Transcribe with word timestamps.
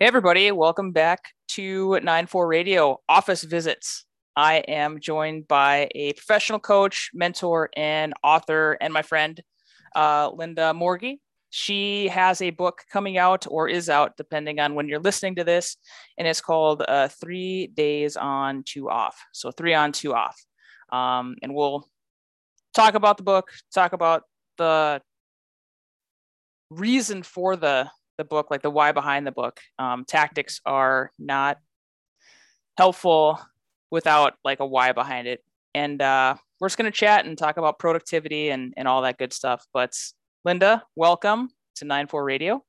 Hey, 0.00 0.06
everybody, 0.06 0.52
welcome 0.52 0.92
back 0.92 1.32
to 1.48 1.98
9-4 2.00 2.48
Radio 2.48 3.00
Office 3.08 3.42
Visits. 3.42 4.04
I 4.36 4.58
am 4.58 5.00
joined 5.00 5.48
by 5.48 5.88
a 5.92 6.12
professional 6.12 6.60
coach, 6.60 7.10
mentor, 7.12 7.68
and 7.76 8.14
author, 8.22 8.78
and 8.80 8.92
my 8.92 9.02
friend, 9.02 9.42
uh, 9.96 10.30
Linda 10.32 10.72
Morgie. 10.72 11.18
She 11.50 12.06
has 12.10 12.40
a 12.40 12.50
book 12.50 12.82
coming 12.92 13.18
out 13.18 13.48
or 13.50 13.68
is 13.68 13.90
out, 13.90 14.16
depending 14.16 14.60
on 14.60 14.76
when 14.76 14.86
you're 14.86 15.00
listening 15.00 15.34
to 15.34 15.42
this, 15.42 15.76
and 16.16 16.28
it's 16.28 16.40
called 16.40 16.84
uh, 16.86 17.08
Three 17.08 17.66
Days 17.66 18.16
On, 18.16 18.62
Two 18.62 18.88
Off. 18.88 19.20
So, 19.32 19.50
three 19.50 19.74
on, 19.74 19.90
two 19.90 20.14
off. 20.14 20.40
Um, 20.92 21.34
and 21.42 21.52
we'll 21.52 21.88
talk 22.72 22.94
about 22.94 23.16
the 23.16 23.24
book, 23.24 23.50
talk 23.74 23.94
about 23.94 24.22
the 24.58 25.02
reason 26.70 27.24
for 27.24 27.56
the 27.56 27.90
the 28.18 28.24
book, 28.24 28.50
like 28.50 28.62
the 28.62 28.70
why 28.70 28.92
behind 28.92 29.26
the 29.26 29.32
book. 29.32 29.60
Um, 29.78 30.04
tactics 30.04 30.60
are 30.66 31.10
not 31.18 31.58
helpful 32.76 33.40
without 33.90 34.34
like 34.44 34.60
a 34.60 34.66
why 34.66 34.92
behind 34.92 35.26
it. 35.26 35.42
And 35.74 36.02
uh, 36.02 36.34
we're 36.60 36.68
just 36.68 36.76
going 36.76 36.90
to 36.90 36.96
chat 36.96 37.24
and 37.24 37.38
talk 37.38 37.56
about 37.56 37.78
productivity 37.78 38.50
and, 38.50 38.74
and 38.76 38.86
all 38.86 39.02
that 39.02 39.16
good 39.16 39.32
stuff. 39.32 39.64
But 39.72 39.92
Linda, 40.44 40.82
welcome 40.96 41.48
to 41.76 41.84
9-4 41.84 42.24
Radio. 42.24 42.64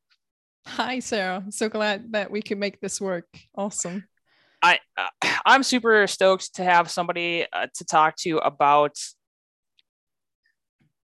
Hi, 0.67 0.99
Sarah. 0.99 1.41
I'm 1.43 1.51
so 1.51 1.67
glad 1.67 2.13
that 2.13 2.29
we 2.31 2.41
could 2.41 2.59
make 2.59 2.79
this 2.79 3.01
work. 3.01 3.27
Awesome. 3.55 4.05
I 4.61 4.79
uh, 4.97 5.07
I'm 5.45 5.63
super 5.63 6.05
stoked 6.05 6.55
to 6.55 6.63
have 6.63 6.91
somebody 6.91 7.47
uh, 7.51 7.67
to 7.75 7.85
talk 7.85 8.17
to 8.17 8.37
about 8.39 8.97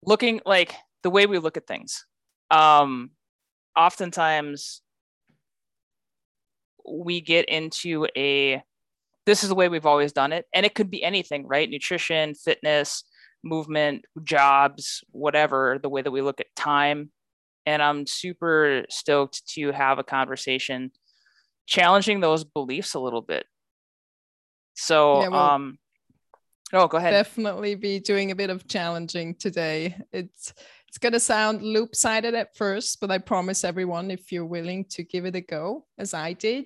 looking 0.05 0.39
like 0.45 0.73
the 1.03 1.09
way 1.09 1.25
we 1.25 1.37
look 1.37 1.57
at 1.57 1.67
things. 1.67 2.05
Um, 2.49 3.11
oftentimes 3.75 4.81
we 6.87 7.21
get 7.21 7.45
into 7.45 8.07
a 8.17 8.63
this 9.25 9.43
is 9.43 9.49
the 9.49 9.55
way 9.55 9.69
we've 9.69 9.85
always 9.85 10.13
done 10.13 10.33
it. 10.33 10.45
And 10.53 10.65
it 10.65 10.73
could 10.73 10.89
be 10.89 11.03
anything 11.03 11.47
right? 11.47 11.69
Nutrition 11.69 12.33
fitness 12.33 13.03
movement 13.43 14.05
jobs 14.23 15.03
whatever 15.11 15.79
the 15.81 15.89
way 15.89 16.01
that 16.01 16.11
we 16.11 16.21
look 16.21 16.39
at 16.39 16.55
time. 16.55 17.11
And 17.65 17.81
i'm 17.81 18.07
super 18.07 18.85
stoked 18.89 19.47
to 19.53 19.71
have 19.71 19.99
a 19.99 20.03
conversation 20.03 20.91
challenging 21.67 22.19
those 22.19 22.43
beliefs 22.43 22.93
a 22.95 22.99
little 22.99 23.21
bit. 23.21 23.45
So 24.73 25.21
yeah, 25.21 25.27
well, 25.29 25.49
um 25.49 25.77
oh 26.73 26.87
go 26.87 26.97
ahead. 26.97 27.11
definitely 27.11 27.75
be 27.75 27.99
doing 27.99 28.31
a 28.31 28.35
bit 28.35 28.49
of 28.49 28.67
challenging 28.67 29.35
today. 29.35 29.95
It's 30.11 30.53
it's 30.91 30.97
going 30.97 31.13
to 31.13 31.21
sound 31.21 31.61
loop 31.61 31.95
sided 31.95 32.35
at 32.35 32.53
first, 32.57 32.99
but 32.99 33.11
I 33.11 33.17
promise 33.17 33.63
everyone 33.63 34.11
if 34.11 34.29
you're 34.29 34.45
willing 34.45 34.83
to 34.89 35.03
give 35.03 35.23
it 35.23 35.37
a 35.37 35.41
go, 35.41 35.85
as 35.97 36.13
I 36.13 36.33
did, 36.33 36.65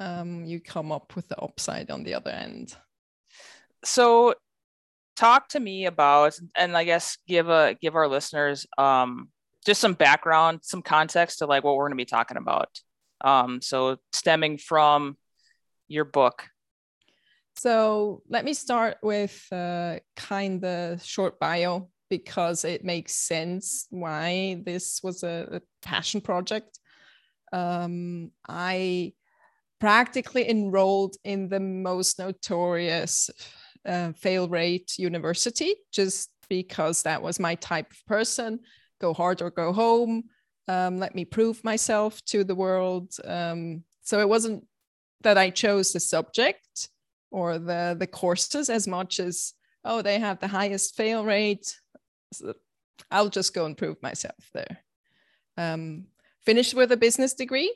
um, 0.00 0.44
you 0.44 0.60
come 0.60 0.90
up 0.90 1.14
with 1.14 1.28
the 1.28 1.38
upside 1.38 1.92
on 1.92 2.02
the 2.02 2.14
other 2.14 2.32
end. 2.32 2.74
So, 3.84 4.34
talk 5.14 5.50
to 5.50 5.60
me 5.60 5.86
about, 5.86 6.36
and 6.56 6.76
I 6.76 6.82
guess 6.82 7.18
give 7.28 7.48
a 7.48 7.76
give 7.80 7.94
our 7.94 8.08
listeners 8.08 8.66
um, 8.78 9.28
just 9.64 9.80
some 9.80 9.94
background, 9.94 10.58
some 10.62 10.82
context 10.82 11.38
to 11.38 11.46
like 11.46 11.62
what 11.62 11.76
we're 11.76 11.84
going 11.84 11.96
to 11.96 12.02
be 12.02 12.04
talking 12.04 12.38
about. 12.38 12.80
Um, 13.20 13.62
so, 13.62 13.98
stemming 14.12 14.58
from 14.58 15.16
your 15.86 16.04
book. 16.04 16.48
So, 17.58 18.22
let 18.28 18.44
me 18.44 18.54
start 18.54 18.96
with 19.04 19.40
uh, 19.52 20.00
kind 20.16 20.64
of 20.64 21.04
short 21.04 21.38
bio 21.38 21.90
because 22.08 22.64
it 22.64 22.84
makes 22.84 23.14
sense 23.14 23.86
why 23.90 24.62
this 24.64 25.00
was 25.02 25.22
a, 25.22 25.48
a 25.52 25.86
passion 25.86 26.20
project. 26.20 26.78
Um, 27.52 28.30
I 28.48 29.12
practically 29.80 30.48
enrolled 30.48 31.16
in 31.24 31.48
the 31.48 31.60
most 31.60 32.18
notorious 32.18 33.30
uh, 33.84 34.12
fail 34.12 34.48
rate 34.48 34.98
university 34.98 35.74
just 35.92 36.30
because 36.48 37.02
that 37.02 37.22
was 37.22 37.38
my 37.38 37.54
type 37.56 37.90
of 37.90 38.06
person. 38.06 38.60
Go 39.00 39.12
hard 39.12 39.42
or 39.42 39.50
go 39.50 39.72
home. 39.72 40.24
Um, 40.68 40.98
let 40.98 41.14
me 41.14 41.24
prove 41.24 41.62
myself 41.62 42.24
to 42.26 42.42
the 42.42 42.54
world. 42.54 43.12
Um, 43.24 43.84
so 44.02 44.20
it 44.20 44.28
wasn't 44.28 44.64
that 45.22 45.38
i 45.38 45.50
chose 45.50 45.92
the 45.92 46.00
subject 46.00 46.88
or 47.30 47.58
the 47.58 47.96
the 47.98 48.06
courses 48.06 48.70
as 48.70 48.86
much 48.86 49.18
as 49.18 49.54
oh 49.84 50.02
they 50.02 50.18
have 50.18 50.38
the 50.38 50.48
highest 50.48 50.96
fail 50.96 51.24
rate 51.24 51.80
so 52.32 52.54
I'll 53.10 53.28
just 53.28 53.54
go 53.54 53.66
and 53.66 53.76
prove 53.76 54.02
myself 54.02 54.50
there. 54.52 54.78
Um, 55.56 56.06
finished 56.44 56.74
with 56.74 56.92
a 56.92 56.96
business 56.96 57.34
degree 57.34 57.72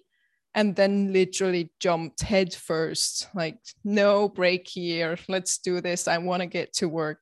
and 0.54 0.74
then 0.74 1.12
literally 1.12 1.70
jumped 1.78 2.22
head 2.22 2.54
first 2.54 3.28
like 3.34 3.58
no 3.84 4.28
break 4.28 4.68
here. 4.68 5.18
Let's 5.28 5.58
do 5.58 5.80
this. 5.80 6.08
I 6.08 6.18
want 6.18 6.40
to 6.40 6.46
get 6.46 6.72
to 6.74 6.88
work. 6.88 7.20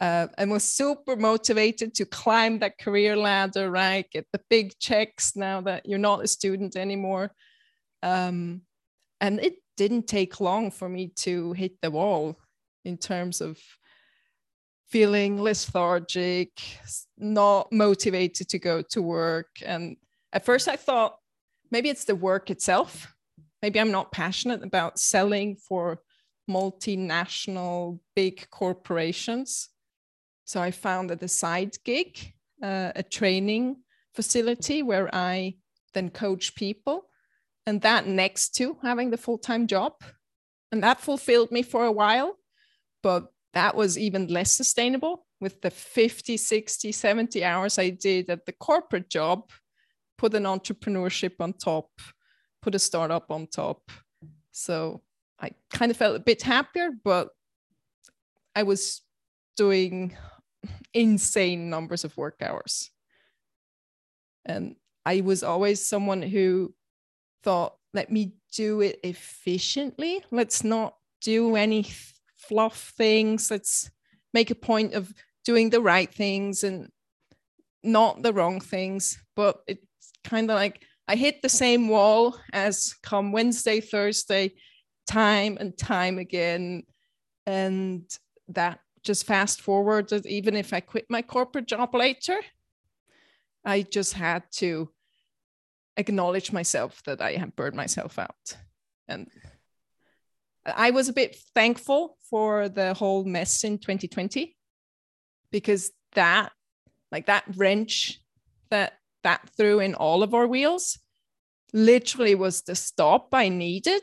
Uh, 0.00 0.28
and 0.38 0.50
was 0.50 0.64
super 0.64 1.14
motivated 1.14 1.92
to 1.94 2.06
climb 2.06 2.58
that 2.58 2.78
career 2.78 3.14
ladder 3.16 3.70
right? 3.70 4.10
Get 4.10 4.26
the 4.32 4.40
big 4.48 4.72
checks 4.78 5.36
now 5.36 5.60
that 5.62 5.84
you're 5.84 5.98
not 5.98 6.24
a 6.24 6.28
student 6.28 6.74
anymore. 6.74 7.32
Um, 8.02 8.62
and 9.20 9.40
it 9.40 9.56
didn't 9.76 10.06
take 10.06 10.40
long 10.40 10.70
for 10.70 10.88
me 10.88 11.12
to 11.16 11.52
hit 11.52 11.72
the 11.82 11.90
wall 11.90 12.38
in 12.84 12.96
terms 12.96 13.42
of 13.42 13.58
feeling 14.90 15.40
lethargic, 15.40 16.50
not 17.16 17.72
motivated 17.72 18.48
to 18.48 18.58
go 18.58 18.82
to 18.82 19.00
work. 19.00 19.48
And 19.64 19.96
at 20.32 20.44
first 20.44 20.68
I 20.68 20.76
thought 20.76 21.16
maybe 21.70 21.88
it's 21.88 22.04
the 22.04 22.16
work 22.16 22.50
itself. 22.50 23.14
Maybe 23.62 23.78
I'm 23.78 23.92
not 23.92 24.12
passionate 24.12 24.64
about 24.64 24.98
selling 24.98 25.56
for 25.56 26.00
multinational 26.50 28.00
big 28.16 28.48
corporations. 28.50 29.68
So 30.44 30.60
I 30.60 30.72
founded 30.72 31.22
a 31.22 31.28
side 31.28 31.76
gig, 31.84 32.34
uh, 32.62 32.90
a 32.96 33.04
training 33.04 33.76
facility 34.14 34.82
where 34.82 35.14
I 35.14 35.54
then 35.94 36.10
coach 36.10 36.54
people. 36.56 37.06
And 37.66 37.82
that 37.82 38.06
next 38.06 38.56
to 38.56 38.78
having 38.82 39.10
the 39.10 39.16
full 39.16 39.38
time 39.38 39.68
job. 39.68 39.92
And 40.72 40.82
that 40.82 41.00
fulfilled 41.00 41.52
me 41.52 41.62
for 41.62 41.84
a 41.84 41.92
while. 41.92 42.36
But 43.02 43.32
that 43.54 43.74
was 43.74 43.98
even 43.98 44.28
less 44.28 44.52
sustainable. 44.52 45.26
With 45.40 45.62
the 45.62 45.70
50 45.70 46.36
60 46.36 46.92
70 46.92 47.42
hours 47.44 47.78
i 47.78 47.88
did 47.88 48.28
at 48.28 48.44
the 48.44 48.52
corporate 48.52 49.08
job 49.08 49.48
put 50.18 50.34
an 50.34 50.42
entrepreneurship 50.42 51.40
on 51.40 51.54
top 51.54 51.88
put 52.60 52.74
a 52.74 52.78
startup 52.78 53.30
on 53.30 53.46
top. 53.46 53.90
So 54.52 55.02
i 55.40 55.50
kind 55.72 55.90
of 55.90 55.96
felt 55.96 56.16
a 56.16 56.20
bit 56.20 56.42
happier 56.42 56.90
but 57.02 57.30
i 58.54 58.62
was 58.62 59.00
doing 59.56 60.14
insane 60.92 61.70
numbers 61.70 62.04
of 62.04 62.16
work 62.18 62.42
hours. 62.42 62.90
And 64.44 64.76
i 65.06 65.22
was 65.22 65.42
always 65.42 65.86
someone 65.86 66.20
who 66.20 66.74
thought 67.42 67.76
let 67.94 68.12
me 68.12 68.34
do 68.52 68.80
it 68.82 69.00
efficiently. 69.02 70.22
Let's 70.30 70.62
not 70.62 70.96
do 71.20 71.56
any 71.56 71.86
fluff 72.48 72.92
things. 72.96 73.50
Let's 73.50 73.90
make 74.32 74.50
a 74.50 74.54
point 74.54 74.94
of 74.94 75.12
doing 75.44 75.70
the 75.70 75.80
right 75.80 76.12
things 76.12 76.64
and 76.64 76.90
not 77.82 78.22
the 78.22 78.32
wrong 78.32 78.60
things. 78.60 79.18
But 79.36 79.60
it's 79.66 80.12
kind 80.24 80.50
of 80.50 80.54
like 80.56 80.84
I 81.08 81.16
hit 81.16 81.42
the 81.42 81.48
same 81.48 81.88
wall 81.88 82.38
as 82.52 82.94
come 83.02 83.32
Wednesday, 83.32 83.80
Thursday, 83.80 84.54
time 85.06 85.56
and 85.58 85.76
time 85.76 86.18
again. 86.18 86.84
And 87.46 88.04
that 88.48 88.80
just 89.02 89.26
fast 89.26 89.60
forward, 89.60 90.10
that 90.10 90.26
even 90.26 90.54
if 90.54 90.72
I 90.72 90.80
quit 90.80 91.06
my 91.08 91.22
corporate 91.22 91.66
job 91.66 91.94
later, 91.94 92.38
I 93.64 93.82
just 93.82 94.12
had 94.12 94.44
to 94.52 94.90
acknowledge 95.96 96.52
myself 96.52 97.02
that 97.04 97.20
I 97.20 97.32
had 97.32 97.56
burned 97.56 97.76
myself 97.76 98.18
out. 98.18 98.56
And 99.08 99.28
I 100.66 100.90
was 100.90 101.08
a 101.08 101.14
bit 101.14 101.36
thankful 101.54 102.16
for 102.28 102.68
the 102.68 102.94
whole 102.94 103.24
mess 103.24 103.64
in 103.64 103.78
2020 103.78 104.56
because 105.50 105.90
that, 106.12 106.52
like 107.10 107.26
that 107.26 107.44
wrench 107.56 108.20
that 108.70 108.94
that 109.22 109.48
threw 109.56 109.80
in 109.80 109.94
all 109.94 110.22
of 110.22 110.34
our 110.34 110.46
wheels, 110.46 110.98
literally 111.72 112.34
was 112.34 112.62
the 112.62 112.74
stop 112.74 113.28
I 113.32 113.48
needed 113.48 114.02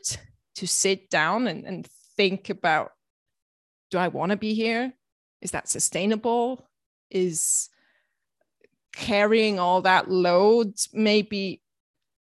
to 0.55 0.67
sit 0.67 1.09
down 1.09 1.47
and, 1.47 1.65
and 1.65 1.87
think 2.15 2.49
about 2.49 2.91
do 3.89 3.97
I 3.97 4.09
want 4.09 4.31
to 4.31 4.37
be 4.37 4.53
here? 4.53 4.93
Is 5.41 5.51
that 5.51 5.69
sustainable? 5.69 6.67
Is 7.09 7.69
carrying 8.93 9.59
all 9.59 9.81
that 9.83 10.09
load 10.09 10.73
maybe 10.91 11.61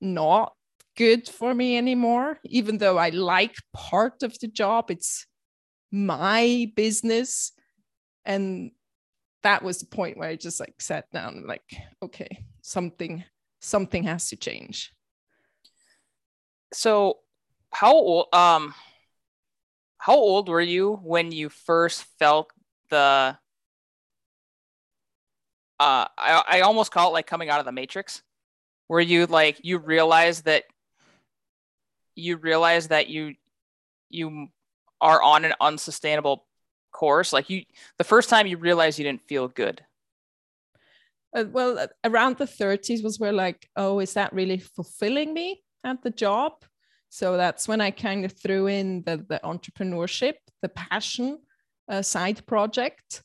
not 0.00 0.52
good 0.96 1.28
for 1.28 1.52
me 1.54 1.76
anymore 1.76 2.38
even 2.44 2.78
though 2.78 2.98
i 2.98 3.10
like 3.10 3.54
part 3.72 4.22
of 4.22 4.38
the 4.40 4.48
job. 4.48 4.90
It's 4.90 5.26
my 5.90 6.72
business. 6.74 7.52
And 8.24 8.72
that 9.42 9.62
was 9.62 9.78
the 9.78 9.86
point 9.86 10.16
where 10.16 10.28
i 10.28 10.36
just 10.36 10.58
like 10.58 10.80
sat 10.80 11.10
down 11.12 11.44
like 11.46 11.76
okay 12.02 12.46
something 12.62 13.22
something 13.60 14.04
has 14.04 14.28
to 14.28 14.36
change. 14.36 14.92
So 16.72 17.18
how 17.70 17.92
old 17.92 18.34
um 18.34 18.74
how 19.98 20.14
old 20.14 20.48
were 20.48 20.60
you 20.60 20.94
when 21.02 21.32
you 21.32 21.48
first 21.48 22.04
felt 22.18 22.50
the 22.90 23.36
uh 25.80 26.06
I, 26.18 26.42
I 26.48 26.60
almost 26.60 26.92
call 26.92 27.10
it 27.10 27.12
like 27.12 27.26
coming 27.26 27.50
out 27.50 27.60
of 27.60 27.66
the 27.66 27.72
matrix? 27.72 28.22
Where 28.86 29.00
you 29.00 29.26
like 29.26 29.60
you 29.62 29.78
realize 29.78 30.42
that 30.42 30.64
you 32.14 32.36
realize 32.36 32.88
that 32.88 33.08
you 33.08 33.34
you 34.10 34.48
are 35.00 35.22
on 35.22 35.44
an 35.44 35.54
unsustainable 35.60 36.46
course 36.92 37.32
like 37.32 37.50
you 37.50 37.62
the 37.98 38.04
first 38.04 38.30
time 38.30 38.46
you 38.46 38.56
realize 38.56 38.98
you 38.98 39.04
didn't 39.04 39.28
feel 39.28 39.48
good. 39.48 39.84
Uh, 41.36 41.44
well 41.50 41.86
around 42.04 42.38
the 42.38 42.44
30s 42.44 43.02
was 43.02 43.18
where 43.18 43.32
like 43.32 43.68
oh 43.76 43.98
is 43.98 44.14
that 44.14 44.32
really 44.32 44.58
fulfilling 44.58 45.34
me 45.34 45.62
at 45.84 46.02
the 46.02 46.10
job? 46.10 46.52
So 47.10 47.36
that's 47.36 47.68
when 47.68 47.80
i 47.80 47.90
kind 47.90 48.24
of 48.24 48.32
threw 48.32 48.66
in 48.66 49.02
the, 49.04 49.24
the 49.28 49.40
entrepreneurship 49.44 50.34
the 50.62 50.68
passion 50.68 51.38
uh, 51.88 52.00
side 52.02 52.46
project. 52.46 53.22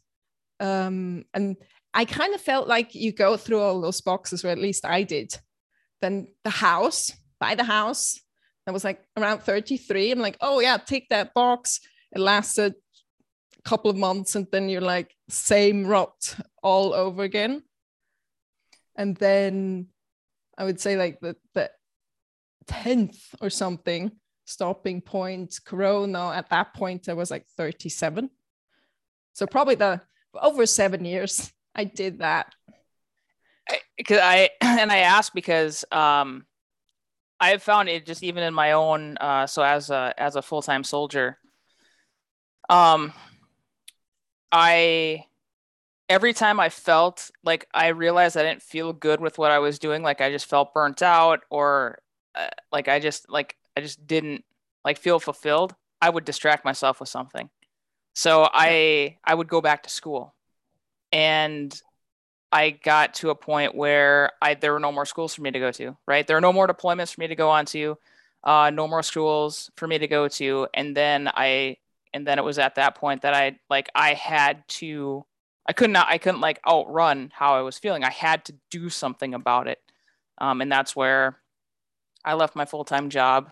Um, 0.60 1.24
and 1.34 1.56
i 1.94 2.04
kind 2.06 2.34
of 2.34 2.42
felt 2.42 2.68
like 2.68 2.94
you 2.94 3.14
go 3.14 3.38
through 3.38 3.62
all 3.62 3.80
those 3.80 4.02
boxes 4.02 4.44
or 4.44 4.50
at 4.50 4.58
least 4.58 4.86
i 4.86 5.04
did. 5.04 5.38
Then 6.02 6.28
the 6.44 6.50
house 6.50 7.12
buy 7.40 7.56
the 7.56 7.64
house 7.64 8.20
i 8.70 8.72
was 8.72 8.84
like 8.84 9.04
around 9.18 9.40
33 9.40 10.12
i'm 10.12 10.20
like 10.20 10.38
oh 10.40 10.60
yeah 10.60 10.78
take 10.78 11.10
that 11.10 11.34
box 11.34 11.82
it 12.12 12.20
lasted 12.20 12.74
a 13.58 13.62
couple 13.64 13.92
of 13.92 13.98
months 13.98 14.36
and 14.36 14.48
then 14.52 14.70
you're 14.70 14.80
like 14.82 15.14
same 15.28 15.86
rot 15.86 16.36
all 16.64 16.94
over 16.94 17.24
again 17.24 17.62
and 19.00 19.16
then 19.16 19.88
I 20.60 20.66
would 20.66 20.80
say 20.80 20.98
like 20.98 21.22
the 21.22 21.38
the 21.54 21.72
tenth 22.68 23.18
or 23.42 23.50
something 23.50 24.12
stopping 24.46 25.02
point 25.02 25.58
Corona. 25.66 26.32
At 26.32 26.50
that 26.50 26.74
point, 26.74 27.08
I 27.08 27.14
was 27.14 27.32
like 27.32 27.48
thirty 27.58 27.88
seven, 27.88 28.30
so 29.34 29.48
probably 29.48 29.76
the 29.76 30.02
over 30.36 30.66
seven 30.66 31.06
years 31.06 31.52
I 31.74 31.86
did 31.86 32.20
that. 32.20 32.54
Because 33.98 34.20
I, 34.20 34.50
I 34.62 34.80
and 34.82 34.92
I 34.92 35.00
asked 35.00 35.34
because 35.34 35.86
um, 35.94 36.46
I 37.40 37.50
have 37.50 37.64
found 37.64 37.90
it 37.90 38.06
just 38.06 38.24
even 38.24 38.44
in 38.44 38.54
my 38.54 38.74
own 38.74 39.18
uh, 39.18 39.48
so 39.48 39.62
as 39.64 39.90
a 39.90 40.14
as 40.18 40.36
a 40.36 40.42
full 40.42 40.62
time 40.62 40.84
soldier, 40.84 41.38
um, 42.70 43.14
I 44.52 45.26
every 46.10 46.34
time 46.34 46.60
I 46.60 46.70
felt 46.70 47.32
like 47.44 47.68
I 47.74 47.88
realized 47.90 48.36
I 48.38 48.44
didn't 48.44 48.64
feel 48.64 48.94
good 48.94 49.22
with 49.22 49.38
what 49.38 49.52
I 49.52 49.60
was 49.60 49.80
doing, 49.80 50.04
like 50.04 50.22
I 50.22 50.32
just 50.32 50.48
felt 50.48 50.74
burnt 50.74 51.02
out 51.02 51.42
or 51.50 52.00
uh, 52.36 52.48
like 52.72 52.88
I 52.88 53.00
just 53.00 53.30
like 53.30 53.56
I 53.78 53.82
just 53.82 54.06
didn't 54.08 54.44
like 54.84 54.98
feel 54.98 55.20
fulfilled, 55.20 55.76
I 56.02 56.10
would 56.10 56.26
distract 56.26 56.66
myself 56.66 57.00
with 57.00 57.10
something. 57.10 57.50
So 58.16 58.48
I 58.52 59.18
I 59.24 59.36
would 59.36 59.48
go 59.48 59.62
back 59.62 59.84
to 59.84 59.90
school. 59.90 60.36
And 61.12 61.80
I 62.52 62.72
got 62.72 63.14
to 63.16 63.30
a 63.30 63.36
point 63.36 63.76
where 63.76 64.32
I 64.42 64.56
there 64.56 64.74
were 64.74 64.80
no 64.80 64.92
more 64.92 65.06
schools 65.06 65.36
for 65.36 65.42
me 65.42 65.52
to 65.52 65.60
go 65.60 65.72
to, 65.72 65.98
right? 66.08 66.26
There 66.26 66.38
are 66.38 66.42
no 66.42 66.54
more 66.54 66.68
deployments 66.68 67.14
for 67.14 67.22
me 67.22 67.28
to 67.28 67.36
go 67.36 67.50
on 67.50 67.66
to, 67.68 67.98
uh, 68.44 68.72
no 68.72 68.88
more 68.88 69.04
schools 69.04 69.70
for 69.78 69.88
me 69.88 69.98
to 69.98 70.08
go 70.08 70.28
to. 70.28 70.68
And 70.74 70.96
then 70.96 71.28
I 71.28 71.78
and 72.14 72.26
then 72.26 72.40
it 72.40 72.44
was 72.44 72.58
at 72.58 72.76
that 72.76 72.96
point 72.96 73.22
that 73.22 73.34
I 73.34 73.60
like 73.70 73.90
I 73.94 74.14
had 74.14 74.68
to 74.70 75.26
I 75.68 75.74
couldn't 75.74 75.96
I 75.96 76.18
couldn't 76.18 76.42
like 76.42 76.60
outrun 76.68 77.32
how 77.34 77.54
I 77.54 77.62
was 77.62 77.78
feeling. 77.78 78.04
I 78.04 78.10
had 78.10 78.46
to 78.46 78.56
do 78.72 78.90
something 78.90 79.36
about 79.36 79.68
it, 79.68 79.80
um, 80.40 80.62
and 80.62 80.72
that's 80.72 80.96
where 80.96 81.38
I 82.26 82.34
left 82.34 82.56
my 82.56 82.66
full 82.66 82.84
time 82.84 83.10
job 83.12 83.52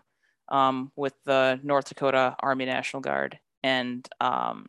um, 0.49 0.91
with 0.95 1.13
the 1.25 1.59
North 1.61 1.89
Dakota 1.89 2.35
Army 2.39 2.65
National 2.65 3.01
Guard, 3.01 3.37
and 3.61 4.07
um, 4.19 4.67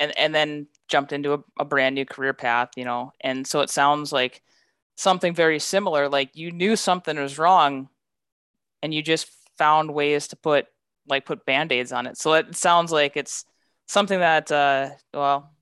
and 0.00 0.16
and 0.18 0.34
then 0.34 0.66
jumped 0.88 1.12
into 1.12 1.34
a, 1.34 1.38
a 1.60 1.64
brand 1.64 1.94
new 1.94 2.04
career 2.04 2.32
path. 2.32 2.70
You 2.76 2.84
know, 2.84 3.12
and 3.20 3.46
so 3.46 3.60
it 3.60 3.70
sounds 3.70 4.12
like 4.12 4.42
something 4.96 5.34
very 5.34 5.60
similar. 5.60 6.08
Like 6.08 6.34
you 6.34 6.50
knew 6.50 6.74
something 6.74 7.16
was 7.16 7.38
wrong, 7.38 7.88
and 8.82 8.92
you 8.92 9.02
just 9.02 9.28
found 9.56 9.94
ways 9.94 10.28
to 10.28 10.36
put 10.36 10.66
like 11.06 11.26
put 11.26 11.46
band-aids 11.46 11.92
on 11.92 12.06
it. 12.06 12.16
So 12.16 12.32
it 12.34 12.56
sounds 12.56 12.90
like 12.90 13.16
it's 13.16 13.44
something 13.86 14.18
that 14.18 14.50
uh, 14.50 14.90
well 15.14 15.52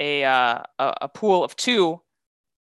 a 0.00 0.24
uh, 0.24 0.62
a, 0.78 1.08
pool 1.08 1.44
of 1.44 1.56
two, 1.56 2.00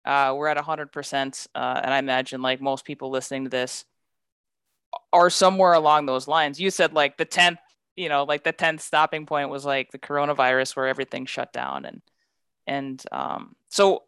uh, 0.06 0.34
we're 0.36 0.48
at 0.48 0.58
a 0.58 0.62
hundred 0.62 0.92
percent, 0.92 1.48
uh, 1.56 1.80
and 1.84 1.94
I 1.94 2.00
imagine 2.00 2.42
like 2.42 2.62
most 2.62 2.86
people 2.86 3.10
listening 3.10 3.46
to 3.46 3.50
this 3.50 3.86
are 5.12 5.30
somewhere 5.30 5.74
along 5.74 6.06
those 6.06 6.28
lines. 6.28 6.60
You 6.60 6.70
said 6.70 6.94
like 6.94 7.18
the 7.18 7.26
tenth, 7.26 7.60
you 7.96 8.10
know, 8.10 8.24
like 8.24 8.44
the 8.44 8.52
tenth 8.52 8.82
stopping 8.82 9.26
point 9.26 9.50
was 9.50 9.66
like 9.66 9.92
the 9.92 10.00
coronavirus, 10.00 10.76
where 10.76 10.88
everything 10.88 11.26
shut 11.26 11.54
down, 11.54 11.86
and 11.86 12.02
and 12.68 13.04
um, 13.12 13.56
so 13.70 14.04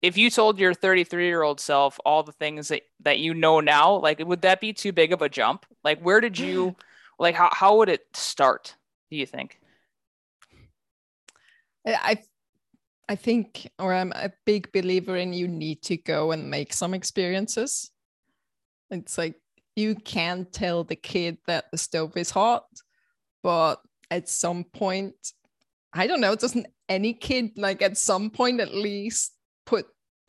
if 0.00 0.16
you 0.16 0.30
told 0.30 0.58
your 0.58 0.74
33 0.74 1.26
year 1.26 1.42
old 1.42 1.60
self 1.60 1.98
all 2.04 2.24
the 2.24 2.32
things 2.32 2.68
that, 2.68 2.82
that 3.00 3.20
you 3.20 3.34
know 3.34 3.60
now 3.60 3.94
like 3.94 4.18
would 4.18 4.42
that 4.42 4.60
be 4.60 4.72
too 4.72 4.92
big 4.92 5.12
of 5.12 5.22
a 5.22 5.28
jump? 5.28 5.64
Like 5.84 6.00
where 6.00 6.20
did 6.20 6.38
you 6.38 6.76
like 7.18 7.34
how, 7.34 7.50
how 7.52 7.76
would 7.78 7.88
it 7.88 8.04
start 8.14 8.76
do 9.10 9.16
you 9.16 9.26
think? 9.26 9.58
I 11.86 12.18
I 13.08 13.16
think, 13.16 13.68
or 13.78 13.92
I'm 13.92 14.12
a 14.12 14.32
big 14.46 14.72
believer 14.72 15.16
in 15.16 15.34
you 15.34 15.48
need 15.48 15.82
to 15.82 15.98
go 15.98 16.32
and 16.32 16.48
make 16.48 16.72
some 16.72 16.94
experiences. 16.94 17.90
It's 18.90 19.18
like 19.18 19.34
you 19.76 19.94
can 19.94 20.46
tell 20.50 20.84
the 20.84 20.96
kid 20.96 21.38
that 21.46 21.66
the 21.70 21.78
stove 21.78 22.16
is 22.16 22.30
hot, 22.30 22.66
but 23.42 23.76
at 24.10 24.28
some 24.28 24.64
point, 24.64 25.14
I 25.92 26.06
don't 26.06 26.20
know, 26.20 26.34
doesn't 26.34 26.66
any 26.88 27.14
kid 27.14 27.52
like 27.56 27.82
at 27.82 27.96
some 27.96 28.30
point 28.30 28.60
at 28.60 28.74
least 28.74 29.32
put 29.66 29.86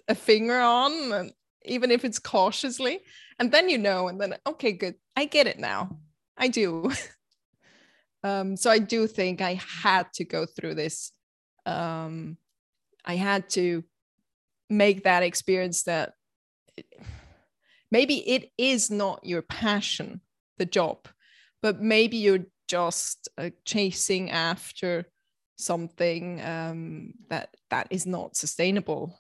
a 0.08 0.16
finger 0.16 0.60
on, 0.60 1.12
and 1.12 1.32
even 1.66 1.92
if 1.92 2.06
it's 2.06 2.20
cautiously, 2.20 3.00
and 3.40 3.52
then 3.52 3.70
you 3.70 3.78
know, 3.78 4.08
and 4.08 4.20
then 4.20 4.36
okay, 4.48 4.72
good, 4.72 4.96
I 5.16 5.26
get 5.26 5.48
it 5.48 5.60
now. 5.60 5.98
I 6.38 6.48
do. 6.48 6.92
um, 8.24 8.56
so 8.58 8.70
I 8.70 8.80
do 8.80 9.08
think 9.08 9.42
I 9.42 9.60
had 9.82 10.12
to 10.14 10.26
go 10.26 10.46
through 10.46 10.76
this 10.76 11.12
um, 11.66 12.38
I 13.06 13.16
had 13.16 13.50
to 13.52 13.84
make 14.70 15.04
that 15.04 15.24
experience 15.24 15.84
that 15.84 16.14
maybe 17.94 18.28
it 18.28 18.52
is 18.58 18.90
not 18.90 19.24
your 19.24 19.44
passion, 19.44 20.20
the 20.58 20.66
job, 20.66 21.08
but 21.62 21.80
maybe 21.80 22.18
you're 22.18 22.48
just 22.68 23.30
uh, 23.38 23.52
chasing 23.66 24.32
after 24.32 25.06
something 25.58 26.42
um, 26.42 27.14
that 27.30 27.50
that 27.70 27.88
is 27.92 28.06
not 28.08 28.36
sustainable. 28.36 29.20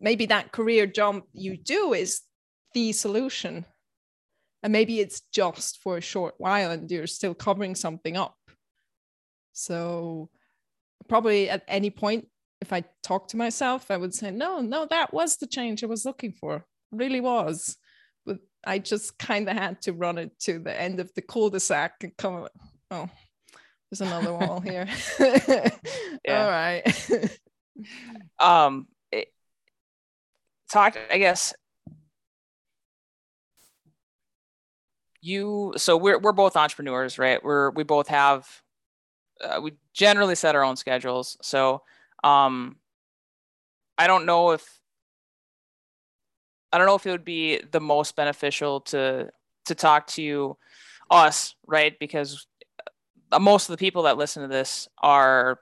Maybe 0.00 0.26
that 0.26 0.50
career 0.50 0.86
jump 0.86 1.26
you 1.32 1.58
do 1.58 1.92
is 1.92 2.22
the 2.72 2.92
solution, 2.92 3.66
and 4.62 4.72
maybe 4.72 5.00
it's 5.00 5.20
just 5.30 5.82
for 5.82 5.98
a 5.98 6.08
short 6.12 6.34
while, 6.38 6.70
and 6.70 6.90
you're 6.90 7.06
still 7.06 7.34
covering 7.34 7.74
something 7.74 8.16
up. 8.16 8.38
So 9.52 10.30
probably 11.06 11.50
at 11.50 11.64
any 11.68 11.90
point 11.90 12.26
if 12.60 12.72
i 12.72 12.82
talk 13.02 13.26
to 13.26 13.36
myself 13.36 13.90
i 13.90 13.96
would 13.96 14.14
say 14.14 14.30
no 14.30 14.60
no 14.60 14.86
that 14.86 15.12
was 15.12 15.36
the 15.36 15.48
change 15.48 15.82
i 15.82 15.86
was 15.86 16.04
looking 16.04 16.32
for 16.32 16.64
really 16.92 17.20
was. 17.20 17.76
But 18.24 18.38
i 18.64 18.78
just 18.78 19.18
kind 19.18 19.48
of 19.48 19.56
had 19.56 19.82
to 19.82 19.92
run 19.92 20.18
it 20.18 20.38
to 20.40 20.58
the 20.58 20.80
end 20.80 21.00
of 21.00 21.12
the 21.14 21.22
cul-de-sac 21.22 21.94
and 22.04 22.16
come 22.16 22.46
oh 22.90 23.08
there's 23.90 24.00
another 24.00 24.32
wall 24.32 24.60
here. 24.70 24.86
All 25.20 26.50
right. 26.50 26.82
Um 28.38 28.86
it, 29.10 29.32
talk 30.70 30.96
i 31.10 31.16
guess 31.16 31.54
you 35.22 35.72
so 35.78 35.96
we're, 35.96 36.18
we're 36.18 36.32
both 36.32 36.54
entrepreneurs 36.54 37.18
right? 37.18 37.42
We're 37.42 37.70
we 37.70 37.82
both 37.82 38.08
have 38.08 38.46
uh, 39.42 39.60
we 39.60 39.72
generally 39.94 40.34
set 40.34 40.54
our 40.54 40.64
own 40.64 40.76
schedules. 40.76 41.36
So 41.42 41.82
um, 42.24 42.76
I 43.98 44.06
don't 44.06 44.26
know 44.26 44.50
if 44.50 44.78
I 46.72 46.78
don't 46.78 46.86
know 46.86 46.94
if 46.94 47.06
it 47.06 47.10
would 47.10 47.24
be 47.24 47.60
the 47.70 47.80
most 47.80 48.16
beneficial 48.16 48.80
to 48.82 49.30
to 49.66 49.74
talk 49.74 50.06
to 50.08 50.56
us, 51.10 51.54
right? 51.66 51.98
Because 51.98 52.46
uh, 53.30 53.38
most 53.38 53.68
of 53.68 53.74
the 53.74 53.78
people 53.78 54.04
that 54.04 54.16
listen 54.16 54.42
to 54.42 54.48
this 54.48 54.88
are 55.02 55.58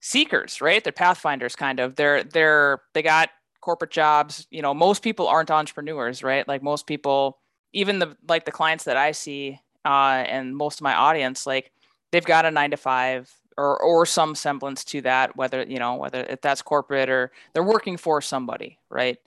seekers, 0.00 0.60
right? 0.60 0.82
They're 0.82 0.92
pathfinders, 0.92 1.56
kind 1.56 1.80
of. 1.80 1.96
They're 1.96 2.24
they're 2.24 2.80
they 2.94 3.02
got 3.02 3.30
corporate 3.60 3.90
jobs. 3.90 4.46
You 4.50 4.62
know, 4.62 4.74
most 4.74 5.02
people 5.02 5.28
aren't 5.28 5.50
entrepreneurs, 5.50 6.22
right? 6.22 6.46
Like 6.46 6.62
most 6.62 6.86
people, 6.86 7.38
even 7.72 7.98
the 7.98 8.16
like 8.28 8.44
the 8.44 8.52
clients 8.52 8.84
that 8.84 8.96
I 8.96 9.12
see 9.12 9.60
uh, 9.84 10.24
and 10.26 10.56
most 10.56 10.80
of 10.80 10.82
my 10.82 10.94
audience, 10.94 11.46
like 11.46 11.72
they've 12.10 12.24
got 12.24 12.46
a 12.46 12.50
nine 12.50 12.72
to 12.72 12.76
five 12.76 13.32
or 13.60 13.80
or 13.82 14.06
some 14.06 14.34
semblance 14.34 14.84
to 14.84 15.02
that 15.02 15.36
whether 15.36 15.62
you 15.62 15.78
know 15.78 15.94
whether 15.96 16.20
if 16.22 16.40
that's 16.40 16.62
corporate 16.62 17.10
or 17.10 17.30
they're 17.52 17.62
working 17.62 17.96
for 17.96 18.20
somebody 18.20 18.78
right? 18.88 19.18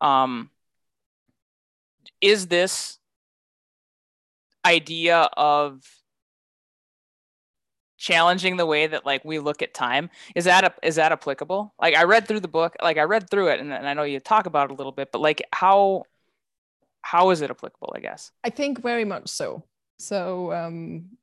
Um 0.00 0.50
is 2.20 2.48
this 2.48 2.98
idea 4.64 5.28
of 5.36 5.82
challenging 7.96 8.56
the 8.56 8.66
way 8.66 8.86
that 8.86 9.06
like 9.06 9.24
we 9.24 9.38
look 9.38 9.62
at 9.62 9.72
time 9.72 10.10
is 10.34 10.44
that 10.44 10.64
a, 10.64 10.74
is 10.82 10.96
that 10.96 11.12
applicable? 11.12 11.72
Like 11.80 11.94
i 11.94 12.02
read 12.02 12.26
through 12.26 12.40
the 12.40 12.48
book 12.48 12.74
like 12.82 12.98
i 12.98 13.02
read 13.02 13.30
through 13.30 13.48
it 13.48 13.60
and, 13.60 13.72
and 13.72 13.88
i 13.88 13.94
know 13.94 14.02
you 14.02 14.20
talk 14.20 14.46
about 14.46 14.70
it 14.70 14.74
a 14.74 14.76
little 14.76 14.92
bit 14.92 15.10
but 15.12 15.20
like 15.20 15.42
how 15.52 16.04
how 17.02 17.30
is 17.30 17.40
it 17.40 17.50
applicable 17.50 17.92
i 17.96 18.00
guess? 18.00 18.32
I 18.42 18.50
think 18.50 18.82
very 18.82 19.04
much 19.04 19.28
so. 19.28 19.62
So 19.98 20.52
um 20.52 21.16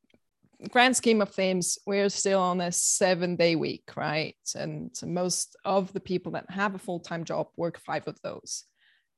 grand 0.69 0.95
scheme 0.95 1.21
of 1.21 1.29
things 1.29 1.77
we're 1.85 2.09
still 2.09 2.39
on 2.39 2.61
a 2.61 2.71
seven 2.71 3.35
day 3.35 3.55
week 3.55 3.91
right? 3.95 4.35
And 4.55 4.91
most 5.05 5.55
of 5.65 5.91
the 5.93 5.99
people 5.99 6.33
that 6.33 6.49
have 6.49 6.75
a 6.75 6.79
full-time 6.79 7.23
job 7.23 7.47
work 7.57 7.79
five 7.79 8.07
of 8.07 8.19
those. 8.21 8.63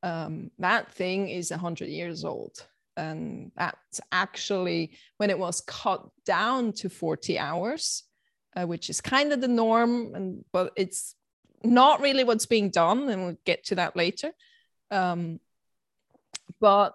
Um, 0.04 0.52
that 0.60 0.92
thing 0.92 1.30
is 1.30 1.52
100 1.52 1.88
years 1.88 2.24
old. 2.24 2.56
And 2.98 3.52
that's 3.58 4.00
actually 4.12 4.98
when 5.18 5.30
it 5.30 5.38
was 5.38 5.62
cut 5.62 6.08
down 6.26 6.74
to 6.74 6.90
40 6.90 7.38
hours 7.40 8.04
uh, 8.56 8.66
which 8.66 8.90
is 8.90 9.02
kind 9.02 9.34
of 9.34 9.42
the 9.42 9.48
norm 9.48 10.14
and 10.16 10.46
but 10.52 10.72
it's 10.76 11.16
not 11.64 12.02
really 12.02 12.24
what's 12.24 12.46
being 12.46 12.70
done 12.70 13.10
and 13.10 13.26
we'll 13.26 13.38
get 13.46 13.66
to 13.66 13.76
that 13.76 13.96
later. 13.96 14.32
Um, 14.92 15.40
but 16.60 16.94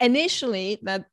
initially 0.00 0.78
that 0.82 1.06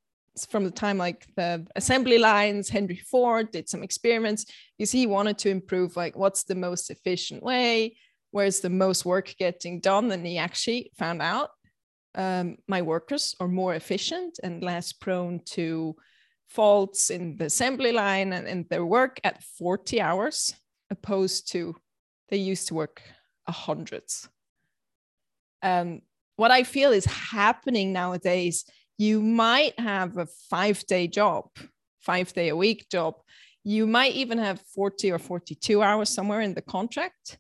from 0.50 0.64
the 0.64 0.72
time 0.72 0.98
like 0.98 1.26
the 1.36 1.66
assembly 1.76 2.18
lines 2.18 2.70
henry 2.70 2.96
ford 2.96 3.52
did 3.52 3.70
some 3.70 3.84
experiments 3.84 4.46
because 4.78 4.92
he 4.92 5.06
wanted 5.06 5.38
to 5.38 5.50
improve 5.50 5.96
like 5.96 6.16
what's 6.16 6.44
the 6.44 6.56
most 6.56 6.90
efficient 6.90 7.44
way 7.44 7.96
where's 8.32 8.60
the 8.60 8.70
most 8.70 9.06
work 9.06 9.36
getting 9.38 9.80
done 9.80 10.12
and 10.12 10.26
he 10.26 10.38
actually 10.38 10.92
found 10.98 11.22
out 11.22 11.50
um, 12.16 12.58
my 12.68 12.82
workers 12.82 13.36
are 13.40 13.48
more 13.48 13.74
efficient 13.74 14.40
and 14.44 14.64
less 14.64 14.94
prone 14.94 15.40
to 15.46 15.96
faults 16.48 17.10
in 17.10 17.36
the 17.38 17.46
assembly 17.46 17.92
line 17.92 18.34
and, 18.34 18.48
in 18.48 18.66
their 18.70 18.86
work 18.86 19.20
at 19.24 19.42
40 19.58 20.00
hours 20.00 20.54
opposed 20.92 21.52
to 21.52 21.76
they 22.30 22.38
used 22.38 22.68
to 22.68 22.74
work 22.74 23.02
a 23.48 23.52
hundreds. 23.52 24.28
Um, 25.62 26.02
what 26.36 26.52
I 26.52 26.64
feel 26.64 26.92
is 26.92 27.06
happening 27.06 27.94
nowadays, 27.94 28.66
you 28.98 29.22
might 29.22 29.80
have 29.80 30.18
a 30.18 30.28
five 30.50 30.86
day 30.86 31.08
job, 31.08 31.50
five 32.02 32.34
day 32.34 32.50
a 32.50 32.56
week 32.56 32.88
job. 32.90 33.16
You 33.64 33.88
might 33.88 34.14
even 34.14 34.38
have 34.38 34.62
40 34.76 35.12
or 35.12 35.20
42 35.20 35.82
hours 35.82 36.10
somewhere 36.10 36.42
in 36.42 36.54
the 36.54 36.62
contract. 36.62 37.38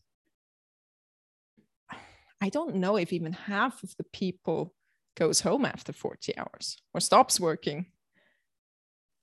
I 2.42 2.50
don't 2.50 2.76
know 2.76 2.98
if 2.98 3.14
even 3.14 3.34
half 3.34 3.84
of 3.84 3.96
the 3.98 4.04
people 4.04 4.74
goes 5.16 5.42
home 5.42 5.66
after 5.66 5.94
40 5.94 6.38
hours 6.38 6.78
or 6.94 7.00
stops 7.00 7.40
working. 7.40 7.86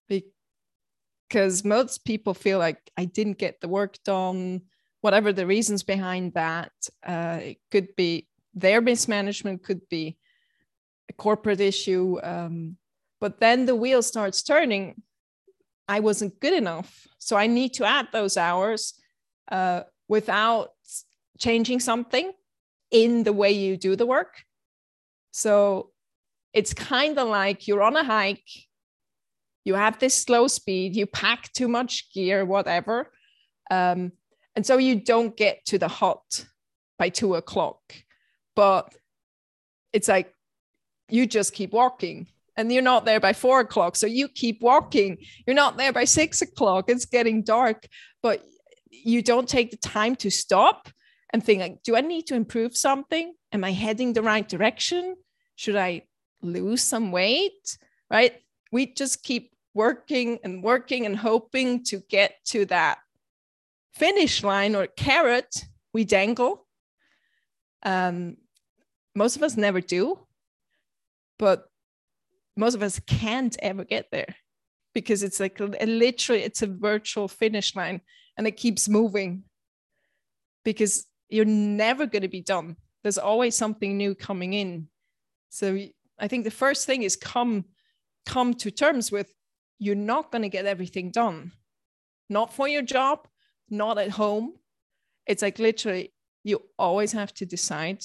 Because 0.08 1.64
most 1.64 2.04
people 2.04 2.34
feel 2.34 2.58
like 2.58 2.78
I 2.96 3.04
didn't 3.04 3.38
get 3.38 3.60
the 3.60 3.68
work 3.68 3.96
done, 4.04 4.62
whatever 5.00 5.32
the 5.32 5.46
reasons 5.46 5.82
behind 5.82 6.34
that. 6.34 6.72
Uh, 7.06 7.38
it 7.42 7.58
could 7.70 7.94
be 7.96 8.28
their 8.54 8.80
mismanagement, 8.80 9.62
could 9.62 9.88
be 9.88 10.16
a 11.10 11.12
corporate 11.12 11.60
issue. 11.60 12.18
Um, 12.22 12.76
but 13.20 13.40
then 13.40 13.66
the 13.66 13.76
wheel 13.76 14.02
starts 14.02 14.42
turning. 14.42 15.02
I 15.86 16.00
wasn't 16.00 16.40
good 16.40 16.54
enough. 16.54 17.06
So 17.18 17.36
I 17.36 17.46
need 17.46 17.74
to 17.74 17.84
add 17.84 18.08
those 18.12 18.36
hours 18.36 18.94
uh, 19.52 19.82
without 20.08 20.70
changing 21.38 21.80
something 21.80 22.32
in 22.90 23.24
the 23.24 23.32
way 23.32 23.50
you 23.50 23.76
do 23.76 23.96
the 23.96 24.06
work. 24.06 24.44
So 25.32 25.90
it's 26.52 26.74
kind 26.74 27.18
of 27.18 27.28
like 27.28 27.68
you're 27.68 27.82
on 27.82 27.96
a 27.96 28.04
hike, 28.04 28.50
you 29.64 29.74
have 29.74 29.98
this 29.98 30.16
slow 30.16 30.48
speed, 30.48 30.96
you 30.96 31.06
pack 31.06 31.52
too 31.52 31.68
much 31.68 32.12
gear, 32.12 32.44
whatever. 32.44 33.12
Um, 33.70 34.12
and 34.56 34.66
so 34.66 34.78
you 34.78 34.96
don't 34.96 35.36
get 35.36 35.64
to 35.66 35.78
the 35.78 35.88
hut 35.88 36.46
by 36.98 37.08
two 37.08 37.34
o'clock. 37.34 37.80
But 38.56 38.92
it's 39.92 40.08
like 40.08 40.34
you 41.12 41.26
just 41.26 41.52
keep 41.52 41.72
walking 41.72 42.26
and 42.56 42.72
you're 42.72 42.82
not 42.82 43.04
there 43.04 43.20
by 43.20 43.32
four 43.32 43.60
o'clock. 43.60 43.96
So 43.96 44.06
you 44.06 44.28
keep 44.28 44.60
walking. 44.60 45.18
You're 45.46 45.54
not 45.54 45.76
there 45.76 45.92
by 45.92 46.04
six 46.04 46.42
o'clock. 46.42 46.86
It's 46.88 47.04
getting 47.04 47.42
dark, 47.42 47.86
but 48.22 48.44
you 48.90 49.22
don't 49.22 49.48
take 49.48 49.70
the 49.70 49.76
time 49.76 50.16
to 50.16 50.30
stop 50.30 50.88
and 51.32 51.42
think 51.42 51.60
like, 51.60 51.82
do 51.82 51.96
I 51.96 52.00
need 52.00 52.26
to 52.26 52.34
improve 52.34 52.76
something? 52.76 53.32
Am 53.52 53.64
I 53.64 53.72
heading 53.72 54.12
the 54.12 54.22
right 54.22 54.48
direction? 54.48 55.16
Should 55.56 55.76
I 55.76 56.02
lose 56.42 56.82
some 56.82 57.12
weight? 57.12 57.78
Right? 58.10 58.34
We 58.72 58.92
just 58.92 59.22
keep 59.22 59.52
working 59.74 60.38
and 60.42 60.62
working 60.62 61.06
and 61.06 61.16
hoping 61.16 61.84
to 61.84 62.02
get 62.08 62.34
to 62.46 62.66
that 62.66 62.98
finish 63.94 64.42
line 64.42 64.74
or 64.74 64.86
carrot 64.86 65.64
we 65.92 66.04
dangle. 66.04 66.66
Um, 67.82 68.36
most 69.14 69.36
of 69.36 69.42
us 69.42 69.56
never 69.56 69.80
do, 69.80 70.18
but 71.40 71.64
most 72.54 72.74
of 72.74 72.82
us 72.82 73.00
can't 73.06 73.56
ever 73.62 73.82
get 73.82 74.10
there 74.12 74.36
because 74.94 75.22
it's 75.22 75.40
like 75.40 75.58
a, 75.58 75.64
literally 75.86 76.42
it's 76.42 76.60
a 76.60 76.66
virtual 76.66 77.28
finish 77.28 77.74
line 77.74 78.02
and 78.36 78.46
it 78.46 78.58
keeps 78.58 78.90
moving 78.90 79.44
because 80.64 81.06
you're 81.30 81.46
never 81.46 82.04
going 82.04 82.22
to 82.22 82.28
be 82.28 82.42
done. 82.42 82.76
There's 83.02 83.16
always 83.16 83.56
something 83.56 83.96
new 83.96 84.14
coming 84.14 84.52
in. 84.52 84.88
So 85.48 85.78
I 86.18 86.28
think 86.28 86.44
the 86.44 86.50
first 86.50 86.86
thing 86.86 87.04
is 87.04 87.16
come 87.16 87.64
come 88.26 88.52
to 88.54 88.70
terms 88.70 89.10
with 89.10 89.32
you're 89.78 89.94
not 89.94 90.30
going 90.30 90.42
to 90.42 90.50
get 90.50 90.66
everything 90.66 91.10
done. 91.10 91.52
Not 92.28 92.52
for 92.52 92.68
your 92.68 92.82
job, 92.82 93.26
not 93.70 93.96
at 93.96 94.10
home. 94.10 94.56
It's 95.26 95.40
like 95.40 95.58
literally 95.58 96.12
you 96.44 96.60
always 96.78 97.12
have 97.12 97.32
to 97.34 97.46
decide 97.46 98.04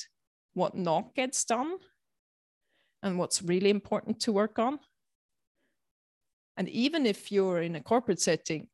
what 0.54 0.74
not 0.76 1.14
gets 1.16 1.44
done 1.44 1.80
and 3.04 3.18
what's 3.18 3.42
really 3.42 3.70
important 3.70 4.20
to 4.22 4.32
work 4.32 4.60
on. 4.60 4.80
And 6.58 6.70
even 6.70 7.06
if 7.06 7.32
you're 7.32 7.62
in 7.62 7.76
a 7.76 7.82
corporate 7.82 8.22
setting, 8.22 8.68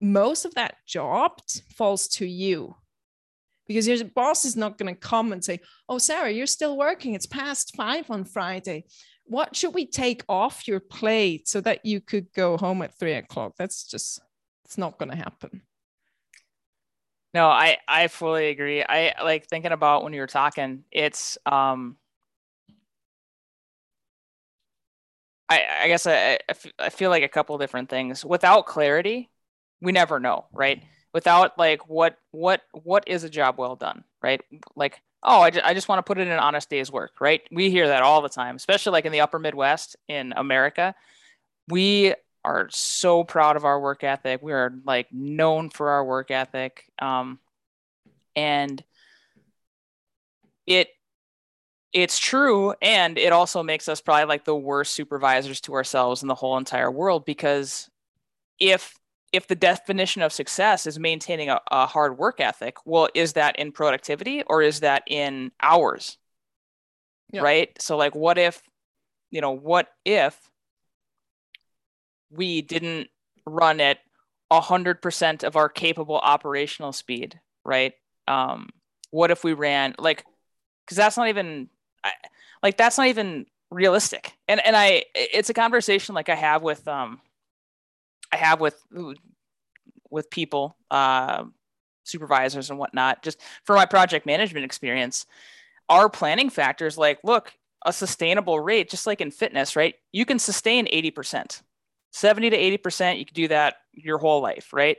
most 0.00 0.44
of 0.44 0.54
that 0.54 0.76
job 0.86 1.40
falls 1.74 2.08
to 2.08 2.26
you 2.26 2.74
because 3.66 3.86
your 3.86 4.02
boss 4.04 4.44
is 4.44 4.56
not 4.56 4.78
going 4.78 4.92
to 4.92 5.00
come 5.00 5.32
and 5.32 5.44
say, 5.44 5.60
Oh, 5.88 5.98
Sarah, 5.98 6.30
you're 6.30 6.46
still 6.46 6.76
working. 6.76 7.14
It's 7.14 7.26
past 7.26 7.76
five 7.76 8.10
on 8.10 8.24
Friday. 8.24 8.84
What 9.24 9.54
should 9.54 9.74
we 9.74 9.86
take 9.86 10.24
off 10.28 10.66
your 10.66 10.80
plate 10.80 11.46
so 11.46 11.60
that 11.60 11.86
you 11.86 12.00
could 12.00 12.32
go 12.32 12.56
home 12.56 12.82
at 12.82 12.98
three 12.98 13.12
o'clock? 13.12 13.52
That's 13.56 13.84
just, 13.84 14.20
it's 14.64 14.76
not 14.76 14.98
going 14.98 15.10
to 15.10 15.16
happen. 15.16 15.62
No, 17.32 17.46
I, 17.46 17.76
I 17.86 18.08
fully 18.08 18.48
agree. 18.48 18.82
I 18.82 19.14
like 19.22 19.46
thinking 19.46 19.70
about 19.70 20.02
when 20.02 20.12
you 20.12 20.20
were 20.20 20.26
talking, 20.26 20.82
it's, 20.90 21.38
um, 21.46 21.96
I, 25.50 25.62
I 25.82 25.88
guess 25.88 26.06
I, 26.06 26.38
I 26.78 26.88
feel 26.90 27.10
like 27.10 27.24
a 27.24 27.28
couple 27.28 27.58
different 27.58 27.90
things. 27.90 28.24
Without 28.24 28.66
clarity, 28.66 29.28
we 29.82 29.92
never 29.92 30.20
know, 30.20 30.46
right? 30.52 30.82
without 31.12 31.58
like 31.58 31.88
what 31.88 32.18
what 32.30 32.62
what 32.72 33.04
is 33.06 33.24
a 33.24 33.30
job 33.30 33.58
well 33.58 33.76
done 33.76 34.04
right 34.22 34.40
like 34.76 35.00
oh 35.22 35.40
I, 35.40 35.50
ju- 35.50 35.60
I 35.62 35.74
just 35.74 35.88
want 35.88 35.98
to 35.98 36.02
put 36.02 36.18
it 36.18 36.22
in 36.22 36.32
an 36.32 36.38
honest 36.38 36.70
day's 36.70 36.90
work 36.90 37.20
right 37.20 37.42
we 37.50 37.70
hear 37.70 37.88
that 37.88 38.02
all 38.02 38.22
the 38.22 38.28
time 38.28 38.56
especially 38.56 38.92
like 38.92 39.04
in 39.04 39.12
the 39.12 39.20
upper 39.20 39.38
midwest 39.38 39.96
in 40.08 40.32
america 40.36 40.94
we 41.68 42.14
are 42.44 42.68
so 42.70 43.24
proud 43.24 43.56
of 43.56 43.64
our 43.64 43.80
work 43.80 44.02
ethic 44.04 44.40
we 44.42 44.52
are 44.52 44.72
like 44.84 45.12
known 45.12 45.70
for 45.70 45.90
our 45.90 46.04
work 46.04 46.30
ethic 46.30 46.84
um, 47.00 47.38
and 48.36 48.82
it 50.66 50.88
it's 51.92 52.18
true 52.18 52.72
and 52.80 53.18
it 53.18 53.32
also 53.32 53.62
makes 53.62 53.88
us 53.88 54.00
probably 54.00 54.26
like 54.26 54.44
the 54.44 54.54
worst 54.54 54.92
supervisors 54.92 55.60
to 55.60 55.74
ourselves 55.74 56.22
in 56.22 56.28
the 56.28 56.34
whole 56.34 56.56
entire 56.56 56.90
world 56.90 57.24
because 57.24 57.90
if 58.60 58.94
if 59.32 59.46
the 59.46 59.54
definition 59.54 60.22
of 60.22 60.32
success 60.32 60.86
is 60.86 60.98
maintaining 60.98 61.48
a, 61.48 61.60
a, 61.70 61.86
hard 61.86 62.18
work 62.18 62.40
ethic, 62.40 62.76
well, 62.84 63.08
is 63.14 63.34
that 63.34 63.58
in 63.58 63.70
productivity 63.70 64.42
or 64.42 64.62
is 64.62 64.80
that 64.80 65.04
in 65.06 65.52
hours? 65.62 66.18
Yeah. 67.32 67.42
Right. 67.42 67.80
So, 67.80 67.96
like, 67.96 68.14
what 68.16 68.38
if, 68.38 68.60
you 69.30 69.40
know, 69.40 69.52
what 69.52 69.88
if 70.04 70.36
we 72.30 72.60
didn't 72.60 73.08
run 73.46 73.80
at 73.80 73.98
100% 74.50 75.44
of 75.44 75.54
our 75.54 75.68
capable 75.68 76.18
operational 76.18 76.92
speed? 76.92 77.38
Right. 77.64 77.92
Um, 78.26 78.70
what 79.10 79.30
if 79.30 79.44
we 79.44 79.52
ran 79.52 79.94
like, 79.96 80.24
because 80.84 80.96
that's 80.96 81.16
not 81.16 81.28
even, 81.28 81.68
like, 82.62 82.76
that's 82.76 82.98
not 82.98 83.08
even 83.08 83.46
realistic. 83.70 84.34
And, 84.48 84.64
and 84.64 84.76
I, 84.76 85.04
it's 85.14 85.50
a 85.50 85.54
conversation 85.54 86.14
like 86.14 86.28
I 86.28 86.34
have 86.34 86.62
with, 86.62 86.86
um, 86.88 87.20
I 88.32 88.36
have 88.36 88.60
with 88.60 88.80
with 90.10 90.30
people, 90.30 90.76
uh, 90.90 91.44
supervisors 92.04 92.70
and 92.70 92.78
whatnot, 92.78 93.22
just 93.22 93.40
for 93.64 93.76
my 93.76 93.86
project 93.86 94.26
management 94.26 94.64
experience, 94.64 95.26
our 95.88 96.08
planning 96.08 96.50
factors 96.50 96.98
like, 96.98 97.20
look, 97.24 97.52
a 97.84 97.92
sustainable 97.92 98.60
rate, 98.60 98.90
just 98.90 99.06
like 99.06 99.20
in 99.20 99.30
fitness, 99.30 99.76
right? 99.76 99.94
You 100.12 100.26
can 100.26 100.38
sustain 100.38 100.86
80%, 100.86 101.62
70 102.12 102.50
to 102.50 102.56
80%. 102.78 103.18
You 103.18 103.24
can 103.24 103.34
do 103.34 103.48
that 103.48 103.76
your 103.92 104.18
whole 104.18 104.42
life, 104.42 104.72
right? 104.72 104.98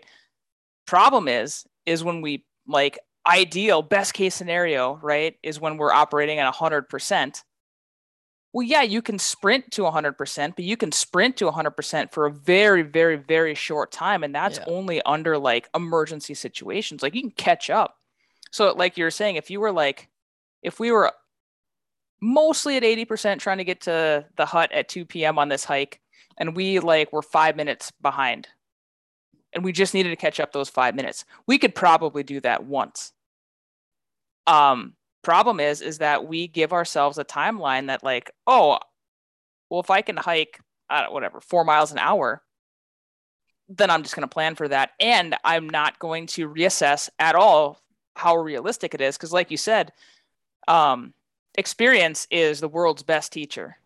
Problem 0.88 1.28
is, 1.28 1.66
is 1.86 2.04
when 2.04 2.22
we 2.22 2.46
like 2.68 3.00
ideal, 3.28 3.82
best 3.82 4.14
case 4.14 4.36
scenario, 4.36 5.00
right? 5.02 5.38
Is 5.44 5.60
when 5.60 5.78
we're 5.78 5.92
operating 5.92 6.40
at 6.40 6.54
100%. 6.54 7.44
Well, 8.54 8.68
yeah, 8.68 8.82
you 8.82 9.02
can 9.02 9.18
sprint 9.18 9.72
to 9.72 9.84
100%, 9.84 10.56
but 10.56 10.66
you 10.66 10.76
can 10.76 10.92
sprint 10.92 11.38
to 11.38 11.46
100% 11.46 12.12
for 12.12 12.26
a 12.26 12.32
very, 12.32 12.82
very, 12.82 13.16
very 13.16 13.56
short 13.56 13.92
time. 13.92 14.24
And 14.24 14.36
that's 14.36 14.58
yeah. 14.58 14.66
only 14.68 15.02
under 15.04 15.38
like 15.38 15.70
emergency 15.74 16.34
situations. 16.34 17.02
Like 17.02 17.16
you 17.16 17.22
can 17.22 17.32
catch 17.32 17.70
up. 17.70 17.96
So, 18.52 18.74
like 18.74 18.98
you're 18.98 19.12
saying, 19.12 19.38
if 19.38 19.50
you 19.50 19.62
were 19.62 19.72
like, 19.72 20.10
if 20.62 20.80
we 20.80 20.92
were 20.92 21.14
mostly 22.22 22.76
at 22.78 22.84
80% 22.84 23.40
trying 23.40 23.60
to 23.60 23.64
get 23.64 23.82
to 23.82 24.26
the 24.36 24.46
hut 24.46 24.72
at 24.74 24.90
2 24.90 25.06
p.m. 25.06 25.40
on 25.40 25.48
this 25.48 25.64
hike, 25.64 26.02
and 26.38 26.56
we 26.56 26.80
like 26.80 27.14
were 27.14 27.22
five 27.22 27.56
minutes 27.56 27.92
behind, 28.02 28.48
and 29.54 29.64
we 29.64 29.72
just 29.72 29.94
needed 29.94 30.10
to 30.10 30.16
catch 30.16 30.40
up 30.40 30.52
those 30.52 30.70
five 30.70 30.96
minutes, 30.96 31.26
we 31.48 31.58
could 31.58 31.76
probably 31.76 32.24
do 32.24 32.40
that 32.42 32.66
once. 32.66 33.12
Um, 34.48 34.94
problem 35.24 35.60
is, 35.60 35.82
is 35.82 36.00
that 36.00 36.26
we 36.26 36.48
give 36.48 36.74
ourselves 36.74 37.18
a 37.18 37.26
timeline 37.26 37.88
that 37.88 38.04
like, 38.04 38.32
oh, 38.48 38.80
well, 39.70 39.82
if 39.82 39.90
I 39.90 40.02
can 40.02 40.18
hike, 40.18 40.60
uh, 40.90 41.08
whatever, 41.08 41.40
four 41.40 41.64
miles 41.64 41.92
an 41.92 41.98
hour, 41.98 42.42
then 43.70 43.90
I'm 43.90 44.04
just 44.04 44.16
going 44.16 44.28
to 44.28 44.34
plan 44.34 44.56
for 44.56 44.68
that. 44.68 44.92
And 45.00 45.36
I'm 45.44 45.70
not 45.70 46.00
going 46.00 46.28
to 46.28 46.50
reassess 46.50 47.10
at 47.20 47.36
all 47.36 47.80
how 48.16 48.36
realistic 48.38 48.94
it 48.94 49.02
is. 49.02 49.18
Cause 49.18 49.32
like 49.32 49.52
you 49.52 49.58
said, 49.58 49.94
um, 50.68 51.14
experience 51.56 52.28
is 52.30 52.60
the 52.60 52.68
world's 52.68 53.04
best 53.04 53.32
teacher. 53.32 53.78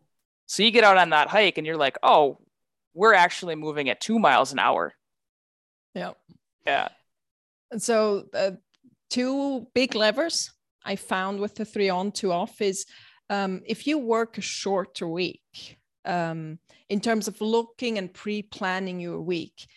So 0.47 0.63
you 0.63 0.71
get 0.71 0.83
out 0.83 0.97
on 0.97 1.11
that 1.11 1.27
hike 1.27 1.57
and 1.57 1.65
you're 1.65 1.77
like, 1.77 1.97
oh, 2.03 2.39
we're 2.93 3.13
actually 3.13 3.55
moving 3.55 3.89
at 3.89 4.01
two 4.01 4.17
miles 4.17 4.51
an 4.51 4.59
hour. 4.59 4.93
Yeah. 5.95 6.11
Yeah. 6.67 6.89
And 7.71 7.81
so, 7.81 8.25
uh, 8.33 8.51
two 9.09 9.67
big 9.73 9.95
levers 9.95 10.51
I 10.83 10.95
found 10.95 11.39
with 11.39 11.55
the 11.55 11.65
three 11.65 11.89
on, 11.89 12.11
two 12.11 12.31
off 12.31 12.61
is 12.61 12.85
um, 13.29 13.61
if 13.65 13.87
you 13.87 13.97
work 13.97 14.37
a 14.37 14.41
shorter 14.41 15.07
week, 15.07 15.77
um, 16.05 16.59
in 16.89 16.99
terms 16.99 17.27
of 17.27 17.41
looking 17.41 17.97
and 17.97 18.13
pre 18.13 18.43
planning 18.43 18.99
your 18.99 19.21
week, 19.21 19.67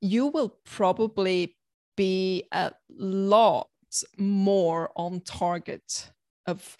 you 0.00 0.28
will 0.28 0.58
probably 0.64 1.56
be 1.96 2.44
a 2.52 2.72
lot 2.90 3.68
more 4.16 4.90
on 4.96 5.20
target 5.20 6.10
of 6.46 6.76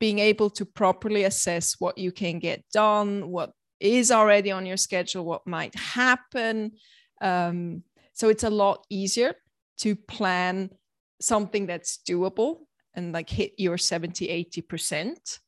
being 0.00 0.18
able 0.18 0.50
to 0.50 0.64
properly 0.66 1.24
assess 1.24 1.76
what 1.78 1.96
you 1.96 2.12
can 2.12 2.38
get 2.38 2.64
done, 2.72 3.30
what 3.30 3.52
is 3.80 4.10
already 4.10 4.50
on 4.50 4.66
your 4.66 4.76
schedule, 4.76 5.24
what 5.24 5.46
might 5.46 5.74
happen. 5.74 6.72
Um, 7.20 7.82
so 8.14 8.28
it's 8.28 8.44
a 8.44 8.50
lot 8.50 8.86
easier 8.88 9.34
to 9.78 9.94
plan 9.94 10.70
something 11.20 11.66
that's 11.66 11.98
doable 12.08 12.60
and 12.94 13.12
like 13.12 13.28
hit 13.28 13.54
your 13.58 13.76
70, 13.76 14.28
80%. 14.52 15.38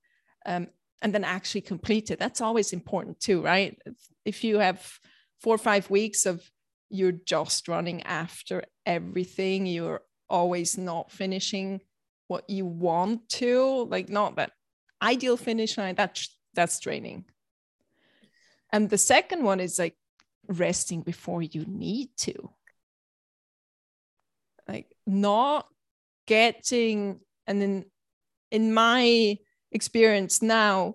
Um, 0.45 0.69
and 1.03 1.15
then 1.15 1.25
actually 1.25 1.61
complete 1.61 2.11
it. 2.11 2.19
That's 2.19 2.41
always 2.41 2.73
important 2.73 3.21
too, 3.21 3.43
right? 3.43 3.79
If 4.25 4.45
you 4.45 4.59
have 4.59 4.99
four 5.41 5.55
or 5.55 5.59
five 5.59 5.89
weeks 5.91 6.27
of 6.27 6.43
you're 6.89 7.13
just 7.13 7.69
running 7.69 8.03
after 8.03 8.65
everything, 8.85 9.67
you're 9.67 10.01
always 10.29 10.79
not 10.79 11.11
finishing 11.11 11.81
what 12.29 12.49
you 12.49 12.67
want 12.67 13.29
to 13.29 13.87
like 13.89 14.09
not 14.09 14.37
that 14.37 14.53
ideal 15.03 15.37
finish 15.37 15.79
line 15.79 15.95
that's 15.95 16.37
that's 16.55 16.81
draining 16.81 17.25
and 18.73 18.91
the 18.91 18.99
second 18.99 19.45
one 19.45 19.61
is 19.61 19.79
like 19.79 19.95
resting 20.49 21.03
before 21.03 21.43
you 21.43 21.65
need 21.67 22.09
to 22.17 22.51
like 24.69 24.87
not 25.07 25.67
getting 26.27 27.21
and 27.47 27.61
then 27.61 27.85
in 28.51 28.73
my 28.73 29.37
experience 29.73 30.43
now 30.43 30.95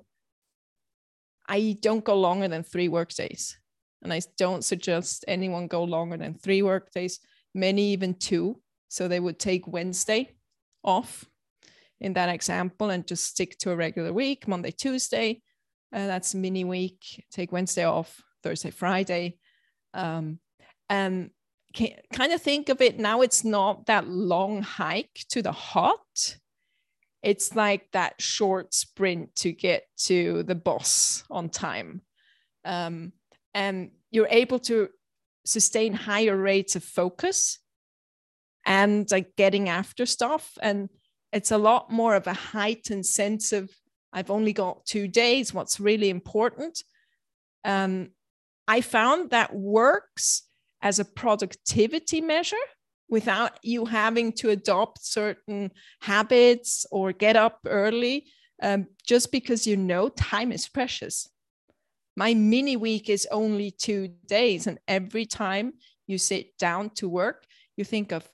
i 1.48 1.78
don't 1.82 2.04
go 2.04 2.18
longer 2.18 2.48
than 2.48 2.64
three 2.64 2.88
work 2.88 3.14
days 3.14 3.58
and 4.02 4.12
i 4.12 4.22
don't 4.38 4.66
suggest 4.66 5.26
anyone 5.28 5.68
go 5.68 5.84
longer 5.84 6.18
than 6.18 6.34
three 6.34 6.62
work 6.62 6.92
days 6.92 7.20
many 7.54 7.92
even 7.92 8.14
two 8.14 8.60
so 8.90 9.08
they 9.08 9.20
would 9.20 9.40
take 9.40 9.68
wednesday 9.68 10.30
off 10.84 11.26
in 12.02 12.14
that 12.14 12.30
example 12.30 12.90
and 12.90 13.08
just 13.08 13.26
stick 13.26 13.58
to 13.60 13.72
a 13.72 13.76
regular 13.76 14.12
week, 14.12 14.48
Monday, 14.48 14.72
Tuesday. 14.72 15.42
Uh, 15.94 16.08
that's 16.08 16.34
mini 16.34 16.64
week. 16.64 17.24
Take 17.32 17.52
Wednesday 17.52 17.86
off, 17.86 18.22
Thursday, 18.44 18.72
Friday. 18.72 19.38
Um, 19.94 20.40
and 20.90 21.32
can, 21.74 21.90
kind 22.14 22.34
of 22.34 22.42
think 22.42 22.70
of 22.70 22.82
it 22.82 23.00
now, 23.00 23.22
it's 23.22 23.44
not 23.44 23.86
that 23.86 24.08
long 24.08 24.62
hike 24.62 25.26
to 25.30 25.42
the 25.42 25.52
hut. 25.52 26.38
It's 27.24 27.56
like 27.56 27.92
that 27.92 28.22
short 28.22 28.74
sprint 28.74 29.36
to 29.38 29.52
get 29.52 29.84
to 30.06 30.44
the 30.44 30.56
boss 30.56 31.24
on 31.30 31.50
time. 31.50 32.02
Um, 32.66 33.14
and 33.54 33.92
you're 34.12 34.28
able 34.30 34.60
to 34.60 34.90
sustain 35.46 35.94
higher 35.94 36.36
rates 36.36 36.76
of 36.76 36.84
focus 36.84 37.60
and 38.66 39.10
like 39.12 39.36
getting 39.36 39.70
after 39.70 40.06
stuff 40.06 40.52
and 40.62 40.90
it's 41.34 41.52
a 41.52 41.58
lot 41.58 41.92
more 41.92 42.16
of 42.16 42.28
a 42.28 42.34
heightened 42.34 43.06
sense 43.06 43.52
of 43.52 43.70
i've 44.14 44.30
only 44.30 44.54
got 44.54 44.86
two 44.86 45.08
days 45.08 45.54
what's 45.54 45.80
really 45.80 46.10
important 46.10 46.84
um, 47.64 48.10
i 48.68 48.82
found 48.82 49.30
that 49.30 49.54
works 49.56 50.44
as 50.82 51.00
a 51.00 51.06
productivity 51.06 52.22
measure 52.22 52.56
without 53.10 53.60
you 53.62 53.86
having 53.86 54.32
to 54.32 54.50
adopt 54.50 55.04
certain 55.04 55.70
habits 56.02 56.86
or 56.92 57.12
get 57.12 57.36
up 57.36 57.60
early 57.66 58.26
um, 58.64 58.88
just 59.06 59.32
because 59.32 59.68
you 59.68 59.76
know 59.76 60.10
time 60.10 60.52
is 60.52 60.68
precious 60.68 61.30
my 62.16 62.34
mini 62.34 62.76
week 62.76 63.10
is 63.10 63.28
only 63.32 63.72
two 63.72 64.10
days 64.26 64.68
and 64.68 64.80
every 64.88 65.26
time 65.26 65.74
you 66.08 66.18
sit 66.18 66.58
down 66.58 66.90
to 66.90 67.08
work 67.10 67.46
you 67.78 67.84
think 67.84 68.12
of 68.12 68.30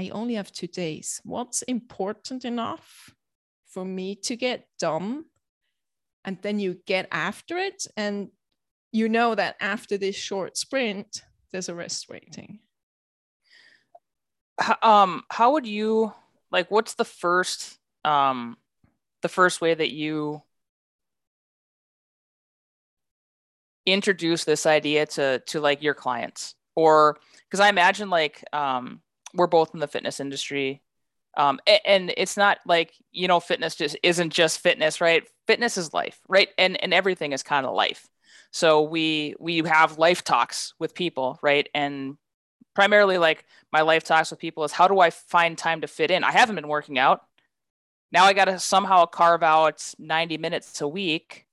I 0.00 0.08
only 0.10 0.34
have 0.34 0.50
two 0.50 0.66
days. 0.66 1.20
What's 1.24 1.60
important 1.62 2.46
enough 2.46 3.10
for 3.66 3.84
me 3.84 4.14
to 4.16 4.34
get 4.34 4.66
done? 4.78 5.24
And 6.24 6.38
then 6.40 6.58
you 6.58 6.80
get 6.86 7.06
after 7.12 7.58
it. 7.58 7.86
And 7.96 8.30
you 8.92 9.08
know 9.08 9.34
that 9.34 9.56
after 9.60 9.96
this 9.96 10.16
short 10.16 10.56
sprint, 10.56 11.22
there's 11.52 11.68
a 11.68 11.74
rest 11.74 12.08
waiting. 12.08 12.60
Um, 14.82 15.24
how 15.30 15.52
would 15.52 15.66
you 15.66 16.12
like 16.50 16.70
what's 16.70 16.94
the 16.94 17.04
first 17.04 17.78
um 18.04 18.56
the 19.22 19.28
first 19.28 19.60
way 19.60 19.72
that 19.72 19.90
you 19.90 20.42
introduce 23.86 24.44
this 24.44 24.66
idea 24.66 25.06
to 25.06 25.38
to 25.46 25.60
like 25.60 25.82
your 25.82 25.94
clients 25.94 26.54
or 26.76 27.18
because 27.44 27.60
i 27.60 27.68
imagine 27.68 28.10
like 28.10 28.44
um 28.52 29.00
we're 29.34 29.46
both 29.46 29.74
in 29.74 29.80
the 29.80 29.88
fitness 29.88 30.20
industry. 30.20 30.82
Um, 31.36 31.60
and, 31.86 32.12
it's 32.16 32.36
not 32.36 32.58
like, 32.66 32.92
you 33.12 33.28
know, 33.28 33.40
fitness 33.40 33.76
just 33.76 33.96
isn't 34.02 34.32
just 34.32 34.60
fitness, 34.60 35.00
right? 35.00 35.22
Fitness 35.46 35.78
is 35.78 35.94
life, 35.94 36.18
right? 36.28 36.48
And, 36.58 36.82
and 36.82 36.92
everything 36.92 37.32
is 37.32 37.42
kind 37.42 37.64
of 37.64 37.74
life. 37.74 38.08
So 38.50 38.82
we, 38.82 39.34
we 39.38 39.58
have 39.58 39.98
life 39.98 40.24
talks 40.24 40.74
with 40.78 40.94
people, 40.94 41.38
right? 41.42 41.68
And 41.74 42.16
primarily 42.74 43.18
like 43.18 43.44
my 43.72 43.82
life 43.82 44.04
talks 44.04 44.30
with 44.30 44.40
people 44.40 44.64
is 44.64 44.72
how 44.72 44.88
do 44.88 45.00
I 45.00 45.10
find 45.10 45.56
time 45.56 45.82
to 45.82 45.86
fit 45.86 46.10
in? 46.10 46.24
I 46.24 46.32
haven't 46.32 46.56
been 46.56 46.68
working 46.68 46.98
out. 46.98 47.22
Now 48.12 48.24
I 48.24 48.32
got 48.32 48.46
to 48.46 48.58
somehow 48.58 49.06
carve 49.06 49.42
out 49.42 49.94
90 49.98 50.38
minutes 50.38 50.80
a 50.80 50.88
week 50.88 51.46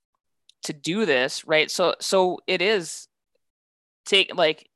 to 0.64 0.72
do 0.72 1.06
this, 1.06 1.46
right? 1.46 1.70
So, 1.70 1.94
so 2.00 2.40
it 2.46 2.60
is 2.62 3.08
take 4.04 4.34
like 4.34 4.68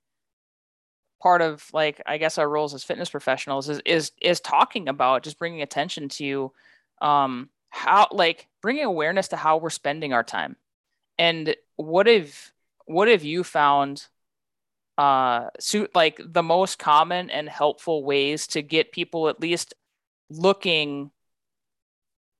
part 1.22 1.40
of 1.40 1.64
like 1.72 2.02
I 2.04 2.18
guess 2.18 2.36
our 2.36 2.48
roles 2.48 2.74
as 2.74 2.82
fitness 2.82 3.08
professionals 3.08 3.68
is 3.68 3.80
is 3.86 4.10
is 4.20 4.40
talking 4.40 4.88
about 4.88 5.22
just 5.22 5.38
bringing 5.38 5.62
attention 5.62 6.08
to 6.10 6.52
um 7.00 7.48
how 7.70 8.08
like 8.10 8.48
bringing 8.60 8.84
awareness 8.84 9.28
to 9.28 9.36
how 9.36 9.56
we're 9.58 9.70
spending 9.70 10.12
our 10.12 10.24
time 10.24 10.56
and 11.22 11.54
what 11.76 12.08
have 12.08 12.52
what 12.86 13.06
have 13.06 13.22
you 13.22 13.44
found 13.44 14.06
uh 14.98 15.48
suit 15.60 15.90
like 15.94 16.20
the 16.24 16.42
most 16.42 16.78
common 16.78 17.30
and 17.30 17.48
helpful 17.48 18.04
ways 18.04 18.46
to 18.48 18.60
get 18.60 18.92
people 18.92 19.28
at 19.28 19.40
least 19.40 19.72
looking 20.30 21.10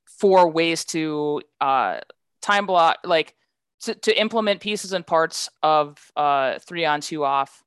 for 0.06 0.50
ways 0.50 0.84
to 0.84 1.40
uh 1.60 2.00
time 2.40 2.66
block 2.66 2.98
like 3.04 3.36
to, 3.80 3.94
to 3.94 4.20
implement 4.20 4.60
pieces 4.60 4.92
and 4.92 5.06
parts 5.06 5.48
of 5.62 6.12
uh 6.16 6.58
three 6.58 6.84
on 6.84 7.00
two 7.00 7.24
off 7.24 7.62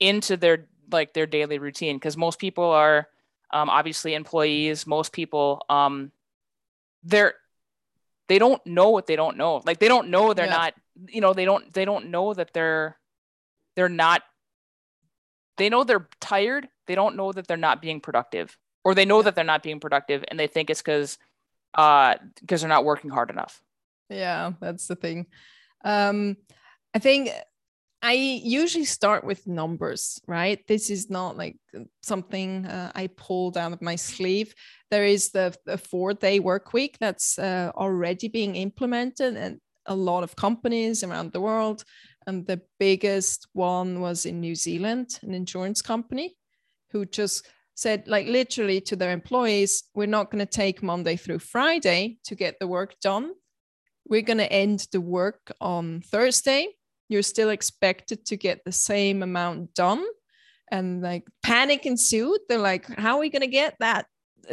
into 0.00 0.36
their 0.36 0.66
like 0.90 1.12
their 1.12 1.26
daily 1.26 1.58
routine? 1.58 1.96
Because 1.96 2.16
most 2.16 2.38
people 2.38 2.64
are 2.64 3.08
um, 3.52 3.68
obviously 3.70 4.14
employees. 4.14 4.86
Most 4.86 5.12
people 5.12 5.64
um, 5.68 6.12
they're 7.02 7.34
they 8.28 8.38
don't 8.38 8.64
know 8.66 8.90
what 8.90 9.06
they 9.06 9.16
don't 9.16 9.36
know. 9.36 9.62
Like 9.64 9.78
they 9.78 9.88
don't 9.88 10.08
know 10.08 10.34
they're 10.34 10.46
yeah. 10.46 10.52
not, 10.52 10.74
you 11.08 11.20
know, 11.20 11.32
they 11.32 11.44
don't 11.44 11.72
they 11.72 11.84
don't 11.84 12.10
know 12.10 12.34
that 12.34 12.52
they're 12.52 12.96
they're 13.74 13.88
not 13.88 14.22
they 15.56 15.68
know 15.68 15.84
they're 15.84 16.08
tired. 16.20 16.68
They 16.86 16.94
don't 16.94 17.16
know 17.16 17.32
that 17.32 17.48
they're 17.48 17.56
not 17.56 17.82
being 17.82 18.00
productive. 18.00 18.56
Or 18.84 18.94
they 18.94 19.04
know 19.04 19.22
that 19.22 19.34
they're 19.34 19.44
not 19.44 19.62
being 19.62 19.80
productive 19.80 20.24
and 20.28 20.38
they 20.38 20.46
think 20.46 20.70
it's 20.70 20.80
because 20.80 21.18
uh 21.74 22.14
because 22.40 22.60
they're 22.60 22.68
not 22.68 22.84
working 22.84 23.10
hard 23.10 23.30
enough. 23.30 23.60
Yeah, 24.08 24.52
that's 24.60 24.86
the 24.86 24.96
thing. 24.96 25.26
Um 25.84 26.36
I 26.94 26.98
think 26.98 27.30
I 28.00 28.12
usually 28.12 28.84
start 28.84 29.24
with 29.24 29.46
numbers, 29.46 30.20
right? 30.26 30.64
This 30.68 30.88
is 30.88 31.10
not 31.10 31.36
like 31.36 31.56
something 32.02 32.64
uh, 32.64 32.92
I 32.94 33.08
pulled 33.08 33.58
out 33.58 33.72
of 33.72 33.82
my 33.82 33.96
sleeve. 33.96 34.54
There 34.90 35.04
is 35.04 35.30
the, 35.30 35.54
the 35.66 35.78
four 35.78 36.14
day 36.14 36.40
work 36.40 36.72
week 36.72 36.96
that's 37.00 37.38
uh, 37.38 37.72
already 37.74 38.28
being 38.28 38.56
implemented, 38.56 39.36
and 39.36 39.60
a 39.86 39.94
lot 39.94 40.22
of 40.22 40.36
companies 40.36 41.02
around 41.02 41.32
the 41.32 41.40
world. 41.40 41.84
And 42.26 42.46
the 42.46 42.60
biggest 42.78 43.48
one 43.52 44.00
was 44.00 44.26
in 44.26 44.40
New 44.40 44.54
Zealand, 44.54 45.18
an 45.22 45.32
insurance 45.32 45.80
company 45.80 46.36
who 46.90 47.06
just 47.06 47.48
said, 47.74 48.06
like, 48.06 48.26
literally 48.26 48.80
to 48.82 48.96
their 48.96 49.12
employees, 49.12 49.84
we're 49.94 50.06
not 50.06 50.30
going 50.30 50.44
to 50.44 50.50
take 50.50 50.82
Monday 50.82 51.16
through 51.16 51.38
Friday 51.38 52.18
to 52.24 52.34
get 52.34 52.58
the 52.58 52.66
work 52.66 52.96
done. 53.00 53.32
We're 54.06 54.22
going 54.22 54.38
to 54.38 54.52
end 54.52 54.86
the 54.92 55.00
work 55.00 55.52
on 55.60 56.02
Thursday 56.02 56.68
you're 57.08 57.22
still 57.22 57.50
expected 57.50 58.24
to 58.26 58.36
get 58.36 58.64
the 58.64 58.72
same 58.72 59.22
amount 59.22 59.74
done 59.74 60.04
and 60.70 61.02
like 61.02 61.24
panic 61.42 61.86
ensued 61.86 62.40
they're 62.48 62.58
like 62.58 62.86
how 62.98 63.16
are 63.16 63.20
we 63.20 63.30
going 63.30 63.40
to 63.40 63.46
get 63.46 63.74
that 63.80 64.06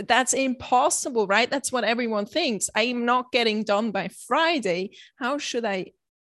that's 0.08 0.34
impossible 0.34 1.28
right? 1.28 1.50
That's 1.50 1.72
what 1.72 1.84
everyone 1.84 2.26
thinks. 2.26 2.70
I'm 2.76 3.06
not 3.06 3.32
getting 3.32 3.64
done 3.64 3.92
by 3.92 4.10
friday. 4.28 4.92
How 5.18 5.38
should 5.38 5.66
i 5.66 5.92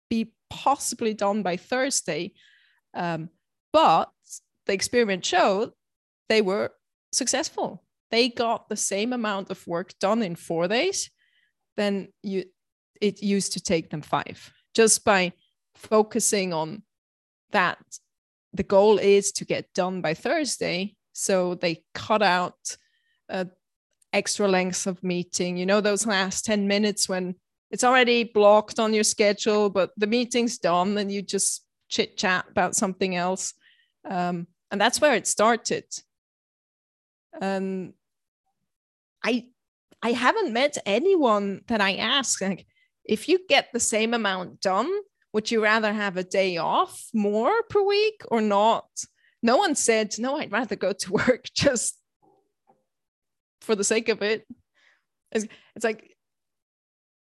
be 0.09 0.33
possibly 0.51 1.15
done 1.15 1.43
by 1.43 1.57
thursday? 1.57 2.33
Um, 2.95 3.31
but 3.73 4.11
the 4.67 4.73
experiment 4.73 5.25
showed 5.25 5.73
they 6.29 6.43
were 6.43 6.73
successful. 7.13 7.85
They 8.11 8.29
got 8.29 8.69
the 8.69 8.77
same 8.77 9.13
amount 9.13 9.51
of 9.51 9.67
work 9.67 9.99
done 9.99 10.23
in 10.23 10.37
four 10.37 10.69
days 10.69 11.11
than 11.77 12.09
you 12.23 12.45
it 13.01 13.23
used 13.23 13.53
to 13.53 13.61
take 13.61 13.91
them 13.91 14.03
five. 14.03 14.53
Just 14.75 15.05
by 15.05 15.33
focusing 15.75 16.53
on 16.53 16.83
that 17.53 17.79
the 18.53 18.63
goal 18.63 18.99
is 18.99 19.33
to 19.33 19.45
get 19.45 19.73
done 19.75 20.01
by 20.01 20.15
Thursday. 20.15 20.95
So 21.13 21.55
they 21.55 21.85
cut 21.95 22.23
out 22.23 22.77
uh, 23.29 23.45
extra 24.13 24.49
lengths 24.49 24.87
of 24.87 25.03
meeting, 25.03 25.57
you 25.57 25.67
know, 25.67 25.81
those 25.81 26.07
last 26.07 26.45
10 26.45 26.67
minutes 26.67 27.09
when 27.09 27.35
it's 27.71 27.85
already 27.85 28.25
blocked 28.25 28.79
on 28.79 28.95
your 28.95 29.05
schedule, 29.05 29.71
but 29.71 29.91
the 29.97 30.07
meeting's 30.07 30.59
done 30.59 30.97
and 30.99 31.11
you 31.11 31.23
just 31.23 31.65
chit 31.89 32.17
chat 32.17 32.47
about 32.51 32.77
something 32.77 33.17
else. 33.17 33.55
Um, 34.09 34.47
and 34.71 34.81
that's 34.81 35.01
where 35.01 35.15
it 35.15 35.27
started. 35.27 35.85
And 37.41 37.93
I 39.25 39.47
I 40.03 40.13
haven't 40.13 40.53
met 40.53 40.79
anyone 40.87 41.63
that 41.67 41.81
I 41.81 41.97
ask 41.97 42.41
like 42.41 42.67
if 43.05 43.29
you 43.29 43.41
get 43.49 43.69
the 43.73 43.81
same 43.81 44.15
amount 44.15 44.61
done, 44.61 44.91
would 45.33 45.51
you 45.51 45.63
rather 45.63 45.93
have 45.93 46.17
a 46.17 46.25
day 46.25 46.57
off 46.57 47.09
more 47.13 47.63
per 47.69 47.83
week 47.83 48.23
or 48.29 48.41
not? 48.41 48.89
No 49.43 49.57
one 49.59 49.75
said, 49.75 50.15
no, 50.19 50.37
I'd 50.37 50.53
rather 50.53 50.77
go 50.77 50.93
to 50.93 51.13
work 51.29 51.47
just 51.55 51.99
for 53.67 53.75
the 53.75 53.85
sake 53.85 54.09
of 54.09 54.23
it. 54.23 54.47
It's, 55.33 55.47
it's 55.75 55.85
like, 55.85 56.17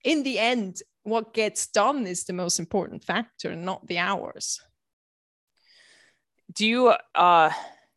in 0.03 0.23
the 0.23 0.39
end, 0.39 0.81
what 1.03 1.33
gets 1.33 1.67
done 1.67 2.05
is 2.07 2.25
the 2.25 2.33
most 2.33 2.59
important 2.59 3.03
factor, 3.03 3.55
not 3.55 3.87
the 3.87 3.99
hours. 3.99 4.59
Do 6.53 6.67
you 6.67 6.93
uh 7.15 7.51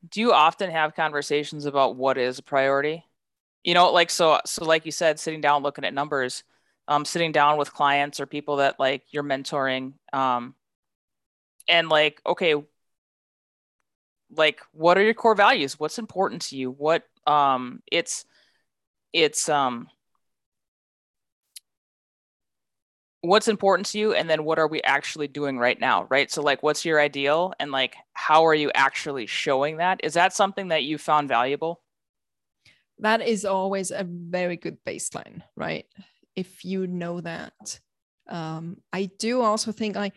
do 0.09 0.21
you 0.21 0.33
often 0.33 0.71
have 0.71 0.95
conversations 0.95 1.65
about 1.65 1.97
what 1.97 2.19
is 2.19 2.39
a 2.39 2.43
priority? 2.43 3.05
You 3.65 3.75
know, 3.75 3.91
like 3.91 4.11
so 4.11 4.41
so 4.47 4.65
like 4.65 4.87
you 4.87 4.93
said, 4.93 5.19
sitting 5.19 5.41
down 5.41 5.63
looking 5.63 5.85
at 5.85 5.95
numbers 5.95 6.45
um, 6.89 7.05
sitting 7.05 7.33
down 7.33 7.57
with 7.57 7.73
clients 7.73 8.21
or 8.21 8.27
people 8.27 8.57
that 8.57 8.79
like 8.79 9.05
you're 9.11 9.23
mentoring 9.23 9.95
um, 10.13 10.55
and 11.69 11.89
like 11.89 12.21
okay 12.27 12.55
like 14.37 14.61
what 14.73 14.99
are 14.99 15.03
your 15.03 15.15
core 15.15 15.35
values 15.35 15.79
what's 15.79 15.99
important 15.99 16.43
to 16.43 16.57
you 16.57 16.71
what 16.71 17.05
um 17.27 17.81
it's 17.91 18.25
it's 19.15 19.49
um 19.49 19.89
what's 23.23 23.49
important 23.49 23.87
to 23.87 23.99
you 23.99 24.13
and 24.13 24.29
then 24.29 24.45
what 24.45 24.59
are 24.59 24.69
we 24.69 24.83
actually 24.83 25.27
doing 25.27 25.59
right 25.59 25.81
now 25.81 26.07
right 26.11 26.31
so 26.31 26.43
like 26.43 26.63
what's 26.63 26.85
your 26.85 27.01
ideal 27.01 27.55
and 27.59 27.73
like 27.73 27.97
how 28.13 28.45
are 28.45 28.55
you 28.55 28.71
actually 28.75 29.25
showing 29.25 29.79
that 29.79 29.99
is 30.05 30.13
that 30.13 30.35
something 30.35 30.69
that 30.69 30.83
you 30.83 30.99
found 30.99 31.27
valuable 31.27 31.81
that 32.99 33.27
is 33.27 33.47
always 33.47 33.91
a 33.91 34.05
very 34.07 34.59
good 34.59 34.77
baseline 34.87 35.41
right 35.57 35.87
if 36.37 36.65
you 36.65 36.87
know 36.87 37.21
that. 37.21 37.81
Um, 38.29 38.79
I 38.93 39.11
do 39.19 39.43
also 39.43 39.73
think 39.73 39.97
like 39.97 40.15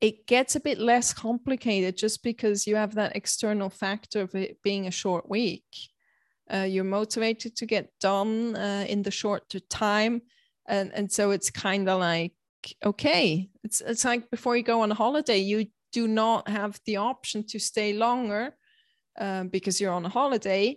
it 0.00 0.26
gets 0.26 0.56
a 0.56 0.60
bit 0.60 0.78
less 0.78 1.12
complicated 1.12 1.96
just 1.96 2.22
because 2.22 2.66
you 2.66 2.76
have 2.76 2.94
that 2.94 3.16
external 3.16 3.70
factor 3.70 4.22
of 4.22 4.34
it 4.34 4.62
being 4.62 4.86
a 4.86 4.90
short 4.90 5.28
week. 5.28 5.64
Uh, 6.52 6.66
you're 6.68 6.84
motivated 6.84 7.56
to 7.56 7.66
get 7.66 7.90
done 8.00 8.56
uh, 8.56 8.84
in 8.88 9.02
the 9.02 9.10
shorter 9.10 9.60
time, 9.60 10.22
and 10.68 10.90
and 10.94 11.10
so 11.10 11.30
it's 11.30 11.50
kind 11.50 11.88
of 11.88 12.00
like 12.00 12.32
okay, 12.84 13.48
it's 13.64 13.80
it's 13.80 14.04
like 14.04 14.30
before 14.30 14.56
you 14.56 14.62
go 14.62 14.82
on 14.82 14.90
a 14.90 14.94
holiday, 14.94 15.38
you 15.38 15.66
do 15.92 16.06
not 16.06 16.48
have 16.48 16.80
the 16.86 16.96
option 16.96 17.44
to 17.44 17.58
stay 17.58 17.92
longer 17.92 18.54
um, 19.18 19.48
because 19.48 19.80
you're 19.80 19.92
on 19.92 20.06
a 20.06 20.08
holiday, 20.08 20.76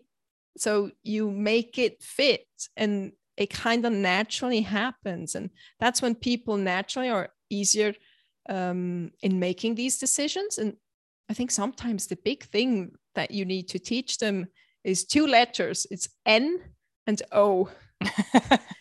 so 0.57 0.91
you 1.03 1.31
make 1.31 1.77
it 1.77 2.01
fit 2.01 2.47
and 2.77 3.11
it 3.37 3.49
kind 3.49 3.85
of 3.85 3.91
naturally 3.91 4.61
happens. 4.61 5.35
And 5.35 5.49
that's 5.79 6.01
when 6.01 6.13
people 6.13 6.55
naturally 6.55 7.09
are 7.09 7.29
easier 7.49 7.95
um, 8.47 9.11
in 9.21 9.39
making 9.39 9.75
these 9.75 9.97
decisions. 9.97 10.57
And 10.57 10.75
i 11.29 11.33
think 11.33 11.51
sometimes 11.51 12.07
the 12.07 12.17
big 12.17 12.43
thing 12.43 12.91
that 13.15 13.31
you 13.31 13.45
need 13.45 13.67
to 13.69 13.79
teach 13.79 14.17
them 14.17 14.47
is 14.83 15.05
two 15.05 15.27
letters 15.27 15.87
it's 15.91 16.09
n 16.25 16.59
and 17.07 17.21
o 17.31 17.69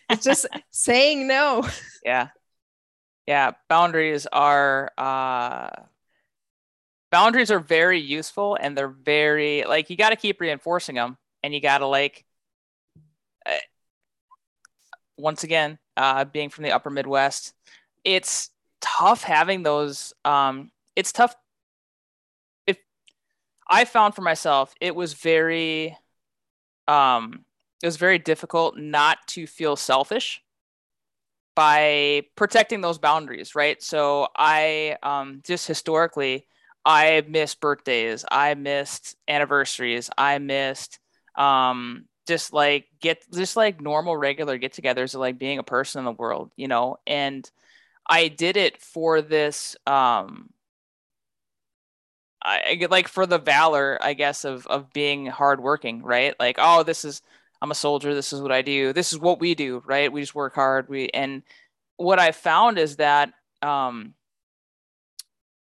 it's 0.09 0.23
just 0.23 0.45
saying 0.71 1.27
no 1.27 1.67
yeah 2.05 2.27
yeah 3.27 3.51
boundaries 3.69 4.27
are 4.31 4.91
uh 4.97 5.69
boundaries 7.11 7.51
are 7.51 7.59
very 7.59 7.99
useful 7.99 8.57
and 8.59 8.77
they're 8.77 8.87
very 8.87 9.63
like 9.67 9.89
you 9.89 9.95
got 9.95 10.09
to 10.09 10.15
keep 10.15 10.41
reinforcing 10.41 10.95
them 10.95 11.17
and 11.41 11.53
you 11.53 11.61
got 11.61 11.79
to 11.79 11.87
like 11.87 12.25
once 15.17 15.43
again, 15.43 15.77
uh, 15.97 16.25
being 16.25 16.49
from 16.49 16.63
the 16.63 16.71
upper 16.71 16.89
Midwest, 16.89 17.53
it's 18.03 18.49
tough 18.81 19.23
having 19.23 19.63
those. 19.63 20.13
Um, 20.25 20.71
it's 20.95 21.11
tough. 21.11 21.35
I 23.73 23.85
found 23.85 24.13
for 24.13 24.21
myself, 24.21 24.75
it 24.79 24.95
was 24.95 25.13
very, 25.15 25.97
um, 26.87 27.45
it 27.81 27.87
was 27.87 27.97
very 27.97 28.19
difficult 28.19 28.77
not 28.77 29.19
to 29.29 29.47
feel 29.47 29.75
selfish 29.75 30.43
by 31.55 32.23
protecting 32.35 32.81
those 32.81 32.97
boundaries, 32.97 33.55
right? 33.55 33.81
So 33.81 34.27
I 34.35 34.97
um, 35.03 35.41
just 35.45 35.67
historically, 35.67 36.47
I 36.85 37.23
missed 37.27 37.61
birthdays, 37.61 38.25
I 38.29 38.55
missed 38.55 39.15
anniversaries, 39.27 40.09
I 40.17 40.39
missed 40.39 40.99
um, 41.35 42.05
just 42.27 42.53
like 42.53 42.85
get 43.01 43.23
just 43.33 43.55
like 43.55 43.81
normal 43.81 44.17
regular 44.17 44.57
get-togethers 44.57 45.13
of 45.13 45.19
like 45.21 45.37
being 45.37 45.59
a 45.59 45.63
person 45.63 45.99
in 45.99 46.05
the 46.05 46.11
world 46.11 46.51
you 46.55 46.69
know 46.69 46.95
and 47.05 47.51
i 48.07 48.29
did 48.29 48.55
it 48.57 48.81
for 48.81 49.21
this 49.21 49.75
um 49.87 50.49
I 52.43 52.75
get 52.75 52.91
like 52.91 53.07
for 53.07 53.25
the 53.25 53.39
valor, 53.39 53.97
I 54.01 54.13
guess, 54.13 54.45
of 54.45 54.67
of 54.67 54.91
being 54.93 55.27
hardworking, 55.27 56.03
right? 56.03 56.35
Like, 56.39 56.57
oh, 56.59 56.83
this 56.83 57.05
is 57.05 57.21
I'm 57.61 57.71
a 57.71 57.75
soldier. 57.75 58.13
This 58.13 58.33
is 58.33 58.41
what 58.41 58.51
I 58.51 58.61
do. 58.61 58.91
This 58.93 59.13
is 59.13 59.19
what 59.19 59.39
we 59.39 59.55
do, 59.55 59.81
right? 59.85 60.11
We 60.11 60.21
just 60.21 60.35
work 60.35 60.55
hard. 60.55 60.89
We 60.89 61.09
and 61.09 61.43
what 61.97 62.19
I 62.19 62.31
found 62.33 62.77
is 62.77 62.97
that 62.97 63.33
um, 63.61 64.13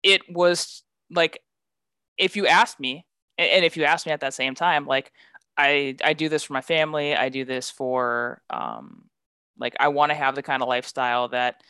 it 0.03 0.23
was 0.31 0.83
like 1.11 1.41
if 2.19 2.37
you 2.37 2.47
asked 2.47 2.81
me, 2.81 3.07
and 3.39 3.65
if 3.65 3.77
you 3.77 3.85
asked 3.85 4.07
me 4.07 4.13
at 4.13 4.21
that 4.21 4.35
same 4.35 4.55
time, 4.55 4.87
like, 4.87 5.13
I 5.57 5.97
I 6.05 6.13
do 6.13 6.29
this 6.29 6.45
for 6.45 6.53
my 6.53 6.61
family. 6.61 7.15
I 7.15 7.29
do 7.29 7.45
this 7.45 7.71
for 7.71 8.43
um, 8.51 9.05
like 9.59 9.75
I 9.81 9.89
want 9.89 10.11
to 10.11 10.17
have 10.17 10.35
the 10.35 10.43
kind 10.43 10.63
of 10.63 10.69
lifestyle 10.69 11.29
that 11.29 11.63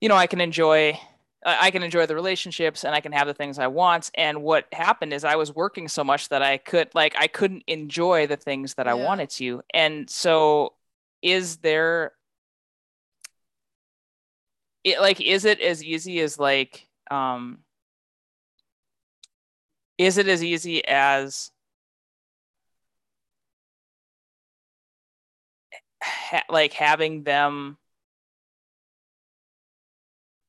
you 0.00 0.08
know 0.08 0.16
I 0.16 0.26
can 0.26 0.40
enjoy. 0.40 0.98
I 1.44 1.70
can 1.70 1.82
enjoy 1.82 2.06
the 2.06 2.14
relationships 2.14 2.84
and 2.84 2.94
I 2.94 3.00
can 3.00 3.12
have 3.12 3.26
the 3.26 3.34
things 3.34 3.58
I 3.58 3.68
want. 3.68 4.10
And 4.14 4.42
what 4.42 4.66
happened 4.72 5.12
is 5.12 5.24
I 5.24 5.36
was 5.36 5.54
working 5.54 5.88
so 5.88 6.02
much 6.02 6.28
that 6.30 6.42
I 6.42 6.58
could 6.58 6.94
like 6.94 7.14
I 7.16 7.28
couldn't 7.28 7.64
enjoy 7.66 8.26
the 8.26 8.36
things 8.36 8.74
that 8.74 8.86
yeah. 8.86 8.92
I 8.92 8.94
wanted 8.94 9.30
to. 9.30 9.62
And 9.72 10.10
so 10.10 10.74
is 11.22 11.58
there 11.58 12.12
it 14.84 15.00
like 15.00 15.20
is 15.20 15.44
it 15.44 15.60
as 15.60 15.82
easy 15.82 16.20
as 16.20 16.38
like 16.38 16.88
um 17.10 17.58
is 19.98 20.18
it 20.18 20.28
as 20.28 20.42
easy 20.42 20.84
as 20.86 21.50
ha- 26.02 26.44
like 26.48 26.72
having 26.72 27.24
them 27.24 27.76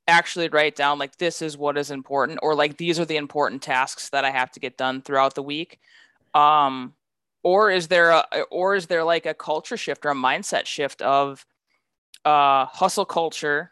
actually 0.09 0.49
write 0.49 0.75
down 0.75 0.99
like 0.99 1.17
this 1.17 1.41
is 1.41 1.57
what 1.57 1.77
is 1.77 1.91
important 1.91 2.39
or 2.41 2.55
like 2.55 2.77
these 2.77 2.99
are 2.99 3.05
the 3.05 3.17
important 3.17 3.61
tasks 3.61 4.09
that 4.09 4.25
I 4.25 4.31
have 4.31 4.51
to 4.51 4.59
get 4.59 4.77
done 4.77 5.01
throughout 5.01 5.35
the 5.35 5.43
week. 5.43 5.79
Um 6.33 6.93
or 7.43 7.71
is 7.71 7.87
there 7.87 8.11
a 8.11 8.25
or 8.51 8.75
is 8.75 8.87
there 8.87 9.03
like 9.03 9.25
a 9.25 9.33
culture 9.33 9.77
shift 9.77 10.05
or 10.05 10.11
a 10.11 10.15
mindset 10.15 10.65
shift 10.65 11.01
of 11.01 11.45
uh 12.25 12.65
hustle 12.65 13.05
culture? 13.05 13.71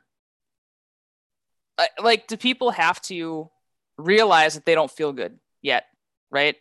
Like 2.02 2.28
do 2.28 2.38
people 2.38 2.72
have 2.72 3.02
to 3.04 3.50
realize 3.98 4.54
that 4.54 4.66
they 4.66 4.76
don't 4.76 4.92
feel 4.92 5.12
good 5.12 5.38
yet 5.62 5.86
right? 6.32 6.56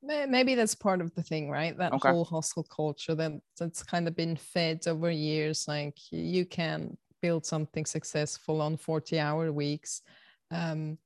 Maybe 0.00 0.54
that's 0.54 0.74
part 0.74 1.00
of 1.00 1.14
the 1.14 1.22
thing 1.22 1.50
right? 1.50 1.76
That 1.76 1.92
okay. 1.92 2.10
whole 2.10 2.24
hustle 2.24 2.62
culture 2.64 3.14
that 3.16 3.32
that's 3.58 3.82
kind 3.82 4.06
of 4.08 4.14
been 4.14 4.36
fed 4.36 4.86
over 4.86 5.10
years 5.10 5.66
like 5.66 5.98
you 6.10 6.46
can 6.46 6.96
build 7.20 7.46
something 7.46 7.86
successful 7.86 8.60
on 8.60 8.76
40 8.76 9.18
hour 9.18 9.52
weeks. 9.52 10.02
Um, 10.50 10.98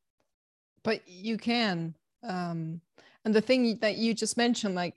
but 0.85 1.07
you 1.07 1.37
can 1.39 1.95
um, 2.23 2.81
and 3.25 3.35
the 3.35 3.41
thing 3.41 3.79
that 3.81 3.97
you 3.97 4.15
just 4.15 4.37
mentioned 4.37 4.75
like 4.75 4.97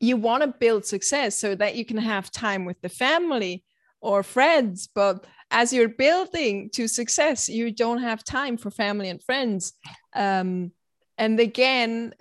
you 0.00 0.16
want 0.16 0.42
to 0.42 0.48
build 0.48 0.84
success 0.84 1.38
so 1.38 1.54
that 1.54 1.76
you 1.76 1.84
can 1.84 1.96
have 1.96 2.30
time 2.30 2.64
with 2.64 2.80
the 2.82 2.88
family 2.88 3.64
or 4.00 4.22
friends 4.22 4.88
but 4.94 5.24
as 5.50 5.72
you're 5.72 5.88
building 5.88 6.68
to 6.70 6.88
success 6.88 7.48
you 7.48 7.70
don't 7.70 8.02
have 8.02 8.24
time 8.24 8.56
for 8.56 8.70
family 8.70 9.08
and 9.08 9.22
friends. 9.22 9.72
Um, 10.14 10.72
and 11.16 11.38
again 11.38 12.14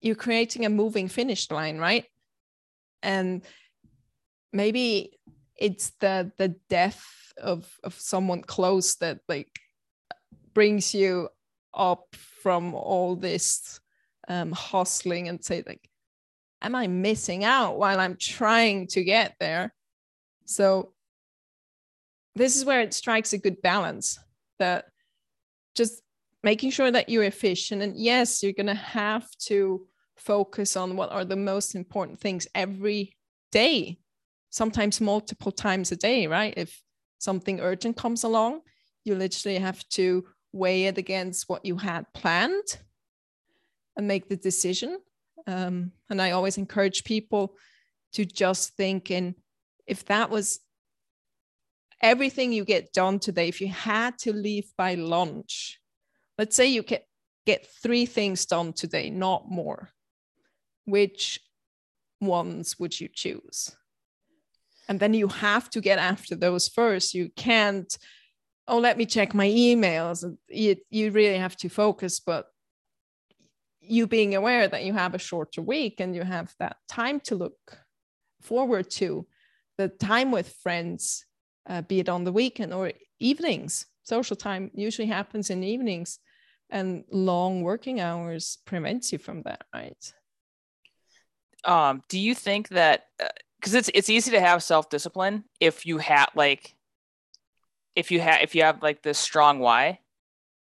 you're 0.00 0.14
creating 0.14 0.66
a 0.66 0.70
moving 0.70 1.08
finish 1.08 1.50
line 1.50 1.78
right? 1.78 2.04
And 3.02 3.42
maybe 4.52 5.18
it's 5.56 5.90
the 6.00 6.32
the 6.38 6.56
death 6.68 7.04
of 7.38 7.68
of 7.82 7.94
someone 7.94 8.42
close 8.42 8.96
that 8.96 9.20
like 9.28 9.58
brings 10.52 10.94
you 10.94 11.28
up 11.72 12.14
from 12.42 12.74
all 12.74 13.16
this 13.16 13.80
um, 14.28 14.52
hustling 14.52 15.28
and 15.28 15.44
say 15.44 15.62
like 15.66 15.88
am 16.62 16.74
i 16.74 16.86
missing 16.86 17.44
out 17.44 17.76
while 17.76 18.00
i'm 18.00 18.16
trying 18.16 18.86
to 18.86 19.02
get 19.04 19.34
there? 19.40 19.74
So 20.46 20.92
this 22.34 22.56
is 22.56 22.64
where 22.64 22.80
it 22.80 22.94
strikes 22.94 23.32
a 23.32 23.38
good 23.38 23.62
balance 23.62 24.18
that 24.58 24.86
just 25.74 26.02
making 26.42 26.70
sure 26.70 26.90
that 26.90 27.08
you're 27.08 27.24
efficient 27.24 27.82
and 27.82 27.96
yes 27.96 28.42
you're 28.42 28.52
going 28.52 28.66
to 28.66 28.74
have 28.74 29.28
to 29.38 29.86
focus 30.16 30.76
on 30.76 30.96
what 30.96 31.10
are 31.10 31.24
the 31.24 31.36
most 31.36 31.74
important 31.74 32.20
things 32.20 32.46
every 32.54 33.16
day 33.50 33.98
sometimes 34.54 35.00
multiple 35.00 35.50
times 35.50 35.90
a 35.90 35.96
day 35.96 36.28
right 36.28 36.54
if 36.56 36.80
something 37.18 37.60
urgent 37.60 37.96
comes 37.96 38.22
along, 38.22 38.60
you 39.04 39.16
literally 39.16 39.58
have 39.58 39.82
to 39.88 40.24
weigh 40.52 40.84
it 40.84 40.96
against 40.96 41.48
what 41.48 41.64
you 41.64 41.76
had 41.76 42.04
planned 42.12 42.78
and 43.96 44.06
make 44.06 44.28
the 44.28 44.36
decision. 44.36 44.98
Um, 45.48 45.90
and 46.08 46.22
I 46.22 46.30
always 46.30 46.56
encourage 46.56 47.02
people 47.02 47.56
to 48.12 48.24
just 48.24 48.76
think 48.76 49.10
in 49.10 49.34
if 49.86 50.04
that 50.04 50.30
was 50.30 50.60
everything 52.00 52.52
you 52.52 52.64
get 52.64 52.92
done 52.92 53.18
today, 53.18 53.48
if 53.48 53.60
you 53.60 53.68
had 53.68 54.16
to 54.18 54.32
leave 54.32 54.70
by 54.76 54.94
lunch, 54.94 55.80
let's 56.38 56.54
say 56.54 56.66
you 56.66 56.82
get, 56.82 57.06
get 57.44 57.66
three 57.82 58.06
things 58.06 58.46
done 58.46 58.72
today, 58.72 59.10
not 59.10 59.50
more, 59.50 59.90
which 60.84 61.40
ones 62.20 62.78
would 62.78 62.98
you 63.00 63.08
choose? 63.12 63.74
And 64.88 65.00
then 65.00 65.14
you 65.14 65.28
have 65.28 65.70
to 65.70 65.80
get 65.80 65.98
after 65.98 66.34
those 66.34 66.68
first. 66.68 67.14
You 67.14 67.30
can't 67.36 67.96
oh 68.66 68.78
let 68.78 68.96
me 68.96 69.06
check 69.06 69.34
my 69.34 69.46
emails. 69.46 70.24
You, 70.48 70.76
you 70.90 71.10
really 71.10 71.38
have 71.38 71.56
to 71.58 71.68
focus 71.68 72.20
but 72.20 72.46
you 73.80 74.06
being 74.06 74.34
aware 74.34 74.66
that 74.66 74.84
you 74.84 74.94
have 74.94 75.14
a 75.14 75.18
shorter 75.18 75.60
week 75.60 76.00
and 76.00 76.14
you 76.14 76.22
have 76.22 76.54
that 76.58 76.76
time 76.88 77.20
to 77.20 77.34
look 77.34 77.78
forward 78.40 78.90
to 78.90 79.26
the 79.76 79.88
time 79.88 80.30
with 80.30 80.56
friends 80.62 81.26
uh, 81.68 81.82
be 81.82 82.00
it 82.00 82.08
on 82.08 82.24
the 82.24 82.32
weekend 82.32 82.72
or 82.72 82.92
evenings. 83.18 83.86
Social 84.02 84.36
time 84.36 84.70
usually 84.74 85.08
happens 85.08 85.50
in 85.50 85.64
evenings 85.64 86.18
and 86.70 87.04
long 87.10 87.62
working 87.62 88.00
hours 88.00 88.58
prevents 88.66 89.12
you 89.12 89.18
from 89.18 89.42
that 89.42 89.64
right? 89.74 90.12
Um, 91.64 92.02
do 92.08 92.18
you 92.18 92.34
think 92.34 92.68
that 92.70 93.04
uh, 93.22 93.28
because 93.64 93.74
it's 93.74 93.90
it's 93.94 94.10
easy 94.10 94.32
to 94.32 94.40
have 94.40 94.62
self 94.62 94.90
discipline 94.90 95.44
if 95.58 95.86
you 95.86 95.96
have 95.96 96.28
like 96.34 96.76
if 97.96 98.10
you 98.10 98.20
have 98.20 98.42
if 98.42 98.54
you 98.54 98.62
have 98.62 98.82
like 98.82 99.02
this 99.02 99.18
strong 99.18 99.58
why, 99.58 100.00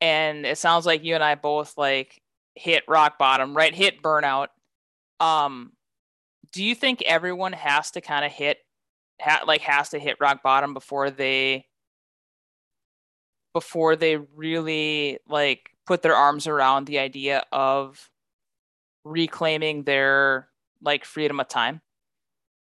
and 0.00 0.44
it 0.44 0.58
sounds 0.58 0.84
like 0.84 1.04
you 1.04 1.14
and 1.14 1.22
I 1.22 1.36
both 1.36 1.78
like 1.78 2.20
hit 2.56 2.82
rock 2.88 3.16
bottom, 3.16 3.56
right? 3.56 3.72
Hit 3.72 4.02
burnout. 4.02 4.48
Um, 5.20 5.74
do 6.52 6.64
you 6.64 6.74
think 6.74 7.00
everyone 7.02 7.52
has 7.52 7.92
to 7.92 8.00
kind 8.00 8.24
of 8.24 8.32
hit, 8.32 8.58
ha- 9.20 9.44
like 9.46 9.60
has 9.60 9.90
to 9.90 10.00
hit 10.00 10.16
rock 10.20 10.42
bottom 10.42 10.74
before 10.74 11.08
they 11.10 11.66
before 13.54 13.94
they 13.94 14.16
really 14.16 15.18
like 15.28 15.70
put 15.86 16.02
their 16.02 16.16
arms 16.16 16.48
around 16.48 16.88
the 16.88 16.98
idea 16.98 17.44
of 17.52 18.10
reclaiming 19.04 19.84
their 19.84 20.48
like 20.82 21.04
freedom 21.04 21.38
of 21.38 21.46
time? 21.46 21.80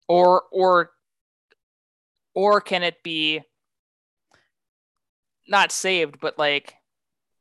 Or 0.09 0.43
or 0.51 0.91
or 2.35 2.61
can 2.61 2.83
it 2.83 3.03
be 3.03 3.41
not 5.47 5.71
saved 5.73 6.19
but 6.21 6.39
like 6.39 6.75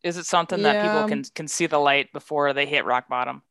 is 0.04 0.18
it 0.18 0.26
something 0.26 0.60
yeah. 0.60 0.74
that 0.74 0.82
people 0.84 1.08
can 1.08 1.24
can 1.36 1.48
see 1.48 1.66
the 1.66 1.80
light 1.80 2.12
before 2.14 2.54
they 2.54 2.66
hit 2.66 2.86
rock 2.86 3.10
bottom 3.10 3.42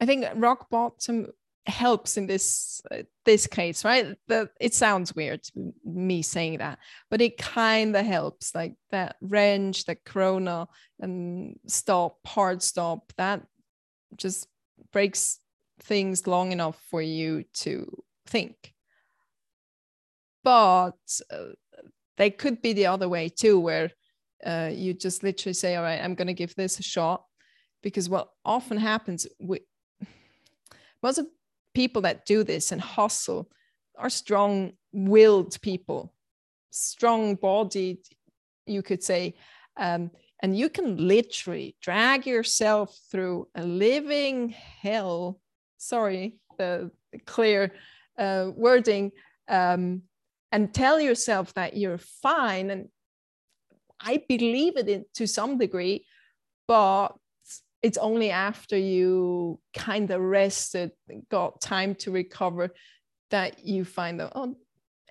i 0.00 0.06
think 0.06 0.26
rock 0.34 0.68
bottom 0.70 1.26
helps 1.66 2.16
in 2.16 2.26
this 2.26 2.82
uh, 2.90 3.02
this 3.24 3.46
case 3.46 3.84
right 3.84 4.16
the, 4.26 4.50
it 4.60 4.74
sounds 4.74 5.14
weird 5.14 5.42
to 5.44 5.72
me 5.84 6.20
saying 6.20 6.58
that 6.58 6.78
but 7.08 7.20
it 7.20 7.38
kind 7.38 7.94
of 7.94 8.04
helps 8.04 8.52
like 8.52 8.74
that 8.90 9.14
wrench 9.20 9.84
that 9.84 10.04
corona 10.04 10.66
and 10.98 11.56
stop 11.68 12.18
hard 12.26 12.60
stop 12.60 13.12
that 13.16 13.42
just 14.16 14.48
breaks 14.92 15.38
things 15.80 16.26
long 16.26 16.50
enough 16.50 16.80
for 16.90 17.00
you 17.00 17.44
to 17.52 18.02
think. 18.26 18.72
But 20.44 20.98
uh, 21.30 21.52
they 22.16 22.30
could 22.30 22.62
be 22.62 22.72
the 22.72 22.86
other 22.86 23.08
way 23.08 23.28
too, 23.28 23.60
where 23.60 23.90
uh, 24.44 24.70
you 24.72 24.94
just 24.94 25.22
literally 25.22 25.54
say, 25.54 25.76
all 25.76 25.82
right, 25.82 26.00
I'm 26.02 26.14
going 26.14 26.26
to 26.26 26.34
give 26.34 26.54
this 26.54 26.78
a 26.78 26.82
shot. 26.82 27.24
Because 27.82 28.08
what 28.08 28.28
often 28.44 28.76
happens, 28.76 29.26
with 29.40 29.62
most 31.02 31.18
of 31.18 31.26
people 31.74 32.02
that 32.02 32.26
do 32.26 32.44
this 32.44 32.70
and 32.70 32.80
hustle 32.80 33.50
are 33.98 34.10
strong 34.10 34.72
willed 34.92 35.60
people, 35.62 36.14
strong 36.70 37.34
bodied, 37.34 37.98
you 38.66 38.82
could 38.82 39.02
say. 39.02 39.34
Um, 39.76 40.10
and 40.40 40.56
you 40.56 40.68
can 40.68 40.96
literally 40.96 41.76
drag 41.80 42.26
yourself 42.26 42.96
through 43.10 43.48
a 43.54 43.64
living 43.64 44.50
hell. 44.50 45.40
Sorry, 45.78 46.36
the 46.58 46.90
clear 47.26 47.72
uh, 48.18 48.50
wording 48.54 49.12
um, 49.48 50.02
and 50.50 50.72
tell 50.72 51.00
yourself 51.00 51.54
that 51.54 51.76
you're 51.76 51.98
fine. 51.98 52.70
And 52.70 52.88
I 54.00 54.22
believe 54.28 54.76
it 54.76 55.14
to 55.14 55.26
some 55.26 55.58
degree, 55.58 56.06
but 56.68 57.10
it's 57.82 57.98
only 57.98 58.30
after 58.30 58.76
you 58.76 59.60
kind 59.74 60.10
of 60.10 60.20
rested, 60.20 60.92
got 61.30 61.60
time 61.60 61.94
to 61.96 62.10
recover, 62.10 62.70
that 63.30 63.66
you 63.66 63.84
find 63.84 64.20
that, 64.20 64.32
oh, 64.34 64.56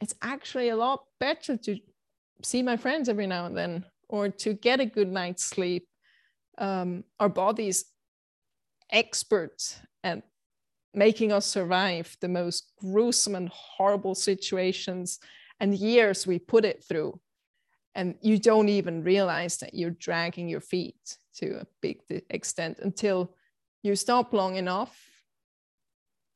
it's 0.01 0.15
actually 0.21 0.69
a 0.69 0.75
lot 0.75 1.03
better 1.19 1.57
to 1.57 1.77
see 2.43 2.61
my 2.63 2.77
friends 2.77 3.09
every 3.09 3.27
now 3.27 3.45
and 3.45 3.57
then 3.57 3.85
or 4.09 4.29
to 4.29 4.53
get 4.53 4.79
a 4.79 4.85
good 4.85 5.11
night's 5.11 5.43
sleep. 5.43 5.87
Um, 6.57 7.03
our 7.19 7.29
bodies 7.29 7.85
expert 8.91 9.79
at 10.03 10.23
making 10.93 11.31
us 11.31 11.45
survive 11.45 12.17
the 12.19 12.27
most 12.27 12.71
gruesome 12.79 13.35
and 13.35 13.49
horrible 13.49 14.15
situations 14.15 15.19
and 15.59 15.75
years 15.75 16.25
we 16.27 16.39
put 16.39 16.65
it 16.65 16.83
through. 16.83 17.19
And 17.93 18.15
you 18.21 18.37
don't 18.37 18.69
even 18.69 19.03
realize 19.03 19.57
that 19.57 19.73
you're 19.73 19.91
dragging 19.91 20.47
your 20.47 20.61
feet 20.61 21.17
to 21.35 21.61
a 21.61 21.67
big 21.81 21.99
extent 22.29 22.79
until 22.81 23.35
you 23.83 23.95
stop 23.95 24.33
long 24.33 24.55
enough 24.55 24.97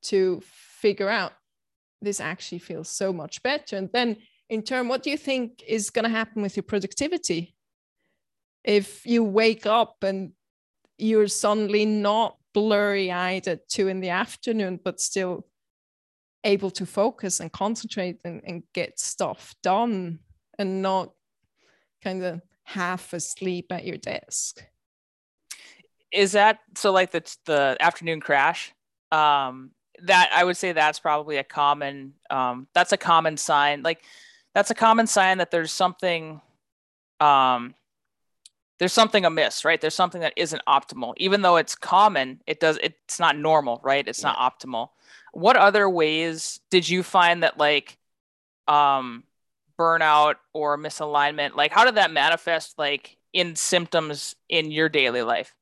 to 0.04 0.42
figure 0.44 1.10
out 1.10 1.34
this 2.02 2.20
actually 2.20 2.60
feels 2.60 2.90
so 2.90 3.12
much 3.12 3.42
better. 3.42 3.78
And 3.78 3.90
then 3.92 4.18
in 4.50 4.62
turn, 4.62 4.88
what 4.88 5.02
do 5.02 5.10
you 5.10 5.18
think 5.18 5.64
is 5.68 5.90
going 5.90 6.04
to 6.04 6.10
happen 6.10 6.42
with 6.42 6.56
your 6.56 6.64
productivity? 6.64 7.56
If 8.64 9.06
you 9.06 9.24
wake 9.24 9.66
up 9.66 10.04
and 10.04 10.34
you're 10.98 11.28
suddenly 11.28 11.86
not 11.86 12.38
blurry 12.56 13.12
eyed 13.12 13.50
at 13.50 13.68
two 13.68 13.90
in 13.90 14.00
the 14.00 14.10
afternoon, 14.10 14.80
but 14.82 15.02
still 15.02 15.46
able 16.46 16.72
to 16.72 16.86
focus 16.86 17.42
and 17.42 17.52
concentrate 17.52 18.22
and, 18.24 18.42
and 18.46 18.64
get 18.74 18.98
stuff 18.98 19.54
done 19.62 20.20
and 20.58 20.82
not 20.82 21.12
kind 22.02 22.24
of 22.24 22.42
half 22.64 23.12
asleep 23.12 23.68
at 23.72 23.86
your 23.86 23.98
desk. 23.98 24.64
Is 26.14 26.32
that 26.32 26.60
so 26.78 26.94
like 26.94 27.12
the 27.12 27.24
the 27.46 27.76
afternoon 27.82 28.22
crash? 28.22 28.74
Um 29.12 29.72
that 30.04 30.30
I 30.34 30.44
would 30.44 30.56
say 30.56 30.72
that's 30.72 31.00
probably 31.00 31.38
a 31.38 31.44
common 31.44 32.14
um 32.30 32.68
that's 32.74 32.94
a 32.94 32.98
common 32.98 33.36
sign. 33.36 33.84
Like 33.84 34.02
that's 34.54 34.72
a 34.72 34.76
common 34.76 35.08
sign 35.08 35.40
that 35.40 35.52
there's 35.52 35.74
something 35.74 36.40
um 37.20 37.76
there's 38.80 38.94
something 38.94 39.26
amiss, 39.26 39.64
right? 39.64 39.80
There's 39.80 39.96
something 39.96 40.22
that 40.22 40.34
isn't 40.36 40.62
optimal. 40.68 41.14
Even 41.18 41.42
though 41.42 41.58
it's 41.58 41.76
common, 41.76 42.42
it 42.46 42.60
does 42.60 42.78
it's 42.84 43.20
not 43.20 43.38
normal, 43.38 43.80
right? 43.84 44.08
It's 44.08 44.22
yeah. 44.22 44.34
not 44.34 44.60
optimal. 44.60 44.90
What 45.34 45.56
other 45.56 45.90
ways 45.90 46.60
did 46.70 46.88
you 46.88 47.04
find 47.04 47.44
that 47.44 47.58
like 47.58 47.98
um 48.68 49.24
burnout 49.80 50.36
or 50.54 50.78
misalignment, 50.78 51.56
like 51.56 51.72
how 51.72 51.86
did 51.86 51.96
that 51.96 52.12
manifest 52.12 52.78
like 52.78 53.18
in 53.34 53.56
symptoms 53.56 54.36
in 54.50 54.72
your 54.72 54.90
daily 54.90 55.22
life? 55.22 55.54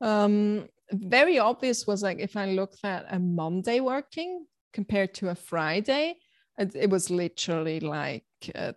Um 0.00 0.68
very 0.92 1.38
obvious 1.38 1.86
was 1.86 2.02
like 2.02 2.20
if 2.20 2.36
I 2.36 2.46
looked 2.46 2.80
at 2.84 3.06
a 3.10 3.18
Monday 3.18 3.80
working 3.80 4.46
compared 4.72 5.14
to 5.14 5.30
a 5.30 5.34
Friday, 5.34 6.16
it, 6.58 6.74
it 6.76 6.90
was 6.90 7.10
literally 7.10 7.80
like 7.80 8.24
a, 8.54 8.74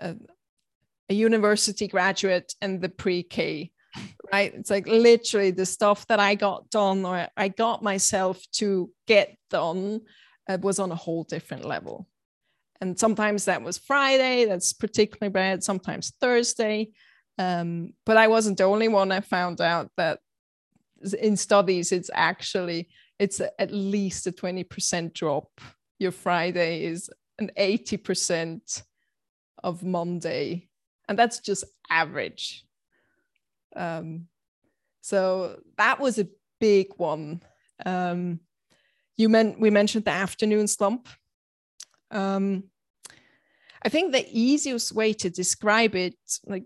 a, 0.00 0.16
a 1.08 1.14
university 1.14 1.88
graduate 1.88 2.54
and 2.60 2.80
the 2.80 2.88
pre-K, 2.88 3.70
right? 4.32 4.54
It's 4.54 4.70
like 4.70 4.86
literally 4.86 5.50
the 5.50 5.66
stuff 5.66 6.06
that 6.08 6.20
I 6.20 6.34
got 6.34 6.70
done 6.70 7.04
or 7.04 7.28
I 7.36 7.48
got 7.48 7.82
myself 7.82 8.42
to 8.54 8.90
get 9.06 9.36
done 9.50 10.00
uh, 10.48 10.58
was 10.60 10.78
on 10.78 10.92
a 10.92 10.96
whole 10.96 11.24
different 11.24 11.64
level. 11.64 12.08
And 12.80 12.98
sometimes 12.98 13.46
that 13.46 13.62
was 13.62 13.78
Friday, 13.78 14.44
that's 14.44 14.72
particularly 14.72 15.32
bad, 15.32 15.64
sometimes 15.64 16.12
Thursday. 16.20 16.90
Um, 17.38 17.94
but 18.04 18.16
I 18.16 18.28
wasn't 18.28 18.58
the 18.58 18.64
only 18.64 18.88
one. 18.88 19.12
I 19.12 19.20
found 19.20 19.60
out 19.60 19.90
that 19.96 20.18
in 21.20 21.36
studies, 21.36 21.92
it's 21.92 22.10
actually 22.12 22.88
it's 23.18 23.40
at 23.40 23.70
least 23.72 24.26
a 24.26 24.32
20% 24.32 25.14
drop. 25.14 25.48
Your 25.98 26.12
Friday 26.12 26.84
is 26.84 27.08
an 27.38 27.50
80% 27.58 28.82
of 29.64 29.82
Monday 29.82 30.68
and 31.08 31.18
that's 31.18 31.40
just 31.40 31.64
average. 31.90 32.64
Um, 33.74 34.26
so 35.00 35.60
that 35.76 36.00
was 36.00 36.18
a 36.18 36.28
big 36.60 36.88
one. 36.96 37.42
Um, 37.84 38.40
you 39.16 39.28
meant 39.28 39.60
we 39.60 39.70
mentioned 39.70 40.04
the 40.04 40.10
afternoon 40.10 40.66
slump. 40.66 41.08
Um, 42.10 42.64
I 43.82 43.88
think 43.88 44.12
the 44.12 44.26
easiest 44.30 44.92
way 44.92 45.12
to 45.14 45.30
describe 45.30 45.94
it, 45.94 46.16
like 46.44 46.64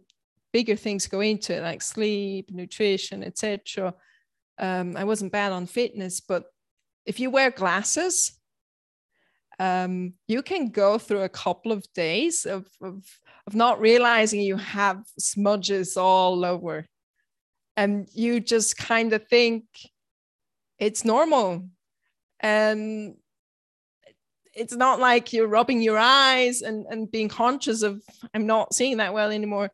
bigger 0.53 0.77
things 0.77 1.07
go 1.07 1.21
into 1.21 1.57
it, 1.57 1.63
like 1.63 1.83
sleep, 1.83 2.51
nutrition, 2.51 3.23
etc. 3.23 3.95
Um, 4.59 4.97
I 4.97 5.05
wasn't 5.05 5.33
bad 5.33 5.53
on 5.53 5.67
fitness, 5.67 6.21
but 6.21 6.45
if 7.07 7.21
you 7.21 7.31
wear 7.31 7.51
glasses, 7.51 8.33
um, 9.59 10.15
you 10.27 10.43
can 10.43 10.71
go 10.71 10.99
through 10.99 11.23
a 11.23 11.29
couple 11.29 11.73
of 11.73 11.85
days 11.93 12.47
of, 12.47 12.67
of, 12.81 13.05
of 13.47 13.55
not 13.55 13.81
realizing 13.81 14.41
you 14.41 14.57
have 14.57 15.03
smudges 15.19 15.97
all 15.97 16.45
over. 16.45 16.87
And 17.77 18.09
you 18.13 18.41
just 18.41 18.77
kind 18.77 19.13
of 19.13 19.27
think 19.29 19.65
it's 20.79 21.05
normal. 21.05 21.69
And 22.41 23.17
it's 24.55 24.75
not 24.75 25.01
like 25.01 25.33
you're 25.33 25.47
rubbing 25.47 25.81
your 25.81 25.99
eyes 25.99 26.63
and, 26.63 26.87
and 26.91 27.11
being 27.11 27.29
conscious 27.29 27.83
of, 27.83 28.03
I'm 28.35 28.47
not 28.47 28.75
seeing 28.75 28.99
that 28.99 29.15
well 29.15 29.31
anymore 29.31 29.71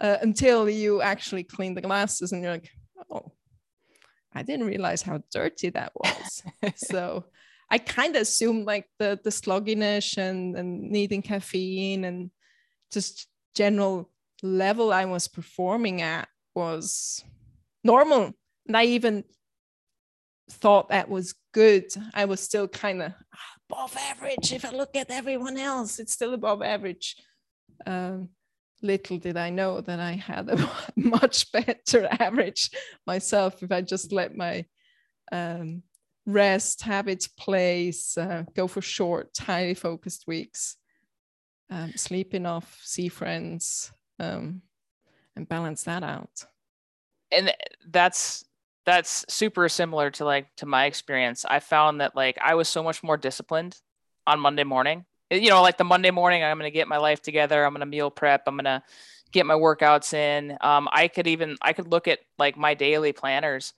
uh, 0.00 0.18
until 0.22 0.70
you 0.70 1.02
actually 1.02 1.44
clean 1.44 1.74
the 1.74 1.80
glasses 1.80 2.32
and 2.32 2.42
you're 2.42 2.52
like, 2.52 2.70
oh, 3.10 3.32
I 4.32 4.42
didn't 4.42 4.66
realize 4.66 5.02
how 5.02 5.22
dirty 5.32 5.70
that 5.70 5.92
was. 5.94 6.42
so, 6.76 7.24
I 7.72 7.78
kind 7.78 8.14
of 8.16 8.22
assumed 8.22 8.66
like 8.66 8.86
the 8.98 9.18
the 9.24 9.30
sluggishness 9.30 10.18
and, 10.18 10.54
and 10.58 10.90
needing 10.90 11.22
caffeine 11.22 12.04
and 12.04 12.30
just 12.92 13.26
general 13.54 14.10
level 14.42 14.92
I 14.92 15.04
was 15.04 15.28
performing 15.28 16.02
at 16.02 16.28
was 16.54 17.24
normal. 17.84 18.32
And 18.66 18.76
I 18.76 18.84
even 18.84 19.24
thought 20.50 20.90
that 20.90 21.08
was 21.08 21.34
good. 21.52 21.86
I 22.14 22.26
was 22.26 22.40
still 22.40 22.68
kind 22.68 23.02
of 23.02 23.12
above 23.70 23.96
average. 23.96 24.52
If 24.52 24.64
I 24.64 24.70
look 24.70 24.96
at 24.96 25.10
everyone 25.10 25.58
else, 25.58 25.98
it's 25.98 26.12
still 26.12 26.34
above 26.34 26.62
average. 26.62 27.16
Um, 27.86 28.28
little 28.82 29.18
did 29.18 29.36
I 29.36 29.50
know 29.50 29.80
that 29.80 30.00
I 30.00 30.12
had 30.12 30.50
a 30.50 30.70
much 30.96 31.50
better 31.52 32.08
average 32.20 32.70
myself 33.06 33.62
if 33.62 33.70
I 33.70 33.80
just 33.80 34.12
let 34.12 34.36
my 34.36 34.66
um, 35.30 35.82
rest, 36.26 36.82
have 36.82 37.08
its 37.08 37.26
place, 37.26 38.16
uh, 38.18 38.44
go 38.54 38.66
for 38.66 38.80
short, 38.80 39.30
highly 39.38 39.74
focused 39.74 40.26
weeks, 40.26 40.76
um, 41.72 41.92
sleep 41.96 42.34
enough, 42.34 42.80
see 42.82 43.08
friends, 43.08 43.92
um, 44.18 44.60
and 45.34 45.48
balance 45.48 45.84
that 45.84 46.02
out. 46.02 46.44
And 47.30 47.52
that's 47.88 48.44
that's 48.84 49.24
super 49.28 49.68
similar 49.70 50.10
to 50.10 50.24
like 50.24 50.54
to 50.56 50.66
my 50.66 50.84
experience. 50.84 51.46
I 51.48 51.60
found 51.60 52.00
that 52.00 52.14
like 52.14 52.36
I 52.42 52.54
was 52.54 52.68
so 52.68 52.82
much 52.82 53.02
more 53.02 53.16
disciplined 53.16 53.80
on 54.26 54.38
Monday 54.38 54.64
morning. 54.64 55.06
You 55.30 55.48
know, 55.48 55.62
like 55.62 55.78
the 55.78 55.84
Monday 55.84 56.10
morning, 56.10 56.44
I'm 56.44 56.58
gonna 56.58 56.70
get 56.70 56.88
my 56.88 56.98
life 56.98 57.22
together. 57.22 57.64
I'm 57.64 57.72
gonna 57.72 57.86
meal 57.86 58.10
prep. 58.10 58.42
I'm 58.46 58.56
gonna 58.56 58.82
get 59.32 59.46
my 59.46 59.54
workouts 59.54 60.12
in. 60.12 60.58
Um, 60.60 60.90
I 60.92 61.08
could 61.08 61.26
even 61.26 61.56
I 61.62 61.72
could 61.72 61.88
look 61.88 62.06
at 62.06 62.18
like 62.38 62.58
my 62.58 62.74
daily 62.74 63.14
planners 63.14 63.72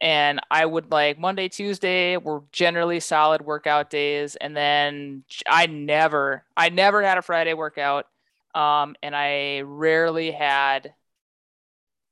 and 0.00 0.40
I 0.50 0.64
would 0.64 0.90
like 0.90 1.18
Monday, 1.18 1.48
Tuesday 1.48 2.16
were 2.16 2.42
generally 2.52 3.00
solid 3.00 3.42
workout 3.42 3.90
days, 3.90 4.36
and 4.36 4.56
then 4.56 5.24
I 5.46 5.66
never, 5.66 6.44
I 6.56 6.68
never 6.68 7.02
had 7.02 7.18
a 7.18 7.22
Friday 7.22 7.54
workout, 7.54 8.06
um, 8.54 8.94
and 9.02 9.14
I 9.16 9.62
rarely 9.62 10.30
had 10.30 10.94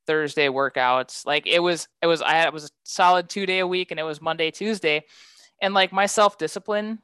Thursday 0.06 0.48
workouts. 0.48 1.24
Like 1.26 1.46
it 1.46 1.60
was, 1.60 1.88
it 2.02 2.06
was, 2.06 2.22
I 2.22 2.32
had 2.32 2.48
it 2.48 2.52
was 2.52 2.66
a 2.66 2.70
solid 2.84 3.28
two 3.28 3.46
day 3.46 3.60
a 3.60 3.66
week, 3.66 3.90
and 3.90 4.00
it 4.00 4.04
was 4.04 4.20
Monday, 4.20 4.50
Tuesday, 4.50 5.04
and 5.60 5.74
like 5.74 5.92
my 5.92 6.06
self 6.06 6.38
discipline, 6.38 7.00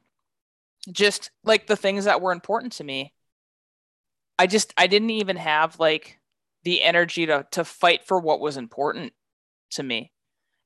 just 0.91 1.31
like 1.45 1.67
the 1.67 1.77
things 1.77 2.05
that 2.05 2.21
were 2.21 2.33
important 2.33 2.73
to 2.73 2.83
me, 2.83 3.13
I 4.37 4.47
just, 4.47 4.73
I 4.77 4.87
didn't 4.87 5.11
even 5.11 5.37
have 5.37 5.79
like 5.79 6.19
the 6.63 6.81
energy 6.81 7.25
to 7.25 7.45
to 7.51 7.63
fight 7.65 8.05
for 8.05 8.19
what 8.19 8.39
was 8.39 8.57
important 8.57 9.13
to 9.71 9.83
me 9.83 10.12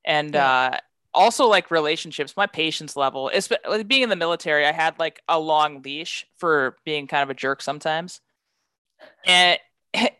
and 0.08 0.34
yeah. 0.34 0.72
uh, 0.72 0.78
also 1.14 1.46
like 1.46 1.70
relationships 1.70 2.36
my 2.36 2.46
patience 2.46 2.96
level 2.96 3.28
is 3.28 3.48
being 3.86 4.02
in 4.02 4.08
the 4.08 4.16
military 4.16 4.66
i 4.66 4.72
had 4.72 4.98
like 4.98 5.20
a 5.28 5.38
long 5.38 5.82
leash 5.82 6.26
for 6.36 6.76
being 6.84 7.06
kind 7.06 7.22
of 7.22 7.30
a 7.30 7.34
jerk 7.34 7.62
sometimes. 7.62 8.20
And 9.24 9.58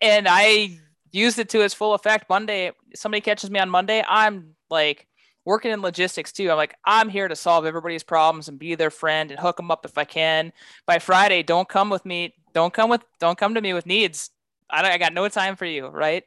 and 0.01 0.27
i 0.29 0.79
used 1.11 1.39
it 1.39 1.49
to 1.49 1.62
its 1.62 1.75
full 1.75 1.95
effect 1.95 2.29
monday 2.29 2.71
somebody 2.95 3.21
catches 3.21 3.51
me 3.51 3.59
on 3.59 3.69
monday 3.69 4.05
i'm 4.09 4.55
like 4.71 5.07
working 5.45 5.71
in 5.71 5.81
logistics 5.81 6.31
too. 6.31 6.51
I'm 6.51 6.59
like 6.59 6.77
i'm 6.85 7.09
here 7.09 7.27
to 7.27 7.35
solve 7.35 7.65
everybody's 7.65 8.03
problems 8.03 8.49
and 8.49 8.59
be 8.59 8.75
their 8.75 8.91
friend 8.91 9.31
and 9.31 9.41
hook 9.41 9.57
them 9.57 9.71
up 9.71 9.85
if 9.85 9.97
i 9.97 10.05
can. 10.05 10.53
By 10.87 10.99
friday 10.99 11.43
don't 11.43 11.69
come 11.69 11.91
with 11.91 12.05
me 12.05 12.35
don't 12.55 12.73
come 12.73 12.91
with 12.91 13.03
don't 13.19 13.39
come 13.39 13.55
to 13.55 13.61
me 13.61 13.73
with 13.73 13.87
needs. 13.87 14.31
I, 14.71 14.93
I 14.93 14.99
got 14.99 15.15
no 15.15 15.29
time 15.29 15.57
for 15.57 15.65
you 15.65 15.87
right? 15.89 16.25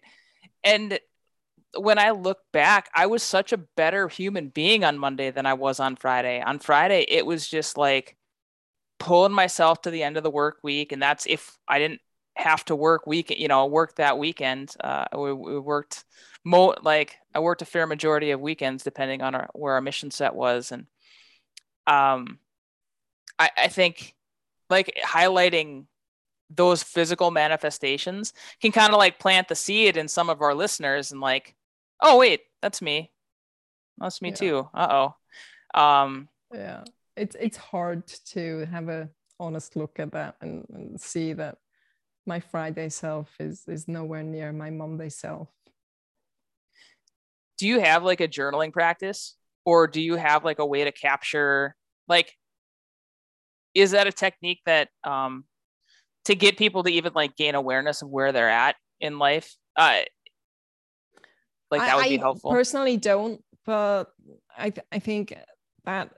And 0.63 0.99
when 1.77 1.97
I 1.97 2.11
look 2.11 2.39
back, 2.51 2.89
I 2.93 3.05
was 3.05 3.23
such 3.23 3.53
a 3.53 3.57
better 3.57 4.07
human 4.07 4.49
being 4.49 4.83
on 4.83 4.97
Monday 4.97 5.31
than 5.31 5.45
I 5.45 5.53
was 5.53 5.79
on 5.79 5.95
Friday. 5.95 6.41
On 6.41 6.59
Friday, 6.59 7.05
it 7.07 7.25
was 7.25 7.47
just 7.47 7.77
like 7.77 8.17
pulling 8.99 9.31
myself 9.31 9.81
to 9.83 9.91
the 9.91 10.03
end 10.03 10.17
of 10.17 10.23
the 10.23 10.29
work 10.29 10.59
week. 10.63 10.91
And 10.91 11.01
that's 11.01 11.25
if 11.25 11.57
I 11.67 11.79
didn't 11.79 12.01
have 12.35 12.65
to 12.65 12.75
work 12.75 13.07
week, 13.07 13.29
you 13.37 13.47
know, 13.47 13.65
work 13.65 13.95
that 13.95 14.17
weekend. 14.17 14.75
Uh, 14.83 15.05
we, 15.17 15.33
we 15.33 15.59
worked 15.59 16.03
mo 16.43 16.73
like 16.81 17.17
I 17.35 17.39
worked 17.39 17.61
a 17.61 17.65
fair 17.65 17.87
majority 17.87 18.31
of 18.31 18.41
weekends 18.41 18.83
depending 18.83 19.21
on 19.21 19.35
our, 19.35 19.49
where 19.53 19.73
our 19.73 19.81
mission 19.81 20.11
set 20.11 20.35
was. 20.35 20.71
And 20.71 20.87
um, 21.87 22.39
I, 23.39 23.49
I 23.57 23.67
think 23.67 24.13
like 24.69 24.97
highlighting 25.05 25.85
those 26.49 26.83
physical 26.83 27.31
manifestations 27.31 28.33
can 28.61 28.71
kind 28.71 28.91
of 28.91 28.97
like 28.97 29.19
plant 29.19 29.47
the 29.47 29.55
seed 29.55 29.95
in 29.95 30.07
some 30.07 30.29
of 30.29 30.41
our 30.41 30.53
listeners 30.53 31.11
and 31.11 31.21
like 31.21 31.55
oh 32.01 32.17
wait, 32.17 32.41
that's 32.61 32.81
me. 32.81 33.11
That's 33.97 34.21
me 34.21 34.29
yeah. 34.29 34.35
too. 34.35 34.69
Uh 34.73 35.13
oh. 35.73 35.79
Um, 35.79 36.29
yeah, 36.53 36.83
it's 37.15 37.35
it's 37.39 37.57
hard 37.57 38.07
to 38.31 38.65
have 38.71 38.89
a 38.89 39.09
honest 39.39 39.75
look 39.75 39.99
at 39.99 40.11
that 40.11 40.35
and, 40.41 40.65
and 40.73 41.01
see 41.01 41.33
that 41.33 41.57
my 42.25 42.39
Friday 42.39 42.89
self 42.89 43.29
is 43.39 43.63
is 43.67 43.87
nowhere 43.87 44.23
near 44.23 44.51
my 44.53 44.69
Monday 44.69 45.09
self. 45.09 45.49
Do 47.57 47.67
you 47.67 47.79
have 47.79 48.03
like 48.03 48.21
a 48.21 48.27
journaling 48.27 48.73
practice 48.73 49.35
or 49.65 49.87
do 49.87 50.01
you 50.01 50.15
have 50.15 50.43
like 50.43 50.59
a 50.59 50.65
way 50.65 50.83
to 50.83 50.91
capture 50.91 51.75
like 52.07 52.33
is 53.73 53.91
that 53.91 54.07
a 54.07 54.11
technique 54.11 54.61
that 54.65 54.89
um 55.03 55.45
to 56.25 56.35
get 56.35 56.57
people 56.57 56.83
to 56.83 56.91
even 56.91 57.13
like 57.13 57.35
gain 57.35 57.55
awareness 57.55 58.01
of 58.01 58.09
where 58.09 58.31
they're 58.31 58.49
at 58.49 58.75
in 58.99 59.17
life? 59.19 59.55
Uh 59.75 60.01
like 61.71 61.81
that 61.81 61.95
would 61.95 62.09
be 62.09 62.17
helpful. 62.17 62.51
I 62.51 62.55
personally 62.55 62.97
don't, 62.97 63.43
but 63.65 64.05
I 64.57 64.69
th- 64.69 64.85
I 64.91 64.99
think 64.99 65.33
that 65.85 66.11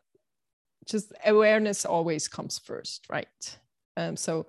just 0.86 1.14
awareness 1.26 1.86
always 1.86 2.28
comes 2.28 2.60
first, 2.60 3.06
right? 3.10 3.58
Um, 3.96 4.18
so 4.18 4.48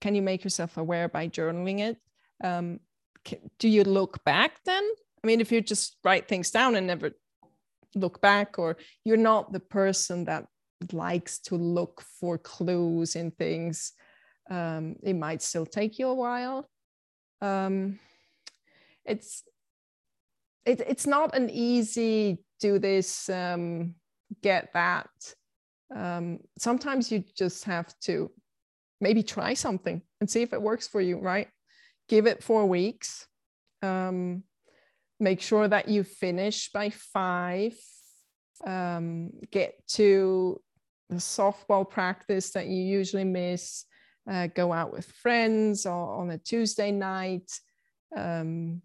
can 0.00 0.14
you 0.14 0.22
make 0.22 0.42
yourself 0.42 0.76
aware 0.76 1.08
by 1.08 1.28
journaling 1.28 1.80
it? 1.80 1.96
Um, 2.42 2.80
can, 3.24 3.38
do 3.58 3.68
you 3.68 3.84
look 3.84 4.24
back 4.24 4.52
then? 4.64 4.82
I 5.22 5.26
mean, 5.26 5.40
if 5.40 5.52
you 5.52 5.60
just 5.60 5.96
write 6.02 6.26
things 6.26 6.50
down 6.50 6.74
and 6.74 6.86
never 6.86 7.12
look 7.94 8.20
back, 8.20 8.58
or 8.58 8.78
you're 9.04 9.16
not 9.16 9.52
the 9.52 9.60
person 9.60 10.24
that 10.24 10.46
likes 10.92 11.38
to 11.40 11.56
look 11.56 12.02
for 12.18 12.38
clues 12.38 13.16
in 13.16 13.30
things, 13.30 13.92
um, 14.50 14.96
it 15.02 15.14
might 15.14 15.42
still 15.42 15.66
take 15.66 15.98
you 15.98 16.08
a 16.08 16.14
while. 16.14 16.68
Um, 17.42 17.98
it's 19.04 19.42
it, 20.64 20.80
it's 20.80 21.06
not 21.06 21.34
an 21.34 21.50
easy 21.50 22.38
do 22.60 22.78
this, 22.78 23.28
um, 23.28 23.94
get 24.42 24.72
that. 24.74 25.08
Um, 25.94 26.40
sometimes 26.58 27.10
you 27.10 27.24
just 27.36 27.64
have 27.64 27.92
to 28.00 28.30
maybe 29.00 29.22
try 29.22 29.54
something 29.54 30.02
and 30.20 30.30
see 30.30 30.42
if 30.42 30.52
it 30.52 30.62
works 30.62 30.86
for 30.86 31.00
you, 31.00 31.18
right? 31.18 31.48
Give 32.08 32.26
it 32.26 32.42
four 32.42 32.66
weeks. 32.66 33.26
Um, 33.82 34.44
make 35.18 35.40
sure 35.40 35.66
that 35.66 35.88
you 35.88 36.04
finish 36.04 36.70
by 36.70 36.90
five. 36.90 37.74
Um, 38.66 39.30
get 39.50 39.74
to 39.88 40.60
the 41.08 41.16
softball 41.16 41.88
practice 41.88 42.50
that 42.50 42.66
you 42.66 42.82
usually 42.82 43.24
miss. 43.24 43.84
Uh, 44.30 44.48
go 44.48 44.72
out 44.72 44.92
with 44.92 45.06
friends 45.06 45.86
or 45.86 46.20
on 46.20 46.30
a 46.30 46.38
Tuesday 46.38 46.92
night, 46.92 47.50
um, 48.14 48.82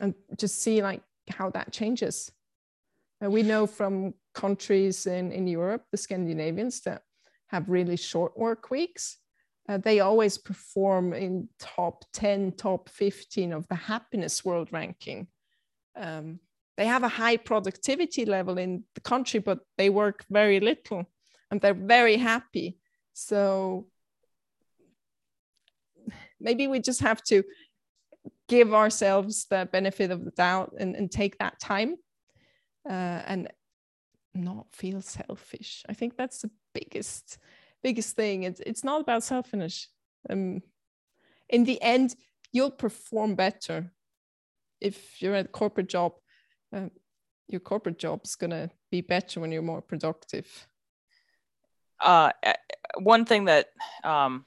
and 0.00 0.14
just 0.38 0.62
see 0.62 0.80
like 0.80 1.02
how 1.30 1.50
that 1.50 1.72
changes. 1.72 2.30
We 3.20 3.42
know 3.42 3.66
from 3.66 4.14
countries 4.34 5.06
in, 5.06 5.32
in 5.32 5.46
Europe, 5.46 5.84
the 5.90 5.96
Scandinavians 5.96 6.80
that 6.82 7.02
have 7.48 7.68
really 7.68 7.96
short 7.96 8.36
work 8.38 8.70
weeks, 8.70 9.18
uh, 9.68 9.78
they 9.78 10.00
always 10.00 10.38
perform 10.38 11.12
in 11.12 11.48
top 11.58 12.04
10, 12.12 12.52
top 12.52 12.88
15 12.88 13.52
of 13.52 13.66
the 13.68 13.74
happiness 13.74 14.44
world 14.44 14.68
ranking. 14.70 15.28
Um, 15.96 16.40
they 16.76 16.86
have 16.86 17.02
a 17.02 17.08
high 17.08 17.38
productivity 17.38 18.26
level 18.26 18.58
in 18.58 18.84
the 18.94 19.00
country, 19.00 19.40
but 19.40 19.60
they 19.78 19.88
work 19.88 20.24
very 20.30 20.60
little 20.60 21.06
and 21.50 21.60
they're 21.60 21.74
very 21.74 22.16
happy. 22.16 22.78
So 23.14 23.86
maybe 26.38 26.66
we 26.66 26.80
just 26.80 27.00
have 27.00 27.22
to 27.24 27.42
give 28.48 28.72
ourselves 28.74 29.46
the 29.50 29.68
benefit 29.72 30.10
of 30.10 30.24
the 30.24 30.30
doubt 30.30 30.74
and, 30.78 30.94
and 30.94 31.10
take 31.10 31.38
that 31.38 31.58
time 31.58 31.96
uh, 32.88 33.22
and 33.26 33.48
not 34.34 34.66
feel 34.72 35.00
selfish. 35.00 35.82
I 35.88 35.94
think 35.94 36.16
that's 36.16 36.42
the 36.42 36.50
biggest 36.74 37.38
biggest 37.82 38.16
thing. 38.16 38.44
It's 38.44 38.60
it's 38.60 38.84
not 38.84 39.00
about 39.00 39.24
selfishness. 39.24 39.88
Um, 40.28 40.62
in 41.48 41.64
the 41.64 41.80
end, 41.80 42.14
you'll 42.52 42.70
perform 42.70 43.34
better 43.34 43.92
if 44.80 45.22
you're 45.22 45.34
at 45.34 45.46
a 45.46 45.48
corporate 45.48 45.88
job. 45.88 46.12
Uh, 46.74 46.88
your 47.48 47.60
corporate 47.60 47.98
job 47.98 48.20
is 48.24 48.36
gonna 48.36 48.70
be 48.90 49.00
better 49.00 49.40
when 49.40 49.52
you're 49.52 49.62
more 49.62 49.82
productive. 49.82 50.66
Uh, 52.00 52.30
one 52.98 53.24
thing 53.24 53.46
that 53.46 53.68
um, 54.04 54.44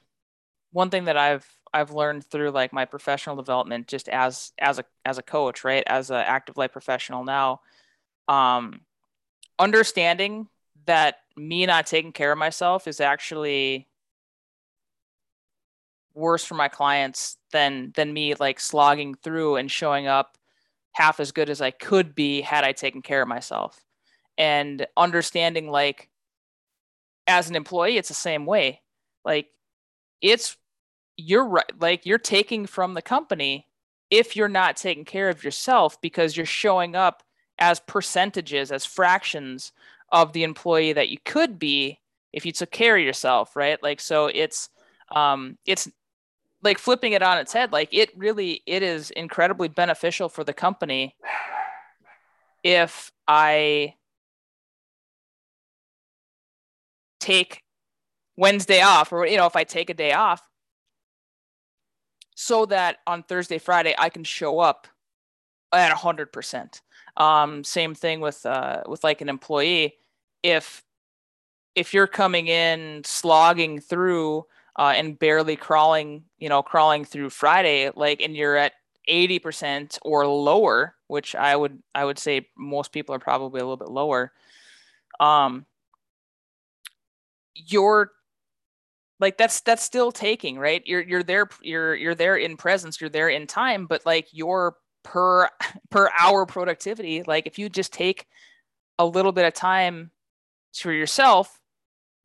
one 0.72 0.90
thing 0.90 1.06
that 1.06 1.18
I've 1.18 1.48
I've 1.74 1.92
learned 1.92 2.26
through 2.26 2.52
like 2.52 2.74
my 2.74 2.86
professional 2.86 3.36
development, 3.36 3.88
just 3.88 4.10
as 4.10 4.52
as 4.60 4.80
a 4.80 4.86
as 5.06 5.18
a 5.18 5.24
coach, 5.24 5.64
right, 5.64 5.84
as 5.88 6.10
an 6.10 6.18
active 6.18 6.58
life 6.58 6.72
professional 6.72 7.24
now, 7.24 7.62
um, 8.28 8.82
understanding 9.58 10.48
that 10.86 11.18
me 11.36 11.66
not 11.66 11.86
taking 11.86 12.12
care 12.12 12.32
of 12.32 12.38
myself 12.38 12.88
is 12.88 13.00
actually 13.00 13.88
worse 16.14 16.44
for 16.44 16.56
my 16.56 16.68
clients 16.68 17.38
than 17.52 17.92
than 17.96 18.12
me 18.14 18.36
like 18.36 18.60
slogging 18.60 19.16
through 19.16 19.56
and 19.56 19.72
showing 19.72 20.08
up 20.08 20.38
half 20.94 21.20
as 21.20 21.32
good 21.32 21.50
as 21.50 21.62
I 21.62 21.72
could 21.72 22.16
be 22.16 22.42
had 22.42 22.64
I 22.64 22.74
taken 22.74 23.02
care 23.02 23.22
of 23.22 23.28
myself. 23.28 23.80
And 24.38 24.86
understanding 24.98 25.70
like 25.70 26.10
as 27.28 27.50
an 27.50 27.56
employee, 27.56 27.98
it's 27.98 28.08
the 28.10 28.16
same 28.16 28.46
way. 28.46 28.82
Like 29.24 29.48
it's 30.22 30.58
you're 31.20 31.48
right 31.48 31.72
like 31.80 32.06
you're 32.06 32.18
taking 32.18 32.66
from 32.66 32.94
the 32.94 33.02
company 33.02 33.68
if 34.10 34.36
you're 34.36 34.48
not 34.48 34.76
taking 34.76 35.06
care 35.06 35.30
of 35.30 35.44
yourself 35.44 36.00
because 36.02 36.36
you're 36.36 36.46
showing 36.46 36.96
up 36.96 37.24
as 37.60 37.80
percentages 37.82 38.72
as 38.72 38.86
fractions 38.86 39.72
of 40.12 40.34
the 40.34 40.44
employee 40.44 40.94
that 40.94 41.10
you 41.10 41.18
could 41.26 41.60
be 41.60 42.00
if 42.32 42.46
you 42.46 42.52
took 42.52 42.72
care 42.72 42.98
of 42.98 43.04
yourself 43.04 43.56
right? 43.56 43.82
Like 43.84 44.00
so 44.00 44.28
it's 44.28 44.70
um 45.14 45.58
it's 45.66 45.90
like 46.64 46.78
flipping 46.78 47.14
it 47.14 47.24
on 47.24 47.38
its 47.38 47.54
head 47.54 47.72
like 47.72 47.90
it 47.92 48.16
really 48.18 48.62
it 48.66 48.84
is 48.84 49.12
incredibly 49.12 49.68
beneficial 49.68 50.30
for 50.30 50.44
the 50.44 50.54
company 50.54 51.16
if 52.64 53.12
i 53.28 53.94
take 57.20 57.64
wednesday 58.38 58.82
off 58.82 59.12
or 59.12 59.26
you 59.26 59.38
know 59.38 59.46
if 59.46 59.56
i 59.56 59.64
take 59.64 59.90
a 59.90 59.94
day 59.94 60.14
off 60.14 60.49
so 62.42 62.66
that 62.66 63.00
on 63.06 63.22
Thursday, 63.22 63.58
Friday, 63.58 63.94
I 64.00 64.08
can 64.08 64.24
show 64.24 64.60
up 64.60 64.88
at 65.74 65.94
100%. 65.94 66.82
Um, 67.18 67.66
same 67.66 67.94
thing 67.94 68.22
with 68.22 68.46
uh, 68.46 68.84
with 68.88 69.04
like 69.04 69.20
an 69.20 69.28
employee. 69.28 69.96
If 70.42 70.82
if 71.76 71.94
you're 71.94 72.08
coming 72.08 72.48
in 72.48 73.02
slogging 73.04 73.82
through 73.82 74.46
uh, 74.78 74.94
and 74.96 75.20
barely 75.20 75.58
crawling, 75.58 76.24
you 76.38 76.48
know, 76.48 76.64
crawling 76.64 77.04
through 77.04 77.32
Friday, 77.32 77.92
like, 77.94 78.22
and 78.22 78.38
you're 78.38 78.56
at 78.56 78.72
80% 79.10 80.00
or 80.04 80.26
lower, 80.26 80.96
which 81.08 81.36
I 81.36 81.58
would 81.58 81.84
I 81.94 82.06
would 82.06 82.18
say 82.18 82.48
most 82.58 82.94
people 82.94 83.14
are 83.14 83.20
probably 83.20 83.60
a 83.60 83.66
little 83.66 83.76
bit 83.76 83.90
lower. 83.90 84.32
Um, 85.20 85.66
you're 87.54 88.12
like 89.20 89.38
that's 89.38 89.62
that's 89.62 89.84
still 89.84 90.12
taking 90.12 90.58
right? 90.58 90.82
You're 90.86 91.02
you're 91.02 91.24
there 91.24 91.50
you're 91.62 91.96
you're 91.96 92.16
there 92.16 92.36
in 92.36 92.58
presence 92.58 93.00
you're 93.00 93.10
there 93.10 93.30
in 93.30 93.48
time 93.48 93.86
but 93.86 94.06
like 94.06 94.28
your 94.32 94.76
per 95.04 95.50
per 95.90 96.10
hour 96.20 96.46
productivity 96.46 97.24
like 97.24 97.48
if 97.48 97.60
you 97.60 97.70
just 97.70 97.94
take 97.94 98.26
a 98.98 99.06
little 99.06 99.32
bit 99.32 99.46
of 99.46 99.54
time 99.54 100.12
for 100.76 100.92
yourself 100.92 101.60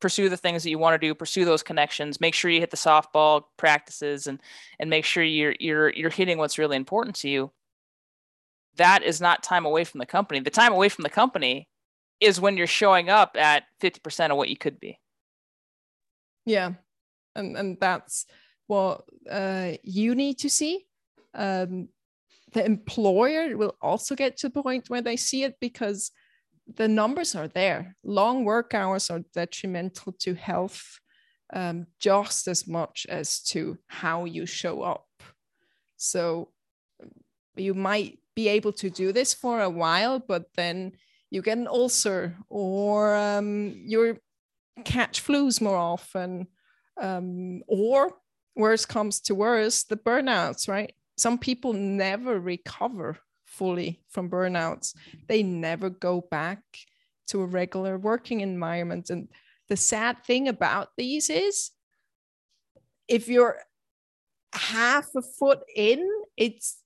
pursue 0.00 0.28
the 0.28 0.36
things 0.36 0.62
that 0.62 0.70
you 0.70 0.78
want 0.78 1.00
to 1.00 1.06
do 1.06 1.14
pursue 1.14 1.44
those 1.44 1.62
connections 1.62 2.20
make 2.20 2.34
sure 2.34 2.50
you 2.50 2.60
hit 2.60 2.70
the 2.70 2.76
softball 2.76 3.44
practices 3.56 4.26
and 4.26 4.40
and 4.78 4.90
make 4.90 5.04
sure 5.04 5.22
you're 5.22 5.54
you're 5.60 5.90
you're 5.90 6.10
hitting 6.10 6.36
what's 6.36 6.58
really 6.58 6.76
important 6.76 7.16
to 7.16 7.28
you 7.28 7.50
that 8.76 9.02
is 9.02 9.20
not 9.20 9.42
time 9.42 9.66
away 9.66 9.84
from 9.84 9.98
the 9.98 10.06
company. 10.06 10.40
The 10.40 10.50
time 10.50 10.72
away 10.72 10.88
from 10.88 11.02
the 11.02 11.10
company 11.10 11.68
is 12.20 12.40
when 12.40 12.56
you're 12.56 12.66
showing 12.66 13.08
up 13.08 13.36
at 13.38 13.64
50% 13.80 14.30
of 14.30 14.36
what 14.36 14.48
you 14.48 14.56
could 14.56 14.80
be. 14.80 14.98
Yeah 16.44 16.74
and 17.34 17.56
and 17.56 17.78
that's 17.80 18.26
what 18.66 19.04
uh, 19.30 19.72
you 19.82 20.14
need 20.14 20.38
to 20.38 20.48
see. 20.48 20.86
Um, 21.34 21.88
the 22.52 22.64
employer 22.64 23.56
will 23.56 23.76
also 23.82 24.14
get 24.14 24.36
to 24.38 24.48
the 24.48 24.62
point 24.62 24.88
where 24.88 25.02
they 25.02 25.16
see 25.16 25.42
it 25.42 25.56
because 25.60 26.12
the 26.76 26.88
numbers 26.88 27.34
are 27.34 27.48
there. 27.48 27.96
Long 28.04 28.44
work 28.44 28.72
hours 28.74 29.10
are 29.10 29.22
detrimental 29.34 30.12
to 30.20 30.34
health 30.34 31.00
um, 31.52 31.86
just 31.98 32.48
as 32.48 32.66
much 32.66 33.06
as 33.08 33.42
to 33.42 33.76
how 33.88 34.24
you 34.24 34.46
show 34.46 34.82
up. 34.82 35.06
So 35.96 36.50
you 37.56 37.74
might 37.74 38.18
be 38.34 38.48
able 38.48 38.72
to 38.72 38.90
do 38.90 39.12
this 39.12 39.32
for 39.32 39.60
a 39.60 39.70
while 39.70 40.18
but 40.18 40.46
then 40.56 40.92
you 41.30 41.42
get 41.42 41.58
an 41.58 41.68
ulcer 41.68 42.36
or 42.48 43.14
um, 43.16 43.72
you 43.86 44.18
catch 44.84 45.24
flus 45.24 45.60
more 45.60 45.76
often 45.76 46.46
um, 47.00 47.62
or 47.66 48.12
worse 48.56 48.86
comes 48.86 49.20
to 49.20 49.34
worse, 49.34 49.84
the 49.84 49.96
burnouts, 49.96 50.68
right? 50.68 50.92
Some 51.16 51.38
people 51.38 51.72
never 51.72 52.38
recover 52.38 53.18
fully 53.44 54.00
from 54.08 54.30
burnouts. 54.30 54.94
They 55.28 55.42
never 55.42 55.90
go 55.90 56.20
back 56.20 56.60
to 57.28 57.42
a 57.42 57.46
regular 57.46 57.98
working 57.98 58.40
environment. 58.40 59.10
And 59.10 59.28
the 59.68 59.76
sad 59.76 60.24
thing 60.24 60.48
about 60.48 60.88
these 60.96 61.30
is 61.30 61.70
if 63.08 63.28
you're 63.28 63.58
half 64.52 65.06
a 65.16 65.22
foot 65.22 65.60
in, 65.74 66.08
it's 66.36 66.78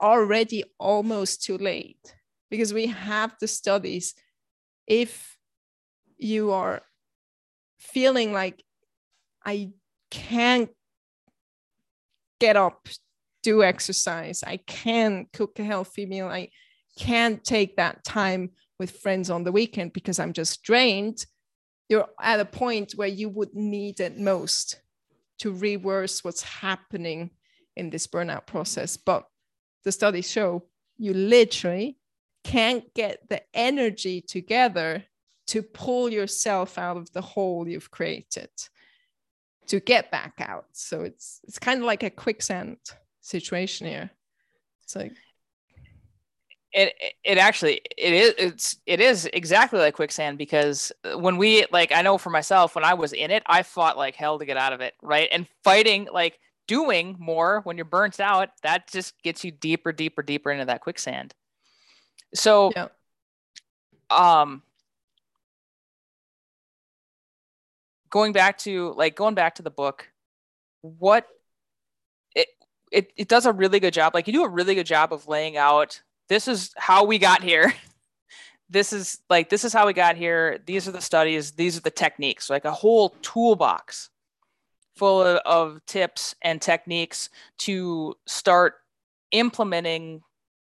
already 0.00 0.64
almost 0.78 1.42
too 1.42 1.58
late 1.58 2.14
because 2.50 2.72
we 2.72 2.86
have 2.86 3.34
the 3.40 3.46
studies. 3.46 4.14
If 4.86 5.36
you 6.18 6.52
are 6.52 6.82
feeling 7.78 8.32
like 8.32 8.62
I 9.44 9.70
can't 10.10 10.70
get 12.38 12.56
up, 12.56 12.88
do 13.42 13.62
exercise, 13.62 14.42
I 14.42 14.58
can't 14.58 15.30
cook 15.32 15.58
a 15.58 15.64
healthy 15.64 16.06
meal, 16.06 16.28
I 16.28 16.50
can't 16.98 17.42
take 17.44 17.76
that 17.76 18.04
time 18.04 18.50
with 18.78 18.98
friends 18.98 19.30
on 19.30 19.44
the 19.44 19.52
weekend 19.52 19.92
because 19.92 20.18
I'm 20.18 20.32
just 20.32 20.62
drained, 20.62 21.24
you're 21.88 22.08
at 22.20 22.40
a 22.40 22.44
point 22.44 22.92
where 22.96 23.08
you 23.08 23.28
would 23.28 23.54
need 23.54 24.00
it 24.00 24.18
most 24.18 24.80
to 25.40 25.52
reverse 25.52 26.22
what's 26.22 26.42
happening 26.42 27.30
in 27.76 27.90
this 27.90 28.06
burnout 28.06 28.46
process. 28.46 28.96
But 28.96 29.26
the 29.84 29.92
studies 29.92 30.30
show 30.30 30.64
you 30.98 31.14
literally 31.14 31.98
can't 32.44 32.84
get 32.94 33.28
the 33.28 33.42
energy 33.54 34.20
together 34.20 35.04
to 35.48 35.62
pull 35.62 36.10
yourself 36.10 36.78
out 36.78 36.96
of 36.96 37.10
the 37.12 37.20
hole 37.20 37.66
you've 37.66 37.90
created 37.90 38.50
to 39.70 39.78
get 39.78 40.10
back 40.10 40.34
out. 40.40 40.66
So 40.72 41.02
it's 41.02 41.40
it's 41.46 41.60
kind 41.60 41.78
of 41.78 41.86
like 41.86 42.02
a 42.02 42.10
quicksand 42.10 42.76
situation 43.20 43.86
here. 43.86 44.10
It's 44.82 44.96
like 44.96 45.12
it 46.72 46.92
it 47.22 47.38
actually 47.38 47.80
it 47.96 48.12
is 48.12 48.34
it's 48.36 48.76
it 48.84 49.00
is 49.00 49.28
exactly 49.32 49.78
like 49.78 49.94
quicksand 49.94 50.38
because 50.38 50.90
when 51.16 51.36
we 51.36 51.66
like 51.70 51.92
I 51.92 52.02
know 52.02 52.18
for 52.18 52.30
myself 52.30 52.74
when 52.74 52.84
I 52.84 52.94
was 52.94 53.12
in 53.12 53.30
it 53.30 53.44
I 53.46 53.62
fought 53.62 53.96
like 53.96 54.16
hell 54.16 54.40
to 54.40 54.44
get 54.44 54.56
out 54.56 54.72
of 54.72 54.80
it 54.80 54.94
right 55.02 55.28
and 55.30 55.46
fighting 55.62 56.08
like 56.12 56.40
doing 56.66 57.16
more 57.20 57.60
when 57.62 57.76
you're 57.76 57.84
burnt 57.84 58.18
out 58.18 58.50
that 58.62 58.90
just 58.90 59.20
gets 59.22 59.44
you 59.44 59.52
deeper 59.52 59.92
deeper 59.92 60.22
deeper 60.22 60.50
into 60.50 60.64
that 60.64 60.80
quicksand 60.80 61.34
so 62.34 62.72
yeah. 62.76 62.86
um 64.10 64.62
going 68.10 68.32
back 68.32 68.58
to 68.58 68.92
like 68.94 69.16
going 69.16 69.34
back 69.34 69.54
to 69.54 69.62
the 69.62 69.70
book 69.70 70.08
what 70.82 71.26
it 72.34 72.48
it, 72.92 73.12
it 73.16 73.28
does 73.28 73.46
a 73.46 73.52
really 73.52 73.80
good 73.80 73.94
job 73.94 74.14
like 74.14 74.26
you 74.26 74.32
do 74.32 74.44
a 74.44 74.48
really 74.48 74.74
good 74.74 74.86
job 74.86 75.12
of 75.12 75.28
laying 75.28 75.56
out 75.56 76.00
this 76.30 76.46
is 76.46 76.72
how 76.76 77.04
we 77.04 77.18
got 77.18 77.42
here. 77.42 77.74
this 78.70 78.94
is 78.94 79.18
like 79.28 79.50
this 79.50 79.64
is 79.64 79.72
how 79.72 79.84
we 79.84 79.92
got 79.92 80.16
here. 80.16 80.60
These 80.64 80.88
are 80.88 80.92
the 80.92 81.02
studies. 81.02 81.50
These 81.50 81.76
are 81.76 81.80
the 81.80 81.90
techniques. 81.90 82.48
Like 82.48 82.64
a 82.64 82.72
whole 82.72 83.10
toolbox 83.20 84.08
full 84.94 85.22
of, 85.22 85.40
of 85.44 85.86
tips 85.86 86.36
and 86.40 86.62
techniques 86.62 87.30
to 87.58 88.14
start 88.26 88.76
implementing 89.32 90.22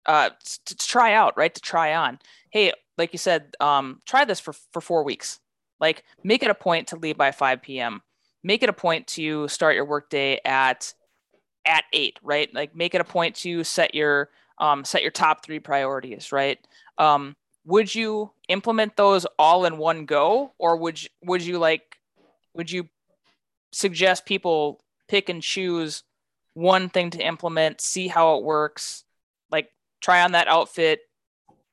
uh, 0.05 0.29
to, 0.29 0.75
to 0.75 0.87
try 0.87 1.13
out, 1.13 1.37
right? 1.37 1.53
To 1.53 1.61
try 1.61 1.93
on. 1.93 2.19
Hey, 2.51 2.71
like 2.97 3.11
you 3.11 3.19
said, 3.19 3.53
um, 3.59 3.99
try 4.05 4.23
this 4.23 4.39
for, 4.39 4.53
for 4.71 4.81
four 4.81 5.03
weeks. 5.03 5.39
Like 5.79 6.03
make 6.23 6.43
it 6.43 6.49
a 6.49 6.55
point 6.55 6.87
to 6.89 6.95
leave 6.95 7.17
by 7.17 7.31
5 7.31 7.61
p.m. 7.61 8.01
Make 8.43 8.63
it 8.63 8.69
a 8.69 8.73
point 8.73 9.07
to 9.07 9.47
start 9.47 9.75
your 9.75 9.85
workday 9.85 10.39
at 10.45 10.93
at 11.65 11.83
eight, 11.93 12.19
right? 12.23 12.53
Like 12.53 12.75
make 12.75 12.95
it 12.95 13.01
a 13.01 13.05
point 13.05 13.35
to 13.37 13.63
set 13.63 13.93
your 13.93 14.29
um, 14.57 14.83
set 14.83 15.01
your 15.01 15.11
top 15.11 15.45
three 15.45 15.59
priorities, 15.59 16.31
right? 16.31 16.59
Um, 16.97 17.35
would 17.65 17.93
you 17.93 18.31
implement 18.47 18.97
those 18.97 19.25
all 19.37 19.65
in 19.65 19.77
one 19.77 20.05
go, 20.05 20.53
or 20.57 20.75
would 20.77 21.01
you, 21.01 21.09
would 21.23 21.41
you 21.41 21.59
like 21.59 21.97
would 22.53 22.71
you 22.71 22.87
suggest 23.71 24.25
people 24.25 24.81
pick 25.07 25.29
and 25.29 25.41
choose 25.41 26.03
one 26.53 26.89
thing 26.89 27.09
to 27.11 27.25
implement, 27.25 27.81
see 27.81 28.07
how 28.07 28.37
it 28.37 28.43
works, 28.43 29.03
like 29.51 29.69
try 30.01 30.21
on 30.23 30.33
that 30.33 30.47
outfit, 30.47 31.01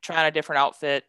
try 0.03 0.21
on 0.21 0.27
a 0.27 0.31
different 0.31 0.61
outfit, 0.61 1.05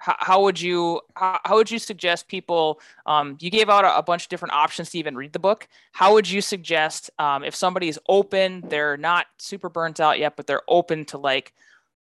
how, 0.00 0.16
how 0.18 0.42
would 0.42 0.60
you 0.60 1.00
how, 1.14 1.38
how, 1.44 1.54
would 1.56 1.70
you 1.70 1.78
suggest 1.78 2.26
people 2.26 2.80
um, 3.06 3.36
you 3.40 3.50
gave 3.50 3.68
out 3.68 3.84
a, 3.84 3.98
a, 3.98 4.02
bunch 4.02 4.24
of 4.24 4.28
different 4.28 4.52
options 4.52 4.90
to 4.90 4.98
even 4.98 5.16
read 5.16 5.32
the 5.32 5.38
book. 5.38 5.68
How 5.92 6.12
would 6.14 6.28
you 6.28 6.40
suggest 6.40 7.10
um, 7.18 7.44
if 7.44 7.54
somebody's 7.54 7.98
open 8.08 8.64
they're 8.68 8.96
not 8.96 9.26
super 9.38 9.68
burnt 9.68 10.00
out 10.00 10.18
yet 10.18 10.34
but 10.36 10.46
they're 10.46 10.68
open 10.68 11.04
to 11.06 11.18
like 11.18 11.54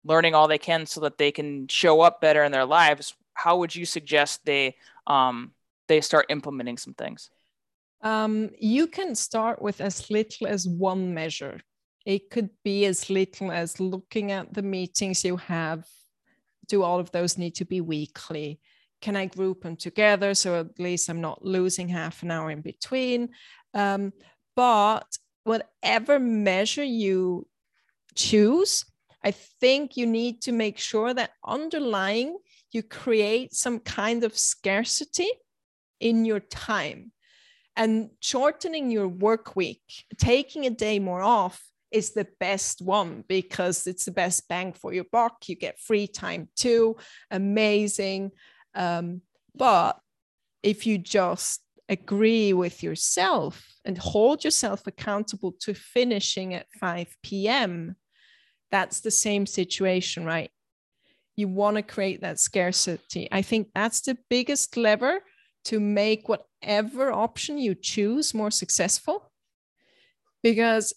learning 0.05 0.34
all 0.34 0.49
they 0.49 0.59
can 0.59 0.86
so 0.86 1.01
that 1.03 1.18
they 1.18 1.30
can 1.30 1.68
show 1.68 2.01
up 2.01 2.20
better 2.20 2.42
in 2.44 2.53
their 2.53 2.64
lives 2.64 3.14
how 3.38 3.59
would 3.59 3.74
you 3.74 3.86
suggest 3.86 4.44
they 4.44 4.74
um, 5.07 5.53
they 5.86 6.01
start 6.01 6.26
implementing 6.28 6.76
some 6.76 6.94
things? 6.94 7.30
Um, 8.03 8.51
you 8.59 8.86
can 8.86 9.14
start 9.14 9.62
with 9.62 9.80
as 9.80 10.11
little 10.11 10.46
as 10.46 10.68
one 10.68 11.14
measure. 11.14 11.61
It 12.05 12.30
could 12.30 12.51
be 12.64 12.84
as 12.86 13.11
little 13.11 13.51
as 13.51 13.80
looking 13.80 14.32
at 14.32 14.53
the 14.53 14.62
meetings 14.62 15.24
you 15.24 15.36
have 15.36 15.86
do 16.68 16.82
all 16.82 17.00
of 17.00 17.10
those 17.10 17.38
need 17.38 17.56
to 17.56 17.64
be 17.64 17.80
weekly? 17.80 18.60
Can 19.00 19.16
I 19.16 19.26
group 19.26 19.62
them 19.62 19.76
together 19.76 20.34
so 20.34 20.60
at 20.60 20.78
least 20.78 21.08
I'm 21.08 21.20
not 21.20 21.44
losing 21.44 21.88
half 21.88 22.22
an 22.22 22.30
hour 22.30 22.50
in 22.50 22.60
between? 22.60 23.30
Um, 23.74 24.12
but 24.56 25.06
whatever 25.44 26.18
measure 26.18 26.84
you 26.84 27.46
choose, 28.14 28.84
I 29.22 29.30
think 29.30 29.96
you 29.96 30.06
need 30.06 30.42
to 30.42 30.52
make 30.52 30.78
sure 30.78 31.12
that 31.14 31.32
underlying 31.44 32.38
you 32.70 32.82
create 32.82 33.54
some 33.54 33.78
kind 33.78 34.24
of 34.24 34.36
scarcity 34.36 35.28
in 36.00 36.24
your 36.24 36.40
time 36.40 37.12
and 37.76 38.10
shortening 38.20 38.90
your 38.90 39.08
work 39.08 39.54
week, 39.54 40.04
taking 40.18 40.66
a 40.66 40.70
day 40.70 40.98
more 40.98 41.22
off 41.22 41.62
is 41.91 42.12
the 42.12 42.26
best 42.41 42.82
one 42.82 43.24
because 43.28 43.86
it's 43.86 44.05
the 44.05 44.11
best 44.11 44.49
bang 44.49 44.72
for 44.72 44.93
your 44.93 45.07
buck. 45.11 45.49
You 45.49 45.57
get 45.57 45.80
free 45.80 46.07
time 46.07 46.49
too. 46.57 46.97
Amazing. 47.30 48.32
Um, 48.74 49.22
but 49.55 49.99
if 50.62 50.86
you 50.86 50.99
just 50.99 51.62
agree 51.89 52.53
with 52.53 52.82
yourself 52.82 53.66
and 53.84 53.97
hold 53.97 54.45
yourself 54.45 54.86
accountable 54.86 55.53
to 55.61 55.74
finishing 55.74 56.55
at 56.55 56.66
5 56.78 57.16
p.m., 57.22 57.97
that's 58.70 59.01
the 59.01 59.11
same 59.11 59.47
situation, 59.47 60.24
right? 60.24 60.51
You 61.36 61.49
want 61.49 61.76
to 61.76 61.82
create 61.82 62.20
that 62.20 62.39
scarcity. 62.39 63.28
I 63.32 63.43
think 63.43 63.68
that's 63.74 64.03
the 64.03 64.18
biggest 64.28 64.76
lever 64.76 65.20
to 65.66 65.80
make 65.80 66.28
whatever 66.28 67.12
option 67.12 67.59
you 67.59 67.74
choose 67.74 68.34
more 68.34 68.51
successful. 68.51 69.30
Because 70.43 70.93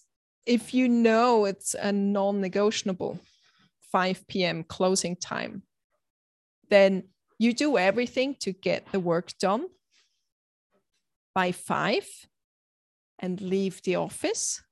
if 0.46 0.74
you 0.74 0.88
know 0.88 1.44
it's 1.44 1.74
a 1.74 1.92
non-negotiable 1.92 3.20
5 3.92 4.26
p.m. 4.26 4.64
closing 4.64 5.16
time, 5.16 5.62
then 6.70 7.04
you 7.38 7.52
do 7.52 7.76
everything 7.76 8.36
to 8.40 8.52
get 8.52 8.90
the 8.92 9.00
work 9.00 9.36
done 9.38 9.66
by 11.34 11.52
five 11.52 12.06
and 13.18 13.40
leave 13.40 13.82
the 13.82 13.96
office. 13.96 14.62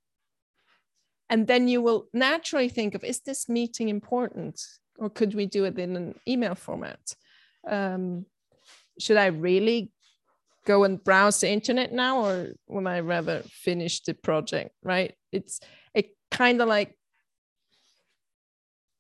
And 1.28 1.46
then 1.46 1.68
you 1.68 1.80
will 1.82 2.06
naturally 2.12 2.68
think 2.68 2.94
of 2.94 3.04
is 3.04 3.20
this 3.20 3.48
meeting 3.48 3.88
important? 3.88 4.60
Or 4.98 5.08
could 5.08 5.34
we 5.34 5.46
do 5.46 5.64
it 5.64 5.78
in 5.78 5.96
an 5.96 6.14
email 6.26 6.54
format? 6.54 7.00
Um, 7.68 8.26
should 8.98 9.16
I 9.16 9.26
really 9.26 9.92
go 10.66 10.84
and 10.84 11.02
browse 11.02 11.40
the 11.40 11.50
internet 11.50 11.92
now 11.92 12.24
or 12.24 12.48
would 12.68 12.86
I 12.86 13.00
rather 13.00 13.42
finish 13.48 14.02
the 14.02 14.14
project, 14.14 14.70
right? 14.82 15.14
It's 15.32 15.60
it 15.94 16.16
kind 16.30 16.60
of 16.60 16.68
like 16.68 16.96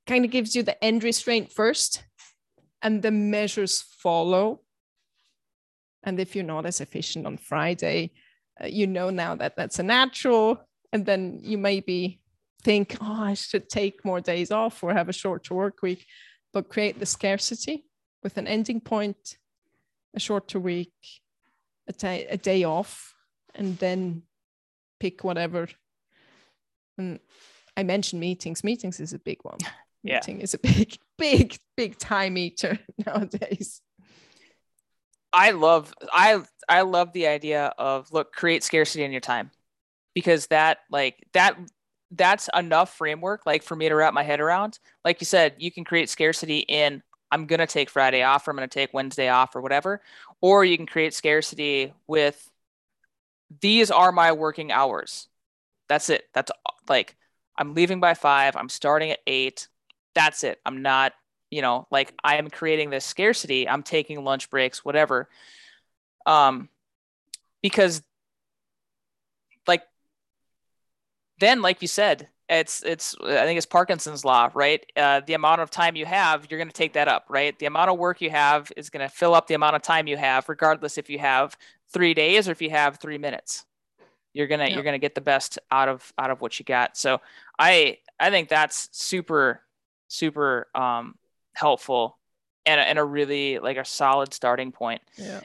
kind 0.06 0.24
of 0.24 0.30
gives 0.30 0.56
you 0.56 0.62
the 0.62 0.82
end 0.82 1.04
restraint 1.04 1.52
first 1.52 2.04
and 2.82 3.02
the 3.02 3.10
measures 3.10 3.82
follow. 3.82 4.60
And 6.02 6.18
if 6.18 6.34
you're 6.34 6.44
not 6.44 6.66
as 6.66 6.80
efficient 6.80 7.26
on 7.26 7.36
Friday, 7.36 8.12
uh, 8.62 8.66
you 8.66 8.86
know 8.86 9.10
now 9.10 9.34
that 9.36 9.56
that's 9.56 9.78
a 9.78 9.82
natural. 9.82 10.66
And 10.92 11.06
then 11.06 11.40
you 11.42 11.58
maybe 11.58 12.20
think, 12.62 12.96
oh, 13.00 13.22
I 13.22 13.34
should 13.34 13.68
take 13.68 14.04
more 14.04 14.20
days 14.20 14.50
off 14.50 14.82
or 14.82 14.92
have 14.92 15.08
a 15.08 15.12
shorter 15.12 15.54
work 15.54 15.82
week, 15.82 16.06
but 16.52 16.68
create 16.68 16.98
the 16.98 17.06
scarcity 17.06 17.84
with 18.22 18.36
an 18.36 18.46
ending 18.46 18.80
point, 18.80 19.36
a 20.14 20.20
shorter 20.20 20.58
week, 20.58 20.92
a, 22.02 22.26
a 22.26 22.36
day 22.36 22.64
off, 22.64 23.14
and 23.54 23.78
then 23.78 24.22
pick 24.98 25.22
whatever 25.24 25.68
and 27.00 27.18
I 27.76 27.82
mentioned 27.82 28.20
meetings. 28.20 28.62
Meetings 28.62 29.00
is 29.00 29.12
a 29.12 29.18
big 29.18 29.38
one. 29.42 29.58
Yeah. 30.02 30.14
Meeting 30.14 30.40
is 30.40 30.54
a 30.54 30.58
big, 30.58 30.96
big, 31.18 31.58
big 31.76 31.98
time 31.98 32.38
eater 32.38 32.78
nowadays. 33.06 33.82
I 35.30 35.50
love 35.50 35.92
I 36.10 36.42
I 36.70 36.80
love 36.80 37.12
the 37.12 37.26
idea 37.26 37.74
of 37.76 38.10
look 38.10 38.32
create 38.32 38.64
scarcity 38.64 39.04
in 39.04 39.12
your 39.12 39.20
time 39.20 39.50
because 40.14 40.46
that 40.46 40.78
like 40.90 41.22
that 41.34 41.54
that's 42.12 42.48
enough 42.56 42.96
framework 42.96 43.44
like 43.44 43.62
for 43.62 43.76
me 43.76 43.90
to 43.90 43.94
wrap 43.94 44.14
my 44.14 44.22
head 44.22 44.40
around. 44.40 44.78
Like 45.04 45.20
you 45.20 45.26
said, 45.26 45.56
you 45.58 45.70
can 45.70 45.84
create 45.84 46.08
scarcity 46.08 46.60
in 46.60 47.02
I'm 47.30 47.44
going 47.44 47.60
to 47.60 47.66
take 47.66 47.90
Friday 47.90 48.22
off 48.22 48.48
or 48.48 48.52
I'm 48.52 48.56
going 48.56 48.66
to 48.70 48.72
take 48.72 48.94
Wednesday 48.94 49.28
off 49.28 49.54
or 49.54 49.60
whatever 49.60 50.00
or 50.40 50.64
you 50.64 50.78
can 50.78 50.86
create 50.86 51.12
scarcity 51.12 51.92
with 52.06 52.50
these 53.60 53.90
are 53.90 54.12
my 54.12 54.32
working 54.32 54.72
hours. 54.72 55.28
That's 55.88 56.08
it. 56.08 56.24
That's 56.32 56.50
like 56.90 57.16
I'm 57.56 57.74
leaving 57.74 58.00
by 58.00 58.14
five. 58.14 58.56
I'm 58.56 58.68
starting 58.68 59.10
at 59.10 59.20
eight. 59.26 59.68
That's 60.14 60.44
it. 60.44 60.60
I'm 60.66 60.82
not, 60.82 61.12
you 61.50 61.62
know, 61.62 61.86
like 61.90 62.12
I 62.22 62.36
am 62.36 62.50
creating 62.50 62.90
this 62.90 63.04
scarcity. 63.04 63.68
I'm 63.68 63.82
taking 63.82 64.24
lunch 64.24 64.50
breaks, 64.50 64.84
whatever. 64.84 65.28
Um, 66.26 66.68
because 67.62 68.02
like 69.66 69.82
then, 71.38 71.62
like 71.62 71.80
you 71.82 71.88
said, 71.88 72.28
it's 72.48 72.82
it's 72.82 73.14
I 73.22 73.44
think 73.44 73.56
it's 73.56 73.66
Parkinson's 73.66 74.24
law, 74.24 74.50
right? 74.54 74.84
Uh, 74.96 75.20
the 75.24 75.34
amount 75.34 75.60
of 75.60 75.70
time 75.70 75.96
you 75.96 76.06
have, 76.06 76.46
you're 76.50 76.58
going 76.58 76.68
to 76.68 76.74
take 76.74 76.94
that 76.94 77.08
up, 77.08 77.26
right? 77.28 77.56
The 77.58 77.66
amount 77.66 77.90
of 77.90 77.98
work 77.98 78.20
you 78.20 78.30
have 78.30 78.72
is 78.76 78.90
going 78.90 79.08
to 79.08 79.14
fill 79.14 79.34
up 79.34 79.46
the 79.46 79.54
amount 79.54 79.76
of 79.76 79.82
time 79.82 80.08
you 80.08 80.16
have, 80.16 80.48
regardless 80.48 80.98
if 80.98 81.08
you 81.08 81.18
have 81.20 81.56
three 81.92 82.14
days 82.14 82.48
or 82.48 82.52
if 82.52 82.60
you 82.60 82.70
have 82.70 82.98
three 82.98 83.18
minutes. 83.18 83.64
You're 84.32 84.46
gonna 84.46 84.66
yep. 84.66 84.74
you're 84.74 84.84
gonna 84.84 84.98
get 84.98 85.14
the 85.14 85.20
best 85.20 85.58
out 85.70 85.88
of 85.88 86.12
out 86.18 86.30
of 86.30 86.40
what 86.40 86.58
you 86.58 86.64
got. 86.64 86.96
So 86.96 87.20
I 87.58 87.98
I 88.18 88.30
think 88.30 88.48
that's 88.48 88.88
super 88.92 89.62
super 90.08 90.68
um, 90.74 91.16
helpful 91.54 92.18
and 92.66 92.80
a, 92.80 92.84
and 92.84 92.98
a 92.98 93.04
really 93.04 93.58
like 93.58 93.76
a 93.76 93.84
solid 93.84 94.32
starting 94.34 94.72
point. 94.72 95.02
Yeah. 95.16 95.40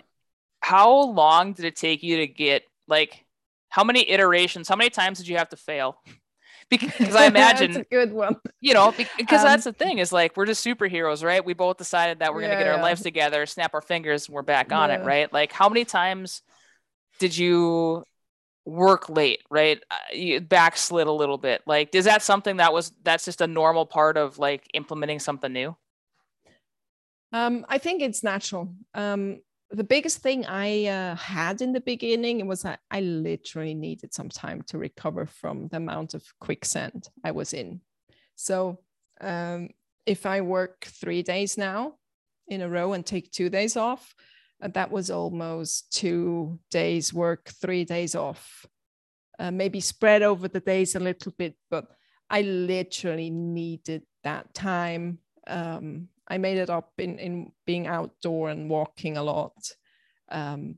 How 0.60 1.04
long 1.04 1.54
did 1.54 1.66
it 1.66 1.76
take 1.76 2.04
you 2.04 2.18
to 2.18 2.28
get 2.28 2.64
like 2.88 3.26
how 3.70 3.84
many 3.84 4.10
iterations? 4.10 4.68
How 4.68 4.76
many 4.76 4.90
times 4.90 5.18
did 5.18 5.28
you 5.28 5.38
have 5.38 5.50
to 5.50 5.58
fail? 5.58 6.02
because 6.70 7.16
I 7.16 7.26
imagine 7.26 7.72
that's 7.74 7.86
a 7.86 7.96
good 7.96 8.12
one. 8.12 8.38
You 8.60 8.74
know, 8.74 8.94
because 9.18 9.42
um, 9.42 9.46
that's 9.46 9.66
the 9.66 9.74
thing 9.74 10.00
is 10.00 10.12
like 10.12 10.36
we're 10.36 10.46
just 10.46 10.66
superheroes, 10.66 11.24
right? 11.24 11.44
We 11.44 11.54
both 11.54 11.78
decided 11.78 12.20
that 12.20 12.34
we're 12.34 12.42
gonna 12.42 12.58
get 12.58 12.68
our 12.68 12.78
yeah. 12.78 12.82
lives 12.82 13.02
together, 13.02 13.46
snap 13.46 13.74
our 13.74 13.82
fingers, 13.82 14.28
and 14.28 14.36
we're 14.36 14.42
back 14.42 14.72
on 14.72 14.90
yeah. 14.90 15.02
it, 15.02 15.06
right? 15.06 15.32
Like 15.32 15.52
how 15.52 15.70
many 15.70 15.86
times 15.86 16.42
did 17.20 17.38
you 17.38 18.04
work 18.66 19.10
late, 19.10 19.42
right? 19.50 19.82
Uh, 19.90 19.96
you 20.14 20.42
backslid 20.42 21.08
a 21.08 21.12
little 21.12 21.38
bit. 21.38 21.62
Like, 21.66 21.94
is 21.94 22.06
that 22.06 22.22
something 22.22 22.58
that 22.58 22.74
was 22.74 22.92
that's 23.04 23.26
just 23.26 23.42
a 23.42 23.48
normal 23.48 23.86
part 23.86 24.18
of 24.18 24.38
like 24.40 24.68
implementing 24.74 25.20
something 25.20 25.54
new? 25.54 25.76
Um, 27.32 27.66
I 27.70 27.78
think 27.78 28.02
it's 28.02 28.24
natural. 28.24 28.74
Um, 28.94 29.42
the 29.72 29.84
biggest 29.84 30.20
thing 30.20 30.46
I 30.46 30.86
uh, 30.86 31.16
had 31.16 31.62
in 31.62 31.74
the 31.74 31.82
beginning 31.82 32.48
was 32.48 32.62
that 32.62 32.80
I 32.92 33.02
literally 33.02 33.74
needed 33.74 34.14
some 34.14 34.30
time 34.30 34.62
to 34.68 34.78
recover 34.78 35.26
from 35.26 35.68
the 35.68 35.78
amount 35.78 36.14
of 36.14 36.24
quicksand 36.40 37.10
I 37.24 37.32
was 37.32 37.54
in. 37.54 37.82
So 38.36 38.80
um, 39.22 39.70
if 40.06 40.26
I 40.26 40.42
work 40.42 40.86
three 40.86 41.24
days 41.24 41.58
now 41.58 41.96
in 42.48 42.62
a 42.62 42.70
row 42.70 42.94
and 42.94 43.06
take 43.06 43.32
two 43.32 43.50
days 43.50 43.76
off, 43.76 44.14
that 44.74 44.92
was 44.92 45.12
almost 45.12 45.92
two 45.92 46.60
days 46.72 47.14
work, 47.14 47.50
three 47.50 47.86
days 47.86 48.16
off. 48.16 48.66
Uh, 49.38 49.52
maybe 49.52 49.82
spread 49.82 50.24
over 50.24 50.48
the 50.48 50.62
days 50.62 50.96
a 50.96 51.00
little 51.00 51.34
bit, 51.38 51.56
but 51.70 51.88
I 52.30 52.42
literally 52.42 53.30
needed 53.30 54.04
that 54.24 54.54
time 54.54 55.20
um, 55.48 56.08
I 56.28 56.38
made 56.38 56.58
it 56.58 56.70
up 56.70 56.92
in, 56.98 57.20
in 57.20 57.52
being 57.66 57.88
outdoor 57.88 58.50
and 58.50 58.70
walking 58.70 59.18
a 59.18 59.24
lot 59.24 59.72
um, 60.30 60.76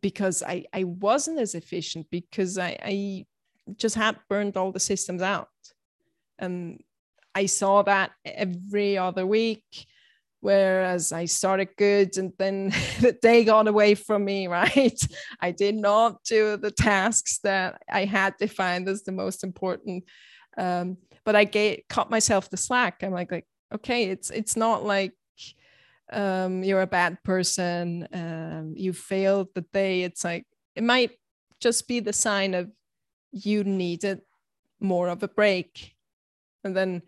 because 0.00 0.42
I, 0.42 0.64
I 0.72 0.84
wasn't 0.84 1.38
as 1.38 1.54
efficient 1.54 2.06
because 2.10 2.58
I, 2.58 2.76
I 2.82 3.26
just 3.76 3.94
had 3.94 4.18
burned 4.28 4.56
all 4.56 4.72
the 4.72 4.80
systems 4.80 5.22
out. 5.22 5.48
And 6.38 6.82
I 7.34 7.46
saw 7.46 7.82
that 7.82 8.12
every 8.24 8.98
other 8.98 9.26
week. 9.26 9.86
Whereas 10.44 11.10
I 11.10 11.24
started 11.24 11.70
good 11.78 12.18
and 12.18 12.30
then 12.38 12.68
the 13.00 13.16
day 13.20 13.44
got 13.44 13.66
away 13.66 13.94
from 13.94 14.24
me, 14.24 14.46
right? 14.60 15.00
I 15.40 15.50
did 15.50 15.74
not 15.74 16.22
do 16.24 16.56
the 16.56 16.70
tasks 16.70 17.38
that 17.44 17.80
I 17.90 18.04
had 18.04 18.34
defined 18.38 18.88
as 18.88 19.02
the 19.02 19.12
most 19.12 19.42
important. 19.42 20.04
Um, 20.58 20.98
but 21.24 21.34
I 21.34 21.44
gave, 21.44 21.82
cut 21.88 22.10
myself 22.10 22.50
the 22.50 22.56
slack. 22.56 23.02
I'm 23.02 23.12
like, 23.12 23.32
like 23.32 23.46
okay 23.74 24.04
it's 24.04 24.30
it's 24.30 24.56
not 24.56 24.84
like 24.84 25.12
um, 26.12 26.62
you're 26.62 26.82
a 26.82 26.86
bad 26.86 27.22
person 27.24 28.06
um, 28.12 28.74
you 28.76 28.92
failed 28.92 29.48
the 29.54 29.64
day 29.72 30.02
it's 30.02 30.22
like 30.22 30.46
it 30.76 30.84
might 30.84 31.12
just 31.60 31.88
be 31.88 32.00
the 32.00 32.12
sign 32.12 32.54
of 32.54 32.70
you 33.32 33.64
needed 33.64 34.20
more 34.80 35.08
of 35.08 35.22
a 35.22 35.28
break 35.28 35.94
and 36.62 36.76
then 36.76 37.02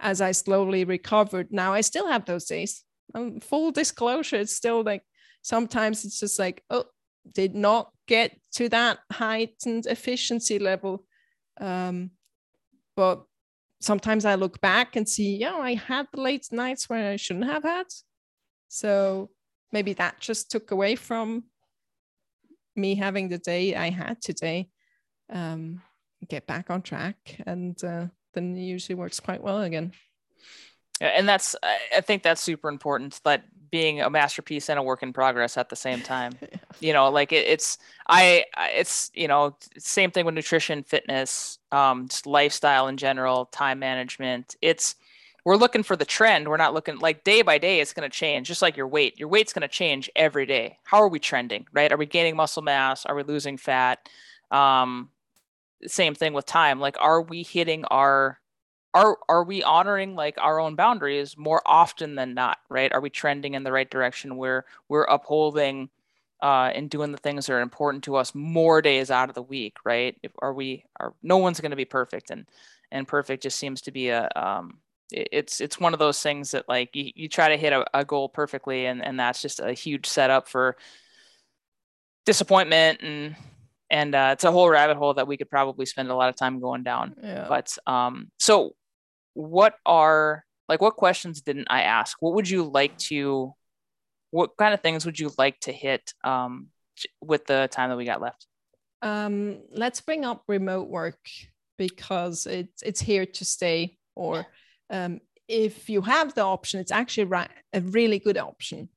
as 0.00 0.20
i 0.20 0.32
slowly 0.32 0.84
recovered 0.84 1.48
now 1.50 1.72
i 1.72 1.80
still 1.80 2.06
have 2.06 2.24
those 2.24 2.44
days 2.44 2.82
um, 3.14 3.40
full 3.40 3.70
disclosure 3.70 4.36
it's 4.36 4.54
still 4.54 4.82
like 4.82 5.02
sometimes 5.42 6.04
it's 6.04 6.20
just 6.20 6.38
like 6.38 6.62
oh 6.70 6.84
did 7.32 7.54
not 7.54 7.90
get 8.06 8.38
to 8.52 8.68
that 8.68 8.98
heightened 9.12 9.86
efficiency 9.86 10.58
level 10.58 11.04
um, 11.60 12.10
but 12.96 13.24
sometimes 13.80 14.24
I 14.24 14.34
look 14.34 14.60
back 14.60 14.96
and 14.96 15.08
see, 15.08 15.36
yeah, 15.36 15.54
I 15.54 15.74
had 15.74 16.06
the 16.12 16.20
late 16.20 16.46
nights 16.50 16.88
where 16.88 17.12
I 17.12 17.16
shouldn't 17.16 17.46
have 17.46 17.62
had. 17.62 17.86
So 18.68 19.30
maybe 19.72 19.92
that 19.94 20.20
just 20.20 20.50
took 20.50 20.70
away 20.70 20.96
from 20.96 21.44
me 22.74 22.94
having 22.94 23.28
the 23.28 23.38
day 23.38 23.74
I 23.74 23.90
had 23.90 24.20
today. 24.20 24.70
Um, 25.30 25.82
get 26.28 26.46
back 26.46 26.70
on 26.70 26.82
track, 26.82 27.16
and 27.46 27.82
uh, 27.84 28.06
then 28.36 28.56
it 28.56 28.60
usually 28.60 28.94
works 28.94 29.18
quite 29.18 29.42
well 29.42 29.62
again. 29.62 29.92
And 31.00 31.28
that's, 31.28 31.56
I 31.62 32.00
think 32.00 32.22
that's 32.22 32.40
super 32.40 32.68
important. 32.68 33.20
That 33.24 33.44
being 33.70 34.00
a 34.00 34.10
masterpiece 34.10 34.68
and 34.68 34.78
a 34.78 34.82
work 34.82 35.02
in 35.02 35.12
progress 35.12 35.56
at 35.56 35.68
the 35.68 35.76
same 35.76 36.00
time. 36.00 36.32
yeah. 36.42 36.58
You 36.80 36.92
know, 36.92 37.10
like 37.10 37.32
it, 37.32 37.46
it's 37.46 37.78
I 38.08 38.44
it's 38.56 39.10
you 39.14 39.28
know 39.28 39.56
same 39.78 40.10
thing 40.10 40.24
with 40.24 40.34
nutrition, 40.34 40.82
fitness, 40.82 41.58
um, 41.72 42.08
just 42.08 42.26
lifestyle 42.26 42.88
in 42.88 42.96
general, 42.96 43.46
time 43.46 43.78
management. 43.78 44.56
It's 44.62 44.94
we're 45.44 45.56
looking 45.56 45.82
for 45.82 45.94
the 45.94 46.04
trend. 46.04 46.48
We're 46.48 46.56
not 46.56 46.74
looking 46.74 46.98
like 46.98 47.22
day 47.22 47.42
by 47.42 47.58
day. 47.58 47.80
It's 47.80 47.92
going 47.92 48.08
to 48.08 48.14
change, 48.14 48.48
just 48.48 48.62
like 48.62 48.76
your 48.76 48.88
weight. 48.88 49.18
Your 49.18 49.28
weight's 49.28 49.52
going 49.52 49.62
to 49.62 49.68
change 49.68 50.10
every 50.16 50.44
day. 50.44 50.78
How 50.84 50.98
are 50.98 51.08
we 51.08 51.18
trending? 51.18 51.66
Right? 51.72 51.92
Are 51.92 51.96
we 51.96 52.06
gaining 52.06 52.36
muscle 52.36 52.62
mass? 52.62 53.06
Are 53.06 53.14
we 53.14 53.22
losing 53.22 53.56
fat? 53.56 54.08
Um, 54.50 55.10
same 55.86 56.14
thing 56.14 56.32
with 56.32 56.46
time. 56.46 56.80
Like, 56.80 56.96
are 57.00 57.22
we 57.22 57.42
hitting 57.42 57.84
our 57.86 58.40
are 58.96 59.18
are 59.28 59.44
we 59.44 59.62
honoring 59.62 60.14
like 60.16 60.36
our 60.38 60.58
own 60.58 60.74
boundaries 60.74 61.36
more 61.36 61.60
often 61.66 62.14
than 62.14 62.32
not 62.32 62.58
right 62.70 62.92
are 62.94 63.00
we 63.00 63.10
trending 63.10 63.52
in 63.52 63.62
the 63.62 63.70
right 63.70 63.90
direction 63.90 64.36
where 64.36 64.64
we're 64.88 65.04
upholding 65.04 65.90
uh, 66.42 66.70
and 66.74 66.90
doing 66.90 67.12
the 67.12 67.18
things 67.18 67.46
that 67.46 67.54
are 67.54 67.60
important 67.60 68.04
to 68.04 68.16
us 68.16 68.34
more 68.34 68.80
days 68.80 69.10
out 69.10 69.28
of 69.28 69.34
the 69.34 69.42
week 69.42 69.76
right 69.84 70.16
if 70.22 70.32
are 70.38 70.54
we 70.54 70.82
are 70.98 71.12
no 71.22 71.36
one's 71.36 71.60
going 71.60 71.70
to 71.70 71.76
be 71.76 71.84
perfect 71.84 72.30
and 72.30 72.46
and 72.90 73.06
perfect 73.06 73.42
just 73.42 73.58
seems 73.58 73.82
to 73.82 73.90
be 73.90 74.08
a 74.08 74.30
um 74.34 74.78
it's 75.12 75.60
it's 75.60 75.78
one 75.78 75.92
of 75.92 75.98
those 75.98 76.20
things 76.20 76.50
that 76.50 76.68
like 76.68 76.94
you, 76.96 77.12
you 77.14 77.28
try 77.28 77.48
to 77.48 77.56
hit 77.56 77.72
a, 77.72 77.84
a 77.94 78.04
goal 78.04 78.28
perfectly 78.28 78.86
and 78.86 79.04
and 79.04 79.20
that's 79.20 79.42
just 79.42 79.60
a 79.60 79.72
huge 79.72 80.06
setup 80.06 80.48
for 80.48 80.76
disappointment 82.24 83.00
and 83.02 83.36
and 83.90 84.14
uh, 84.14 84.30
it's 84.32 84.44
a 84.44 84.52
whole 84.52 84.68
rabbit 84.68 84.96
hole 84.96 85.14
that 85.14 85.28
we 85.28 85.36
could 85.36 85.50
probably 85.50 85.86
spend 85.86 86.10
a 86.10 86.14
lot 86.14 86.28
of 86.28 86.36
time 86.36 86.60
going 86.60 86.82
down. 86.82 87.14
Yeah. 87.22 87.46
But 87.48 87.76
um, 87.86 88.30
so 88.38 88.74
what 89.34 89.74
are 89.84 90.44
like 90.68 90.80
what 90.80 90.96
questions 90.96 91.42
didn't 91.42 91.68
I 91.70 91.82
ask? 91.82 92.16
What 92.20 92.34
would 92.34 92.48
you 92.48 92.64
like 92.64 92.96
to 92.98 93.54
what 94.30 94.56
kind 94.56 94.74
of 94.74 94.80
things 94.80 95.06
would 95.06 95.18
you 95.18 95.30
like 95.38 95.58
to 95.60 95.72
hit 95.72 96.12
um, 96.24 96.68
with 97.20 97.46
the 97.46 97.68
time 97.70 97.90
that 97.90 97.96
we 97.96 98.04
got 98.04 98.20
left? 98.20 98.46
Um, 99.02 99.58
let's 99.70 100.00
bring 100.00 100.24
up 100.24 100.42
remote 100.48 100.88
work 100.88 101.18
because 101.76 102.46
it's 102.46 102.82
it's 102.82 103.00
here 103.00 103.26
to 103.26 103.44
stay. 103.44 103.98
Or 104.14 104.46
um, 104.90 105.20
if 105.48 105.88
you 105.88 106.00
have 106.02 106.34
the 106.34 106.42
option, 106.42 106.80
it's 106.80 106.92
actually 106.92 107.30
a 107.72 107.80
really 107.80 108.18
good 108.18 108.38
option 108.38 108.88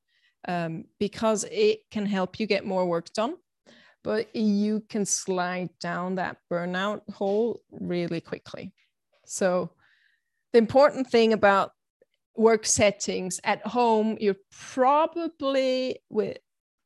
um, 0.48 0.84
because 0.98 1.44
it 1.44 1.80
can 1.90 2.06
help 2.06 2.40
you 2.40 2.46
get 2.46 2.64
more 2.64 2.86
work 2.86 3.12
done, 3.12 3.36
but 4.02 4.34
you 4.34 4.82
can 4.88 5.04
slide 5.04 5.70
down 5.80 6.14
that 6.16 6.38
burnout 6.50 7.02
hole 7.12 7.60
really 7.70 8.20
quickly. 8.20 8.72
So 9.26 9.70
the 10.52 10.58
important 10.58 11.08
thing 11.08 11.32
about 11.32 11.72
work 12.36 12.64
settings 12.66 13.40
at 13.44 13.64
home, 13.66 14.16
you're 14.20 14.36
probably 14.50 16.00
with, 16.08 16.38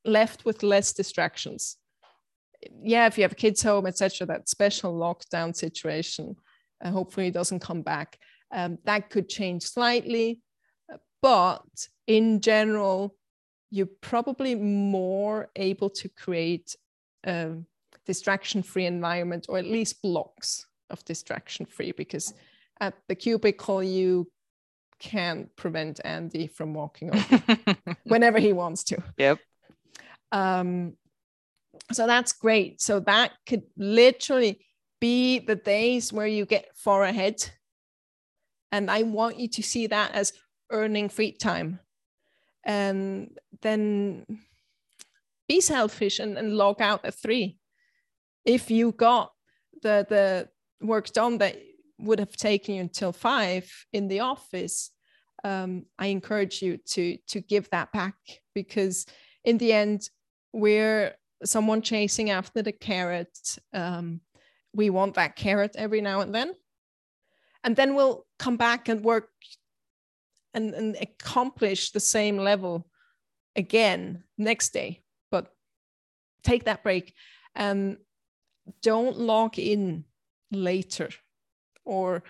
left 0.04 0.44
with 0.44 0.62
less 0.62 0.92
distractions. 0.92 1.76
Yeah, 2.82 3.06
if 3.06 3.16
you 3.16 3.22
have 3.22 3.36
kids 3.36 3.62
home, 3.62 3.86
etc., 3.86 4.26
that 4.26 4.48
special 4.48 4.94
lockdown 4.94 5.54
situation 5.54 6.36
uh, 6.84 6.90
hopefully 6.90 7.30
doesn't 7.30 7.60
come 7.60 7.82
back. 7.82 8.18
Um, 8.52 8.78
that 8.84 9.10
could 9.10 9.28
change 9.28 9.62
slightly, 9.64 10.42
but 11.22 11.62
in 12.06 12.40
general, 12.40 13.16
you're 13.70 13.88
probably 14.00 14.54
more 14.54 15.50
able 15.56 15.90
to 15.90 16.08
create 16.08 16.76
a 17.24 17.56
distraction-free 18.06 18.86
environment, 18.86 19.46
or 19.48 19.58
at 19.58 19.66
least 19.66 20.02
blocks 20.02 20.66
of 20.90 21.04
distraction-free, 21.04 21.92
because 21.92 22.34
at 22.80 22.94
the 23.08 23.14
cubicle, 23.14 23.82
you 23.82 24.30
can't 24.98 25.54
prevent 25.56 26.00
Andy 26.04 26.46
from 26.46 26.74
walking 26.74 27.14
over 27.14 27.56
whenever 28.04 28.38
he 28.38 28.52
wants 28.52 28.84
to. 28.84 29.02
Yep. 29.18 29.38
Um, 30.32 30.94
so 31.92 32.06
that's 32.06 32.32
great. 32.32 32.80
So 32.80 33.00
that 33.00 33.32
could 33.46 33.62
literally 33.76 34.64
be 35.00 35.38
the 35.38 35.56
days 35.56 36.12
where 36.12 36.26
you 36.26 36.46
get 36.46 36.68
far 36.74 37.04
ahead. 37.04 37.36
And 38.72 38.90
I 38.90 39.02
want 39.02 39.38
you 39.38 39.48
to 39.48 39.62
see 39.62 39.86
that 39.88 40.12
as 40.14 40.32
earning 40.70 41.08
free 41.08 41.32
time. 41.32 41.80
And 42.64 43.36
then 43.60 44.24
be 45.48 45.60
selfish 45.60 46.18
and, 46.18 46.38
and 46.38 46.56
log 46.56 46.80
out 46.80 47.04
at 47.04 47.14
three. 47.14 47.58
If 48.44 48.70
you 48.70 48.92
got 48.92 49.32
the, 49.82 50.06
the 50.08 50.48
work 50.86 51.12
done 51.12 51.38
that 51.38 51.56
would 51.98 52.18
have 52.18 52.36
taken 52.36 52.74
you 52.74 52.80
until 52.80 53.12
five 53.12 53.70
in 53.92 54.08
the 54.08 54.20
office, 54.20 54.90
um, 55.44 55.84
I 55.98 56.06
encourage 56.06 56.62
you 56.62 56.78
to 56.88 57.18
to 57.28 57.40
give 57.40 57.68
that 57.70 57.92
back 57.92 58.14
because 58.54 59.06
in 59.44 59.58
the 59.58 59.72
end, 59.72 60.08
we're 60.52 61.14
someone 61.44 61.82
chasing 61.82 62.30
after 62.30 62.62
the 62.62 62.72
carrot. 62.72 63.58
Um, 63.72 64.20
we 64.72 64.90
want 64.90 65.14
that 65.14 65.36
carrot 65.36 65.76
every 65.76 66.00
now 66.00 66.20
and 66.20 66.34
then, 66.34 66.52
and 67.62 67.76
then 67.76 67.94
we'll 67.94 68.26
come 68.38 68.56
back 68.56 68.88
and 68.88 69.04
work 69.04 69.28
and, 70.54 70.74
and 70.74 70.96
accomplish 71.00 71.90
the 71.90 72.00
same 72.00 72.38
level 72.38 72.88
again 73.54 74.24
next 74.38 74.72
day. 74.72 75.03
Take 76.44 76.64
that 76.64 76.82
break 76.82 77.14
and 77.54 77.96
don't 78.82 79.18
log 79.18 79.58
in 79.58 80.04
later 80.52 81.10
or 81.84 82.22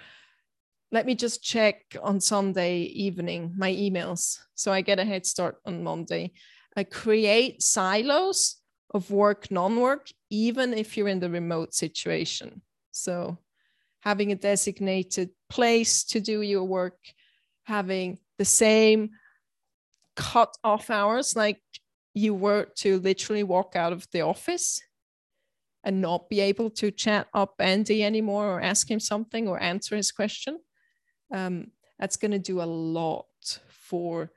let 0.90 1.06
me 1.06 1.14
just 1.14 1.42
check 1.42 1.96
on 2.02 2.20
Sunday 2.20 2.82
evening 2.82 3.52
my 3.56 3.72
emails 3.72 4.38
so 4.54 4.72
I 4.72 4.80
get 4.80 5.00
a 5.00 5.04
head 5.04 5.26
start 5.26 5.56
on 5.66 5.82
Monday. 5.82 6.32
I 6.76 6.84
create 6.84 7.62
silos 7.62 8.56
of 8.92 9.10
work, 9.10 9.50
non 9.50 9.80
work, 9.80 10.08
even 10.30 10.72
if 10.72 10.96
you're 10.96 11.08
in 11.08 11.20
the 11.20 11.30
remote 11.30 11.74
situation. 11.74 12.62
So, 12.92 13.38
having 14.00 14.30
a 14.30 14.36
designated 14.36 15.30
place 15.48 16.04
to 16.04 16.20
do 16.20 16.42
your 16.42 16.64
work, 16.64 16.98
having 17.64 18.18
the 18.38 18.44
same 18.44 19.10
cut 20.14 20.56
off 20.62 20.90
hours 20.90 21.34
like 21.34 21.60
you 22.14 22.32
were 22.34 22.66
to 22.76 23.00
literally 23.00 23.42
walk 23.42 23.74
out 23.74 23.92
of 23.92 24.06
the 24.12 24.20
office 24.20 24.80
and 25.82 26.00
not 26.00 26.28
be 26.30 26.40
able 26.40 26.70
to 26.70 26.90
chat 26.90 27.26
up 27.34 27.54
Andy 27.58 28.02
anymore 28.02 28.48
or 28.48 28.60
ask 28.60 28.90
him 28.90 29.00
something 29.00 29.48
or 29.48 29.60
answer 29.60 29.96
his 29.96 30.12
question 30.12 30.58
um, 31.32 31.66
that's 31.98 32.16
going 32.16 32.30
to 32.30 32.38
do 32.38 32.62
a 32.62 32.64
lot 32.64 33.26
for 33.68 34.30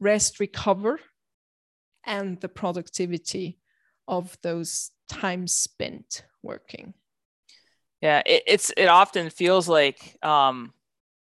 rest 0.00 0.40
recover 0.40 1.00
and 2.04 2.40
the 2.40 2.48
productivity 2.48 3.58
of 4.08 4.36
those 4.42 4.90
times 5.08 5.52
spent 5.52 6.24
working. 6.42 6.94
Yeah 8.00 8.22
it, 8.24 8.42
it's 8.46 8.70
it 8.76 8.86
often 8.86 9.30
feels 9.30 9.68
like 9.68 10.16
um 10.22 10.72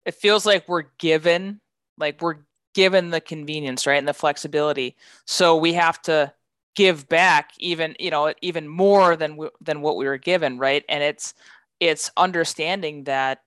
it 0.06 0.16
feels 0.16 0.46
like 0.46 0.68
we're 0.68 0.86
given 0.98 1.60
like 1.98 2.22
we're 2.22 2.38
given 2.80 3.10
the 3.10 3.20
convenience 3.20 3.86
right 3.86 3.98
and 3.98 4.08
the 4.08 4.14
flexibility. 4.14 4.96
So 5.26 5.58
we 5.58 5.74
have 5.74 6.02
to 6.04 6.32
give 6.78 7.10
back 7.10 7.52
even 7.60 7.94
you 8.00 8.10
know 8.10 8.34
even 8.42 8.70
more 8.70 9.18
than 9.18 9.38
than 9.60 9.82
what 9.82 9.98
we 9.98 10.06
were 10.06 10.18
given 10.18 10.58
right? 10.58 10.86
And 10.88 11.04
it's 11.04 11.34
it's 11.82 12.10
understanding 12.16 13.04
that 13.04 13.40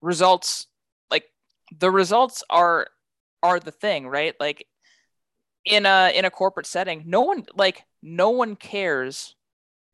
results 0.00 0.68
like 1.10 1.24
the 1.76 1.90
results 1.90 2.44
are 2.50 2.86
are 3.42 3.58
the 3.58 3.72
thing 3.72 4.06
right? 4.06 4.36
Like 4.38 4.68
in 5.64 5.86
a 5.86 6.12
in 6.14 6.24
a 6.24 6.30
corporate 6.30 6.66
setting 6.66 7.02
no 7.04 7.22
one 7.22 7.46
like 7.56 7.82
no 8.00 8.30
one 8.30 8.54
cares. 8.54 9.34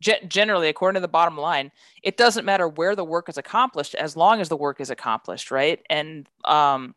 Generally 0.02 0.68
according 0.68 0.96
to 0.96 1.00
the 1.00 1.08
bottom 1.08 1.38
line 1.38 1.72
it 2.02 2.18
doesn't 2.18 2.44
matter 2.44 2.68
where 2.68 2.94
the 2.94 3.02
work 3.02 3.30
is 3.30 3.38
accomplished 3.38 3.94
as 3.94 4.14
long 4.14 4.42
as 4.42 4.50
the 4.50 4.56
work 4.58 4.78
is 4.78 4.90
accomplished 4.90 5.50
right? 5.50 5.80
And 5.88 6.28
um 6.44 6.94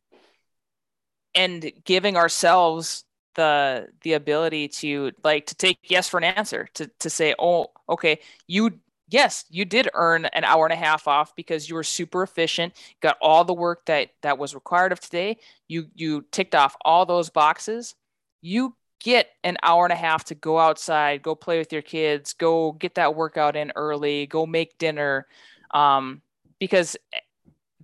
and 1.36 1.72
giving 1.86 2.18
ourselves 2.18 3.06
the 3.36 3.88
the 4.02 4.14
ability 4.14 4.68
to 4.68 5.12
like 5.24 5.46
to 5.46 5.56
take 5.56 5.78
yes 5.84 6.10
for 6.10 6.18
an 6.18 6.24
answer 6.24 6.68
to 6.74 6.90
to 7.00 7.10
say 7.10 7.36
oh 7.40 7.68
okay 7.88 8.20
you 8.48 8.80
yes, 9.10 9.46
you 9.50 9.66
did 9.66 9.90
earn 9.94 10.26
an 10.26 10.44
hour 10.44 10.66
and 10.66 10.74
a 10.74 10.76
half 10.78 11.08
off 11.08 11.36
because 11.36 11.68
you 11.68 11.76
were 11.76 11.84
super 11.84 12.24
efficient, 12.24 12.74
got 13.02 13.18
all 13.22 13.44
the 13.44 13.54
work 13.54 13.86
that 13.86 14.10
that 14.22 14.38
was 14.38 14.56
required 14.56 14.92
of 14.92 15.00
today. 15.00 15.38
You 15.68 15.88
you 15.96 16.26
ticked 16.32 16.56
off 16.56 16.76
all 16.86 17.06
those 17.06 17.30
boxes. 17.30 17.96
You 18.42 18.76
get 19.02 19.30
an 19.44 19.58
hour 19.64 19.86
and 19.86 19.94
a 19.94 19.98
half 19.98 20.26
to 20.26 20.36
go 20.36 20.60
outside, 20.60 21.22
go 21.22 21.36
play 21.36 21.58
with 21.58 21.74
your 21.74 21.82
kids, 21.82 22.34
go 22.34 22.74
get 22.74 22.96
that 22.96 23.16
workout 23.16 23.56
in 23.56 23.72
early, 23.76 24.28
go 24.28 24.46
make 24.46 24.78
dinner, 24.78 25.26
um, 25.72 26.22
because 26.60 26.98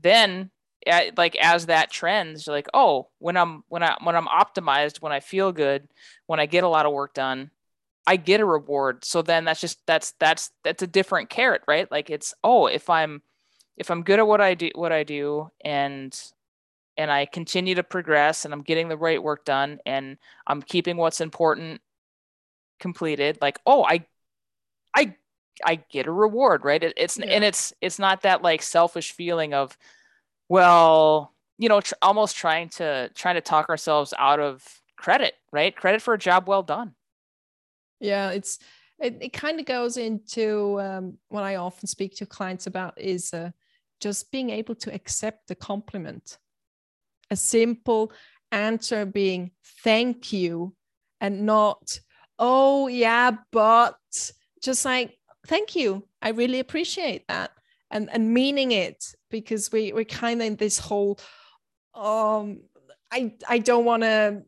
then 0.02 0.52
like 1.18 1.36
as 1.38 1.66
that 1.66 1.92
trends 1.92 2.48
like 2.48 2.68
oh 2.74 3.08
when 3.18 3.36
i'm 3.36 3.64
when 3.70 3.82
i 3.82 3.96
when 4.04 4.16
i'm 4.16 4.28
optimized 4.28 5.02
when 5.02 5.12
i 5.12 5.20
feel 5.20 5.52
good 5.52 5.88
when 6.28 6.40
i 6.40 6.46
get 6.46 6.64
a 6.64 6.68
lot 6.68 6.86
of 6.86 6.94
work 6.94 7.14
done 7.14 7.50
I 8.08 8.18
get 8.18 8.40
a 8.40 8.46
reward. 8.46 9.04
So 9.04 9.22
then 9.22 9.46
that's 9.46 9.62
just 9.62 9.80
that's 9.86 10.12
that's 10.20 10.52
that's 10.64 10.84
a 10.84 10.88
different 10.88 11.30
carrot, 11.30 11.64
right? 11.68 11.90
Like 11.92 12.10
it's 12.10 12.34
oh, 12.44 12.68
if 12.68 12.90
I'm 12.90 13.22
if 13.78 13.90
I'm 13.90 14.04
good 14.04 14.20
at 14.20 14.28
what 14.28 14.42
I 14.42 14.54
do 14.54 14.70
what 14.76 14.92
I 14.92 15.04
do 15.04 15.50
and 15.64 16.18
and 16.98 17.12
I 17.12 17.26
continue 17.26 17.76
to 17.76 17.84
progress 17.84 18.46
and 18.46 18.54
I'm 18.54 18.62
getting 18.62 18.88
the 18.88 18.98
right 18.98 19.22
work 19.22 19.44
done 19.44 19.80
and 19.86 20.18
I'm 20.48 20.62
keeping 20.62 20.98
what's 20.98 21.20
important 21.22 21.82
completed, 22.80 23.40
like 23.42 23.60
oh, 23.66 23.84
I 23.84 24.06
I 24.96 25.16
I 25.66 25.76
get 25.76 26.08
a 26.08 26.12
reward, 26.12 26.64
right? 26.64 26.84
It, 26.84 26.94
it's 26.98 27.18
yeah. 27.18 27.26
and 27.26 27.44
it's 27.44 27.74
it's 27.82 27.98
not 27.98 28.22
that 28.22 28.44
like 28.44 28.62
selfish 28.62 29.14
feeling 29.14 29.54
of 29.54 29.78
well, 30.50 31.34
you 31.58 31.70
know, 31.70 31.82
tr- 31.82 31.94
almost 32.02 32.36
trying 32.36 32.70
to 32.70 33.10
trying 33.16 33.36
to 33.36 33.42
talk 33.42 33.70
ourselves 33.70 34.14
out 34.18 34.40
of 34.40 34.64
credit, 34.98 35.34
right? 35.52 35.76
Credit 35.76 36.02
for 36.02 36.14
a 36.14 36.18
job 36.18 36.48
well 36.48 36.64
done. 36.64 36.94
Yeah 38.00 38.32
it's 38.32 38.60
it, 39.00 39.18
it 39.22 39.34
kind 39.34 39.60
of 39.60 39.66
goes 39.66 39.98
into 39.98 40.80
um, 40.80 41.18
what 41.30 41.44
i 41.44 41.56
often 41.56 41.88
speak 41.88 42.16
to 42.16 42.26
clients 42.26 42.68
about 42.68 43.00
is 43.00 43.34
uh, 43.34 43.52
just 44.00 44.32
being 44.32 44.50
able 44.50 44.76
to 44.76 44.94
accept 44.94 45.48
the 45.48 45.56
compliment. 45.56 46.38
A 47.32 47.36
simple 47.36 48.12
answer 48.52 49.06
being 49.06 49.52
thank 49.84 50.32
you 50.32 50.76
and 51.20 51.46
not 51.46 52.00
oh 52.38 52.88
yeah 52.88 53.32
but 53.52 53.98
just 54.62 54.86
like 54.86 55.18
thank 55.48 55.76
you 55.76 56.08
i 56.22 56.30
really 56.30 56.60
appreciate 56.60 57.28
that 57.28 57.52
and 57.96 58.10
and 58.12 58.34
meaning 58.34 58.72
it 58.72 59.04
because 59.32 59.72
we 59.72 59.94
we're 59.94 60.06
kind 60.06 60.42
of 60.42 60.48
in 60.48 60.56
this 60.58 60.78
whole 60.78 61.18
um 61.96 62.62
i 63.12 63.34
i 63.48 63.58
don't 63.58 63.86
want 63.86 64.04
to 64.04 64.44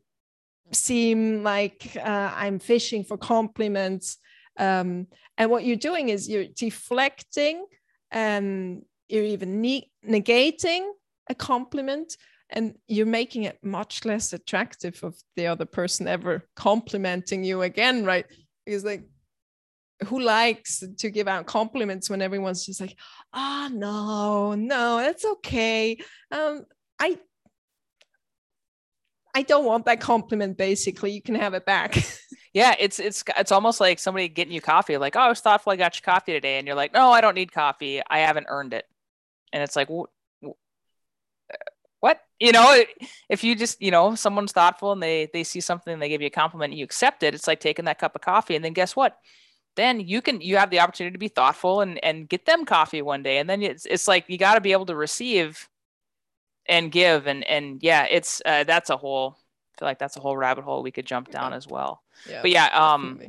seem 0.72 1.42
like 1.42 1.96
uh, 1.96 2.32
I'm 2.34 2.58
fishing 2.58 3.04
for 3.04 3.16
compliments. 3.16 4.18
Um, 4.58 5.06
and 5.36 5.50
what 5.50 5.64
you're 5.64 5.76
doing 5.76 6.08
is 6.08 6.28
you're 6.28 6.46
deflecting 6.46 7.64
and 8.10 8.82
you're 9.08 9.24
even 9.24 9.60
ne- 9.60 9.90
negating 10.06 10.90
a 11.28 11.34
compliment 11.34 12.16
and 12.50 12.74
you're 12.86 13.06
making 13.06 13.44
it 13.44 13.58
much 13.62 14.04
less 14.04 14.32
attractive 14.32 15.02
of 15.02 15.14
the 15.36 15.46
other 15.46 15.66
person 15.66 16.08
ever 16.08 16.44
complimenting 16.56 17.44
you 17.44 17.62
again, 17.62 18.04
right? 18.04 18.26
Because 18.64 18.84
like 18.84 19.04
who 20.06 20.20
likes 20.20 20.84
to 20.98 21.10
give 21.10 21.28
out 21.28 21.46
compliments 21.46 22.08
when 22.08 22.22
everyone's 22.22 22.64
just 22.64 22.80
like, 22.80 22.96
ah, 23.32 23.68
oh, 23.70 23.74
no, 23.74 24.54
no, 24.54 24.96
that's 24.98 25.24
okay. 25.24 25.98
Um, 26.30 26.64
I 26.98 27.18
I 29.34 29.42
don't 29.42 29.64
want 29.64 29.84
that 29.86 30.00
compliment. 30.00 30.56
Basically, 30.56 31.12
you 31.12 31.22
can 31.22 31.34
have 31.34 31.54
it 31.54 31.64
back. 31.64 31.96
yeah, 32.52 32.74
it's 32.78 32.98
it's 32.98 33.22
it's 33.36 33.52
almost 33.52 33.80
like 33.80 33.98
somebody 33.98 34.28
getting 34.28 34.52
you 34.52 34.60
coffee. 34.60 34.96
Like, 34.96 35.16
oh, 35.16 35.20
I 35.20 35.28
was 35.28 35.40
thoughtful. 35.40 35.72
I 35.72 35.76
got 35.76 35.96
you 35.96 36.02
coffee 36.02 36.32
today, 36.32 36.58
and 36.58 36.66
you're 36.66 36.76
like, 36.76 36.92
no, 36.92 37.10
I 37.10 37.20
don't 37.20 37.34
need 37.34 37.52
coffee. 37.52 38.02
I 38.08 38.20
haven't 38.20 38.46
earned 38.48 38.74
it. 38.74 38.84
And 39.52 39.62
it's 39.62 39.76
like, 39.76 39.88
what 39.88 40.10
what? 42.00 42.20
You 42.38 42.52
know, 42.52 42.82
if 43.28 43.44
you 43.44 43.54
just 43.54 43.82
you 43.82 43.90
know 43.90 44.14
someone's 44.14 44.52
thoughtful 44.52 44.92
and 44.92 45.02
they 45.02 45.28
they 45.32 45.44
see 45.44 45.60
something, 45.60 45.92
and 45.92 46.02
they 46.02 46.08
give 46.08 46.20
you 46.20 46.28
a 46.28 46.30
compliment, 46.30 46.72
and 46.72 46.78
you 46.78 46.84
accept 46.84 47.22
it. 47.22 47.34
It's 47.34 47.46
like 47.46 47.60
taking 47.60 47.84
that 47.84 47.98
cup 47.98 48.14
of 48.14 48.22
coffee, 48.22 48.56
and 48.56 48.64
then 48.64 48.72
guess 48.72 48.96
what? 48.96 49.16
Then 49.78 50.00
you 50.00 50.20
can 50.20 50.40
you 50.40 50.56
have 50.56 50.70
the 50.70 50.80
opportunity 50.80 51.12
to 51.12 51.20
be 51.20 51.28
thoughtful 51.28 51.82
and 51.82 52.02
and 52.04 52.28
get 52.28 52.46
them 52.46 52.64
coffee 52.64 53.00
one 53.00 53.22
day, 53.22 53.38
and 53.38 53.48
then 53.48 53.62
it's 53.62 53.86
it's 53.86 54.08
like 54.08 54.24
you 54.26 54.36
got 54.36 54.56
to 54.56 54.60
be 54.60 54.72
able 54.72 54.86
to 54.86 54.96
receive 54.96 55.68
and 56.66 56.90
give. 56.90 57.28
And 57.28 57.44
and 57.44 57.80
yeah 57.80 58.04
it's 58.10 58.42
uh, 58.44 58.64
that's 58.64 58.90
a 58.90 58.96
whole 58.96 59.36
I 59.38 59.78
feel 59.78 59.88
like 59.88 60.00
that's 60.00 60.16
a 60.16 60.20
whole 60.20 60.36
rabbit 60.36 60.64
hole 60.64 60.82
we 60.82 60.90
could 60.90 61.06
jump 61.06 61.30
down 61.30 61.52
as 61.52 61.68
well. 61.68 62.02
Yeah, 62.28 62.42
but 62.42 62.50
yeah 62.50 62.68
um 62.72 63.20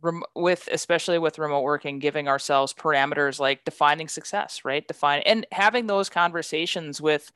rem- 0.00 0.22
with 0.36 0.68
especially 0.70 1.18
with 1.18 1.36
remote 1.36 1.62
working 1.62 1.98
giving 1.98 2.28
ourselves 2.28 2.72
parameters 2.72 3.40
like 3.40 3.64
defining 3.64 4.06
success 4.06 4.64
right? 4.64 4.86
Define 4.86 5.22
and 5.26 5.46
having 5.50 5.88
those 5.88 6.08
conversations 6.08 7.00
with 7.00 7.32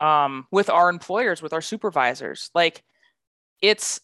um 0.00 0.46
with 0.50 0.70
our 0.70 0.88
employers 0.88 1.42
with 1.42 1.52
our 1.52 1.60
supervisors. 1.60 2.50
Like 2.54 2.84
it's 3.60 4.00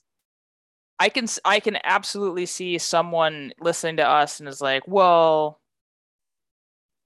I 0.99 1.09
can 1.09 1.27
I 1.45 1.61
can 1.61 1.79
absolutely 1.85 2.47
see 2.47 2.79
someone 2.79 3.53
listening 3.61 3.97
to 3.97 4.09
us 4.09 4.41
and 4.41 4.49
is 4.49 4.61
like, 4.61 4.87
well, 4.87 5.61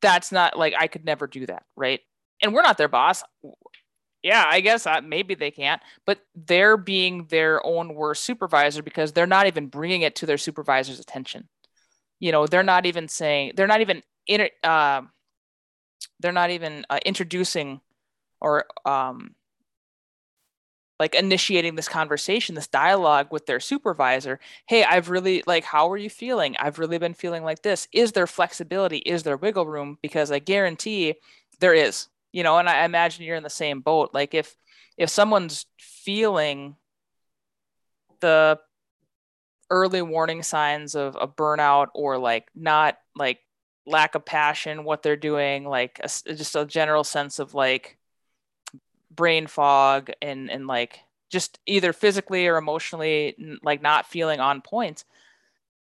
that's 0.03 0.32
not 0.32 0.59
like 0.59 0.74
I 0.78 0.87
could 0.87 1.05
never 1.05 1.26
do 1.26 1.47
that, 1.47 1.64
right? 1.76 2.01
And 2.43 2.53
we're 2.53 2.62
not 2.62 2.78
their 2.78 2.89
boss. 2.89 3.22
Yeah, 4.22 4.45
I 4.49 4.61
guess 4.61 4.87
uh, 4.87 5.01
maybe 5.05 5.34
they 5.34 5.53
can't, 5.53 5.80
but 6.05 6.18
they're 6.34 6.76
being 6.76 7.26
their 7.26 7.64
own 7.64 7.95
worst 7.95 8.24
supervisor 8.24 8.82
because 8.82 9.12
they're 9.12 9.26
not 9.26 9.47
even 9.47 9.68
bringing 9.68 10.03
it 10.03 10.16
to 10.16 10.26
their 10.26 10.39
supervisor's 10.39 10.99
attention. 10.99 11.49
You 12.18 12.32
know, 12.32 12.47
they're 12.47 12.64
not 12.64 12.87
even 12.87 13.09
saying 13.09 13.53
they're 13.57 13.68
not 13.68 13.82
even 13.82 14.03
in 14.26 14.49
uh, 14.64 15.03
they're 16.20 16.32
not 16.32 16.51
even 16.51 16.84
uh, 16.91 16.99
introducing 17.07 17.80
or 18.41 18.64
um, 18.84 19.36
like 20.99 21.14
initiating 21.14 21.74
this 21.74 21.88
conversation 21.88 22.55
this 22.55 22.66
dialogue 22.66 23.28
with 23.30 23.47
their 23.47 23.61
supervisor 23.61 24.40
hey 24.66 24.84
i've 24.84 25.11
really 25.11 25.42
like 25.47 25.64
how 25.64 25.90
are 25.90 25.97
you 25.97 26.11
feeling? 26.11 26.57
I've 26.59 26.78
really 26.78 26.99
been 26.99 27.14
feeling 27.14 27.44
like 27.44 27.62
this. 27.62 27.88
Is 27.92 28.12
there 28.12 28.26
flexibility? 28.26 28.99
Is 28.99 29.22
there 29.22 29.36
wiggle 29.36 29.66
room? 29.66 29.99
Because 30.03 30.30
i 30.30 30.38
guarantee 30.38 31.14
there 31.61 31.74
is 31.74 32.09
you 32.32 32.42
know 32.42 32.59
and 32.59 32.68
i 32.68 32.84
imagine 32.84 33.24
you're 33.24 33.36
in 33.36 33.42
the 33.42 33.51
same 33.51 33.80
boat. 33.80 34.11
Like 34.12 34.34
if 34.34 34.57
if 34.97 35.11
someone's 35.11 35.66
feeling 35.78 36.76
the 38.20 38.59
early 39.70 40.03
warning 40.03 40.42
signs 40.42 40.94
of 40.94 41.16
a 41.20 41.26
burnout 41.26 41.88
or 41.94 42.18
like 42.18 42.49
not 42.55 42.97
like 43.16 43.40
lack 43.86 44.14
of 44.14 44.24
passion 44.24 44.84
what 44.84 45.03
they're 45.03 45.16
doing 45.16 45.64
like 45.64 46.01
a, 46.03 46.09
just 46.34 46.57
a 46.57 46.64
general 46.64 47.05
sense 47.05 47.38
of 47.38 47.55
like 47.55 47.99
brain 49.16 49.46
fog 49.46 50.10
and 50.22 50.50
and 50.50 50.66
like 50.66 51.00
just 51.30 51.58
either 51.66 51.92
physically 51.92 52.46
or 52.46 52.56
emotionally 52.56 53.58
like 53.62 53.82
not 53.82 54.06
feeling 54.06 54.38
on 54.38 54.60
point 54.60 55.04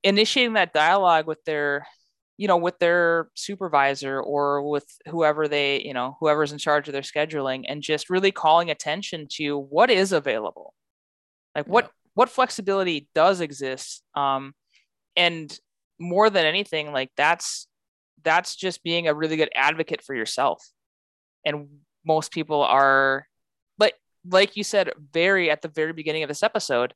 initiating 0.04 0.54
that 0.54 0.74
dialogue 0.74 1.28
with 1.28 1.44
their 1.44 1.86
you 2.38 2.48
know 2.48 2.58
with 2.58 2.78
their 2.80 3.30
supervisor 3.34 4.22
or 4.22 4.62
with 4.70 4.86
whoever 5.08 5.48
they 5.48 5.82
you 5.82 5.94
know 5.94 6.16
whoever's 6.20 6.52
in 6.52 6.58
charge 6.58 6.88
of 6.88 6.94
their 6.94 7.02
scheduling 7.02 7.66
and 7.68 7.82
just 7.82 8.10
really 8.10 8.32
calling 8.32 8.70
attention 8.70 9.28
to 9.30 9.58
what 9.58 9.90
is 9.90 10.12
available. 10.12 10.74
Like 11.56 11.68
what 11.68 11.92
what 12.14 12.30
flexibility 12.30 13.10
does 13.14 13.42
exist 13.42 14.04
um 14.16 14.54
and 15.16 15.60
more 16.00 16.30
than 16.30 16.46
anything 16.46 16.92
like 16.92 17.10
that's 17.18 17.68
that's 18.24 18.56
just 18.56 18.84
being 18.84 19.08
a 19.08 19.14
really 19.14 19.36
good 19.36 19.50
advocate 19.56 20.04
for 20.04 20.16
yourself 20.16 20.64
and 21.44 21.68
most 22.08 22.32
people 22.32 22.64
are 22.64 23.28
like 23.78 23.94
like 24.26 24.56
you 24.56 24.64
said 24.64 24.92
very 25.14 25.52
at 25.52 25.62
the 25.62 25.68
very 25.68 25.94
beginning 25.94 26.24
of 26.24 26.30
this 26.30 26.44
episode 26.44 26.94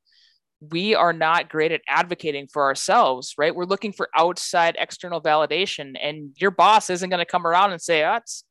we 0.62 0.94
are 0.94 1.12
not 1.12 1.50
great 1.50 1.72
at 1.72 1.82
advocating 1.88 2.48
for 2.48 2.64
ourselves 2.64 3.36
right? 3.38 3.56
We're 3.56 3.66
looking 3.66 3.94
for 3.94 4.10
outside 4.16 4.78
external 4.80 5.22
validation 5.22 5.96
and 6.02 6.36
your 6.38 6.52
boss 6.52 6.90
isn't 6.90 7.10
going 7.10 7.20
to 7.20 7.26
come 7.26 7.46
around 7.46 7.72
and 7.72 7.82
say 7.82 8.04
oh, 8.04 8.16
it's 8.16 8.44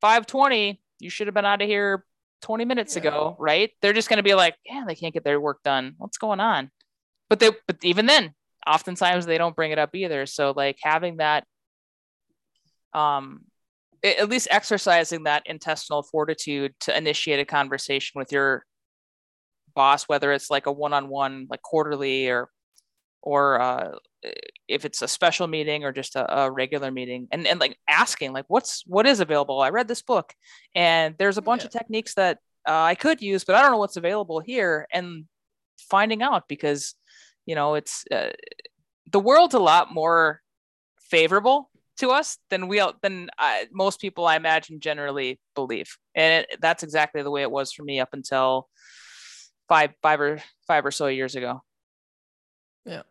520 0.00 0.80
you 1.00 1.10
should 1.10 1.26
have 1.26 1.34
been 1.34 1.44
out 1.44 1.60
of 1.60 1.68
here 1.68 2.04
20 2.42 2.64
minutes 2.64 2.94
yeah. 2.94 3.00
ago 3.02 3.36
right? 3.38 3.70
They're 3.82 3.92
just 3.92 4.08
going 4.08 4.18
to 4.18 4.22
be 4.22 4.34
like 4.34 4.56
yeah 4.64 4.84
they 4.86 4.94
can't 4.94 5.14
get 5.14 5.24
their 5.24 5.40
work 5.40 5.62
done. 5.62 5.94
What's 5.98 6.18
going 6.18 6.40
on? 6.40 6.70
But 7.28 7.40
they 7.40 7.50
but 7.66 7.78
even 7.82 8.06
then 8.06 8.32
oftentimes 8.66 9.26
they 9.26 9.38
don't 9.38 9.56
bring 9.56 9.72
it 9.72 9.78
up 9.78 9.94
either. 9.94 10.26
So 10.26 10.52
like 10.56 10.78
having 10.82 11.16
that 11.18 11.44
um 12.92 13.42
at 14.06 14.28
least 14.28 14.48
exercising 14.50 15.24
that 15.24 15.42
intestinal 15.46 16.02
fortitude 16.02 16.74
to 16.80 16.96
initiate 16.96 17.40
a 17.40 17.44
conversation 17.44 18.18
with 18.18 18.32
your 18.32 18.64
boss 19.74 20.04
whether 20.04 20.32
it's 20.32 20.50
like 20.50 20.66
a 20.66 20.72
one-on-one 20.72 21.46
like 21.50 21.62
quarterly 21.62 22.28
or 22.28 22.48
or 23.22 23.60
uh, 23.60 23.90
if 24.68 24.84
it's 24.84 25.02
a 25.02 25.08
special 25.08 25.48
meeting 25.48 25.84
or 25.84 25.92
just 25.92 26.14
a, 26.14 26.42
a, 26.42 26.50
regular 26.50 26.90
meeting 26.90 27.26
and, 27.32 27.46
and 27.46 27.58
like 27.58 27.76
asking 27.88 28.32
like 28.32 28.44
what's 28.48 28.82
what 28.86 29.06
is 29.06 29.20
available 29.20 29.60
i 29.60 29.70
read 29.70 29.88
this 29.88 30.02
book 30.02 30.32
and 30.74 31.14
there's 31.18 31.38
a 31.38 31.42
bunch 31.42 31.62
yeah. 31.62 31.66
of 31.66 31.72
techniques 31.72 32.14
that 32.14 32.38
uh, 32.68 32.82
i 32.82 32.94
could 32.94 33.20
use 33.20 33.44
but 33.44 33.54
i 33.54 33.62
don't 33.62 33.72
know 33.72 33.78
what's 33.78 33.96
available 33.96 34.40
here 34.40 34.86
and 34.92 35.24
finding 35.78 36.22
out 36.22 36.44
because 36.48 36.94
you 37.44 37.54
know 37.54 37.74
it's 37.74 38.04
uh, 38.10 38.30
the 39.12 39.20
world's 39.20 39.54
a 39.54 39.58
lot 39.58 39.92
more 39.92 40.40
favorable 41.00 41.70
to 41.98 42.10
us 42.10 42.38
than 42.50 42.68
we 42.68 42.82
than 43.02 43.28
uh, 43.38 43.58
most 43.72 44.00
people 44.00 44.26
I 44.26 44.36
imagine 44.36 44.80
generally 44.80 45.40
believe, 45.54 45.96
and 46.14 46.44
it, 46.50 46.60
that's 46.60 46.82
exactly 46.82 47.22
the 47.22 47.30
way 47.30 47.42
it 47.42 47.50
was 47.50 47.72
for 47.72 47.82
me 47.82 48.00
up 48.00 48.10
until 48.12 48.68
five 49.68 49.92
five 50.02 50.20
or 50.20 50.38
five 50.66 50.84
or 50.84 50.90
so 50.90 51.06
years 51.06 51.34
ago. 51.34 51.62
Yeah, 52.84 53.02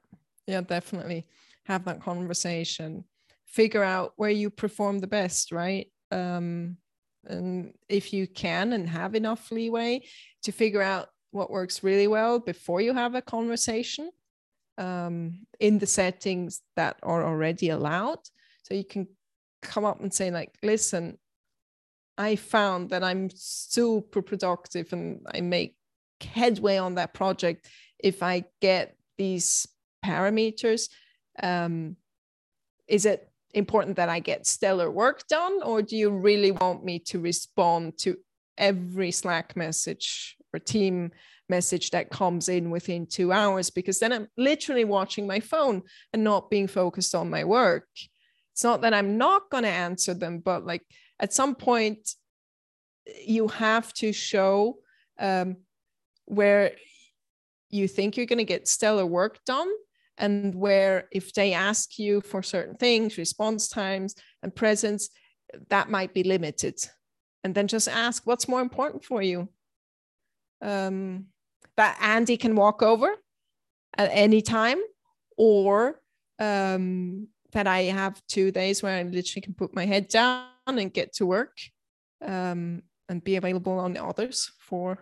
yeah, 0.47 0.61
definitely 0.61 1.25
have 1.63 1.85
that 1.85 2.01
conversation. 2.01 3.05
Figure 3.45 3.83
out 3.83 4.13
where 4.15 4.29
you 4.29 4.49
perform 4.49 4.99
the 4.99 5.07
best, 5.07 5.51
right? 5.51 5.87
Um, 6.11 6.77
and 7.27 7.73
if 7.89 8.13
you 8.13 8.27
can 8.27 8.73
and 8.73 8.87
have 8.87 9.15
enough 9.15 9.51
leeway 9.51 10.01
to 10.43 10.51
figure 10.51 10.81
out 10.81 11.09
what 11.31 11.49
works 11.49 11.83
really 11.83 12.07
well 12.07 12.39
before 12.39 12.81
you 12.81 12.93
have 12.93 13.15
a 13.15 13.21
conversation 13.21 14.09
um, 14.77 15.45
in 15.59 15.79
the 15.79 15.87
settings 15.87 16.61
that 16.75 16.97
are 17.03 17.25
already 17.25 17.69
allowed 17.69 18.19
so 18.65 18.73
you 18.73 18.83
can 18.83 19.07
come 19.61 19.85
up 19.85 20.01
and 20.01 20.11
say, 20.11 20.31
like, 20.31 20.51
listen, 20.63 21.19
I 22.17 22.35
found 22.35 22.89
that 22.89 23.03
I'm 23.03 23.29
super 23.31 24.23
productive 24.23 24.91
and 24.91 25.21
I 25.31 25.41
make 25.41 25.75
headway 26.19 26.77
on 26.77 26.95
that 26.95 27.13
project 27.13 27.67
if 27.99 28.23
I 28.23 28.45
get 28.61 28.95
these 29.19 29.67
parameters. 30.03 30.89
Um, 31.43 31.95
is 32.87 33.05
it 33.05 33.29
important 33.53 33.97
that 33.97 34.09
I 34.09 34.19
get 34.19 34.47
stellar 34.47 34.89
work 34.89 35.27
done, 35.27 35.61
or 35.61 35.83
do 35.83 35.95
you 35.95 36.09
really 36.09 36.51
want 36.51 36.83
me 36.83 36.97
to 36.99 37.19
respond 37.19 37.99
to 37.99 38.17
every 38.57 39.11
Slack 39.11 39.55
message 39.55 40.37
or 40.53 40.59
team 40.59 41.11
message 41.49 41.91
that 41.91 42.09
comes 42.09 42.49
in 42.49 42.71
within 42.71 43.05
two 43.05 43.31
hours? 43.31 43.69
Because 43.69 43.99
then 43.99 44.11
I'm 44.11 44.27
literally 44.37 44.85
watching 44.85 45.27
my 45.27 45.39
phone 45.39 45.83
and 46.13 46.23
not 46.23 46.49
being 46.49 46.67
focused 46.67 47.13
on 47.13 47.29
my 47.29 47.43
work 47.43 47.87
it's 48.55 48.63
not 48.63 48.81
that 48.81 48.93
i'm 48.93 49.17
not 49.17 49.49
going 49.51 49.63
to 49.63 49.69
answer 49.69 50.13
them 50.13 50.39
but 50.39 50.65
like 50.65 50.81
at 51.19 51.33
some 51.33 51.53
point 51.53 52.15
you 53.23 53.47
have 53.47 53.93
to 53.93 54.11
show 54.11 54.77
um, 55.19 55.57
where 56.25 56.71
you 57.69 57.87
think 57.87 58.17
you're 58.17 58.25
going 58.25 58.39
to 58.39 58.43
get 58.43 58.67
stellar 58.67 59.05
work 59.05 59.43
done 59.45 59.69
and 60.17 60.55
where 60.55 61.07
if 61.11 61.33
they 61.33 61.53
ask 61.53 61.99
you 61.99 62.21
for 62.21 62.41
certain 62.41 62.75
things 62.75 63.17
response 63.17 63.67
times 63.67 64.15
and 64.41 64.55
presence 64.55 65.09
that 65.69 65.89
might 65.89 66.13
be 66.13 66.23
limited. 66.23 66.75
And 67.43 67.53
then 67.53 67.67
just 67.67 67.87
ask 67.87 68.25
what's 68.25 68.47
more 68.47 68.61
important 68.61 69.03
for 69.03 69.21
you? 69.21 69.49
Um, 70.61 71.25
that 71.77 71.97
andy 72.01 72.37
can 72.37 72.55
walk 72.55 72.81
over 72.81 73.09
at 73.97 74.09
any 74.11 74.41
time 74.41 74.79
or 75.37 76.01
um, 76.39 77.27
that 77.55 77.67
I 77.67 77.83
have 77.83 78.21
two 78.27 78.51
days 78.51 78.83
where 78.83 78.97
I 78.97 79.03
literally 79.03 79.41
can 79.41 79.53
put 79.53 79.73
my 79.73 79.85
head 79.85 80.09
down 80.09 80.47
and 80.67 80.93
get 80.93 81.13
to 81.15 81.25
work 81.25 81.57
um, 82.21 82.83
and 83.07 83.23
be 83.23 83.37
available 83.37 83.79
on 83.79 83.93
the 83.93 84.03
others 84.03 84.51
for 84.59 84.99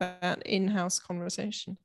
that 0.00 0.42
in-house 0.46 0.98
conversation. 0.98 1.76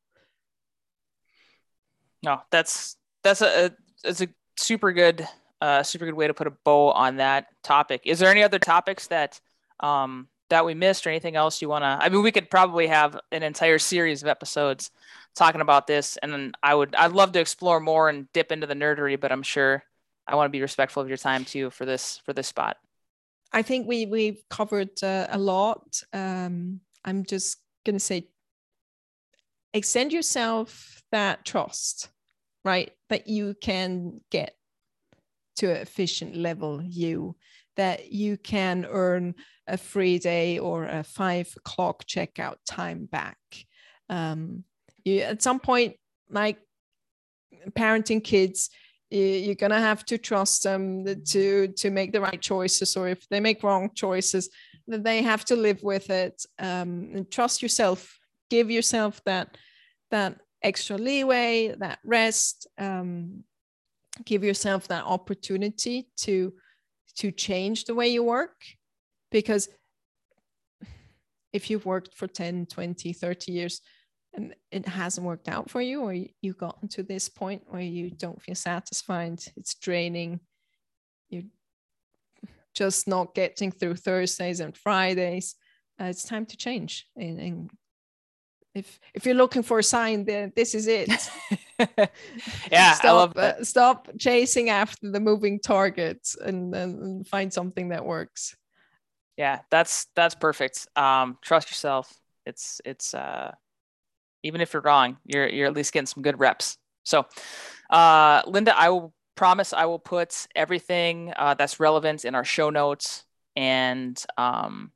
No, 2.24 2.41
that's 2.51 2.95
that's 3.22 3.41
a, 3.41 3.76
that's 4.01 4.22
a 4.22 4.30
super 4.55 4.93
good 4.93 5.28
uh, 5.60 5.84
super 5.84 6.05
good 6.05 6.14
way 6.14 6.28
to 6.28 6.34
put 6.34 6.47
a 6.47 6.51
bow 6.51 6.91
on 6.91 7.18
that 7.18 7.47
topic. 7.62 8.01
Is 8.05 8.20
there 8.20 8.32
any 8.32 8.43
other 8.43 8.60
topics 8.60 9.08
that 9.08 9.41
um, 9.82 10.30
that 10.49 10.66
we 10.66 10.74
missed 10.74 11.05
or 11.05 11.10
anything 11.10 11.36
else 11.36 11.62
you 11.62 11.68
want 11.68 11.84
to? 11.84 11.97
I 11.99 12.08
mean, 12.08 12.24
we 12.24 12.32
could 12.32 12.49
probably 12.49 12.88
have 12.88 13.20
an 13.34 13.43
entire 13.43 13.78
series 13.78 14.24
of 14.24 14.30
episodes 14.30 14.89
talking 15.36 15.62
about 15.62 15.86
this, 15.86 16.16
and 16.24 16.55
I 16.64 16.76
would 16.76 16.95
I'd 16.95 17.12
love 17.12 17.34
to 17.34 17.41
explore 17.41 17.82
more 17.82 18.08
and 18.08 18.32
dip 18.32 18.53
into 18.53 18.68
the 18.68 18.74
nerdery, 18.74 19.20
but 19.20 19.34
I'm 19.34 19.43
sure 19.43 19.84
I 20.28 20.36
want 20.36 20.47
to 20.47 20.51
be 20.51 20.61
respectful 20.61 21.01
of 21.01 21.07
your 21.07 21.17
time 21.17 21.45
too 21.45 21.69
for 21.69 21.86
this 21.86 22.21
for 22.25 22.34
this 22.34 22.47
spot. 22.47 22.78
I 23.51 23.61
think 23.61 23.88
we 23.88 24.05
we've 24.05 24.41
covered 24.49 25.01
uh, 25.01 25.28
a 25.30 25.38
lot. 25.38 26.01
Um, 26.13 26.82
I'm 27.05 27.23
just 27.23 27.57
gonna 27.86 27.99
say, 27.99 28.28
extend 29.73 30.11
yourself 30.11 31.01
that 31.11 31.45
trust, 31.45 32.09
right? 32.65 32.91
That 33.09 33.28
you 33.28 33.55
can 33.61 34.21
get 34.32 34.55
to 35.57 35.71
an 35.71 35.78
efficient 35.78 36.36
level. 36.36 36.82
You 36.84 37.36
that 37.78 38.11
you 38.11 38.38
can 38.38 38.86
earn 38.89 39.36
a 39.67 39.78
free 39.78 40.19
day 40.19 40.59
or 40.59 40.86
a 40.86 41.03
five 41.03 41.53
o'clock 41.57 42.05
checkout 42.05 42.55
time 42.65 43.05
back. 43.05 43.38
Um, 44.09 44.63
you 45.03 45.19
at 45.19 45.41
some 45.41 45.59
point, 45.59 45.95
like 46.30 46.57
parenting 47.71 48.23
kids, 48.23 48.69
you're 49.10 49.55
gonna 49.55 49.80
have 49.80 50.03
to 50.05 50.18
trust 50.18 50.64
them 50.64 51.05
to 51.24 51.68
to 51.70 51.89
make 51.89 52.12
the 52.12 52.22
right 52.22 52.41
choices 52.41 52.97
or 52.97 53.08
if 53.08 53.28
they 53.30 53.39
make 53.39 53.64
wrong 53.64 53.89
choices 53.95 54.49
then 54.88 55.03
they 55.03 55.22
have 55.22 55.43
to 55.45 55.55
live 55.55 55.84
with 55.84 56.10
it 56.10 56.45
um, 56.60 57.12
and 57.14 57.30
trust 57.30 57.62
yourself. 57.62 58.18
Give 58.49 58.72
yourself 58.72 59.22
that 59.26 59.58
that 60.12 60.39
extra 60.64 60.97
leeway, 60.97 61.76
that 61.78 61.99
rest, 62.03 62.68
um, 62.78 63.43
give 64.26 64.43
yourself 64.43 64.88
that 64.88 65.03
opportunity 65.03 66.08
to 66.18 66.53
to 67.18 67.32
change 67.32 67.86
the 67.86 67.95
way 67.95 68.08
you 68.08 68.24
work 68.24 68.55
because 69.32 69.70
if 71.51 71.70
you've 71.70 71.86
worked 71.86 72.14
for 72.14 72.28
10 72.28 72.68
20 72.68 73.14
30 73.14 73.51
years 73.51 73.82
it 74.71 74.88
hasn't 74.88 75.25
worked 75.25 75.47
out 75.47 75.69
for 75.69 75.81
you 75.81 76.01
or 76.01 76.13
you've 76.41 76.57
gotten 76.57 76.88
to 76.89 77.03
this 77.03 77.29
point 77.29 77.63
where 77.67 77.81
you 77.81 78.09
don't 78.09 78.41
feel 78.41 78.55
satisfied 78.55 79.39
it's 79.55 79.75
draining 79.75 80.39
you're 81.29 81.43
just 82.73 83.07
not 83.07 83.33
getting 83.33 83.71
through 83.71 83.95
thursdays 83.95 84.59
and 84.59 84.77
fridays 84.77 85.55
uh, 85.99 86.05
it's 86.05 86.23
time 86.23 86.45
to 86.45 86.55
change 86.55 87.07
and, 87.15 87.39
and 87.39 87.71
if 88.77 88.99
if 89.13 89.25
you're 89.25 89.35
looking 89.35 89.63
for 89.63 89.79
a 89.79 89.83
sign 89.83 90.23
then 90.23 90.53
this 90.55 90.75
is 90.75 90.88
it. 90.88 91.09
Yeah 92.71 92.93
stop, 92.93 93.05
i 93.05 93.11
love 93.11 93.33
that. 93.35 93.57
Uh, 93.57 93.63
stop 93.63 94.09
chasing 94.17 94.69
after 94.69 95.11
the 95.11 95.19
moving 95.19 95.59
targets 95.59 96.35
and, 96.35 96.73
and 96.73 97.27
find 97.27 97.51
something 97.51 97.89
that 97.89 98.05
works. 98.05 98.55
Yeah 99.35 99.59
that's 99.69 100.07
that's 100.15 100.35
perfect. 100.35 100.88
Um 100.95 101.38
trust 101.41 101.69
yourself. 101.69 102.13
It's 102.45 102.81
it's 102.85 103.13
uh 103.13 103.51
even 104.43 104.61
if 104.61 104.73
you're 104.73 104.81
wrong 104.81 105.17
you're 105.25 105.47
you're 105.47 105.67
at 105.67 105.73
least 105.73 105.93
getting 105.93 106.07
some 106.07 106.23
good 106.23 106.39
reps. 106.39 106.77
So 107.03 107.25
uh 107.89 108.41
linda 108.47 108.77
i 108.77 108.89
will 108.89 109.13
promise 109.35 109.71
i 109.71 109.85
will 109.85 109.99
put 109.99 110.47
everything 110.55 111.31
uh, 111.38 111.53
that's 111.53 111.79
relevant 111.79 112.25
in 112.25 112.35
our 112.35 112.43
show 112.43 112.69
notes. 112.69 113.25
And 113.55 114.21
um 114.38 114.91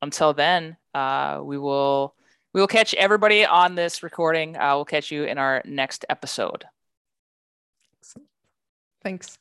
until 0.00 0.32
then 0.32 0.76
uh 0.94 1.40
we 1.42 1.58
will 1.58 2.14
we 2.54 2.60
will 2.60 2.68
catch 2.68 2.94
everybody 2.94 3.44
on 3.44 3.74
this 3.74 4.02
recording. 4.02 4.56
Uh, 4.56 4.74
we'll 4.76 4.84
catch 4.84 5.10
you 5.10 5.24
in 5.24 5.38
our 5.38 5.62
next 5.64 6.04
episode. 6.08 6.64
Thanks 9.02 9.38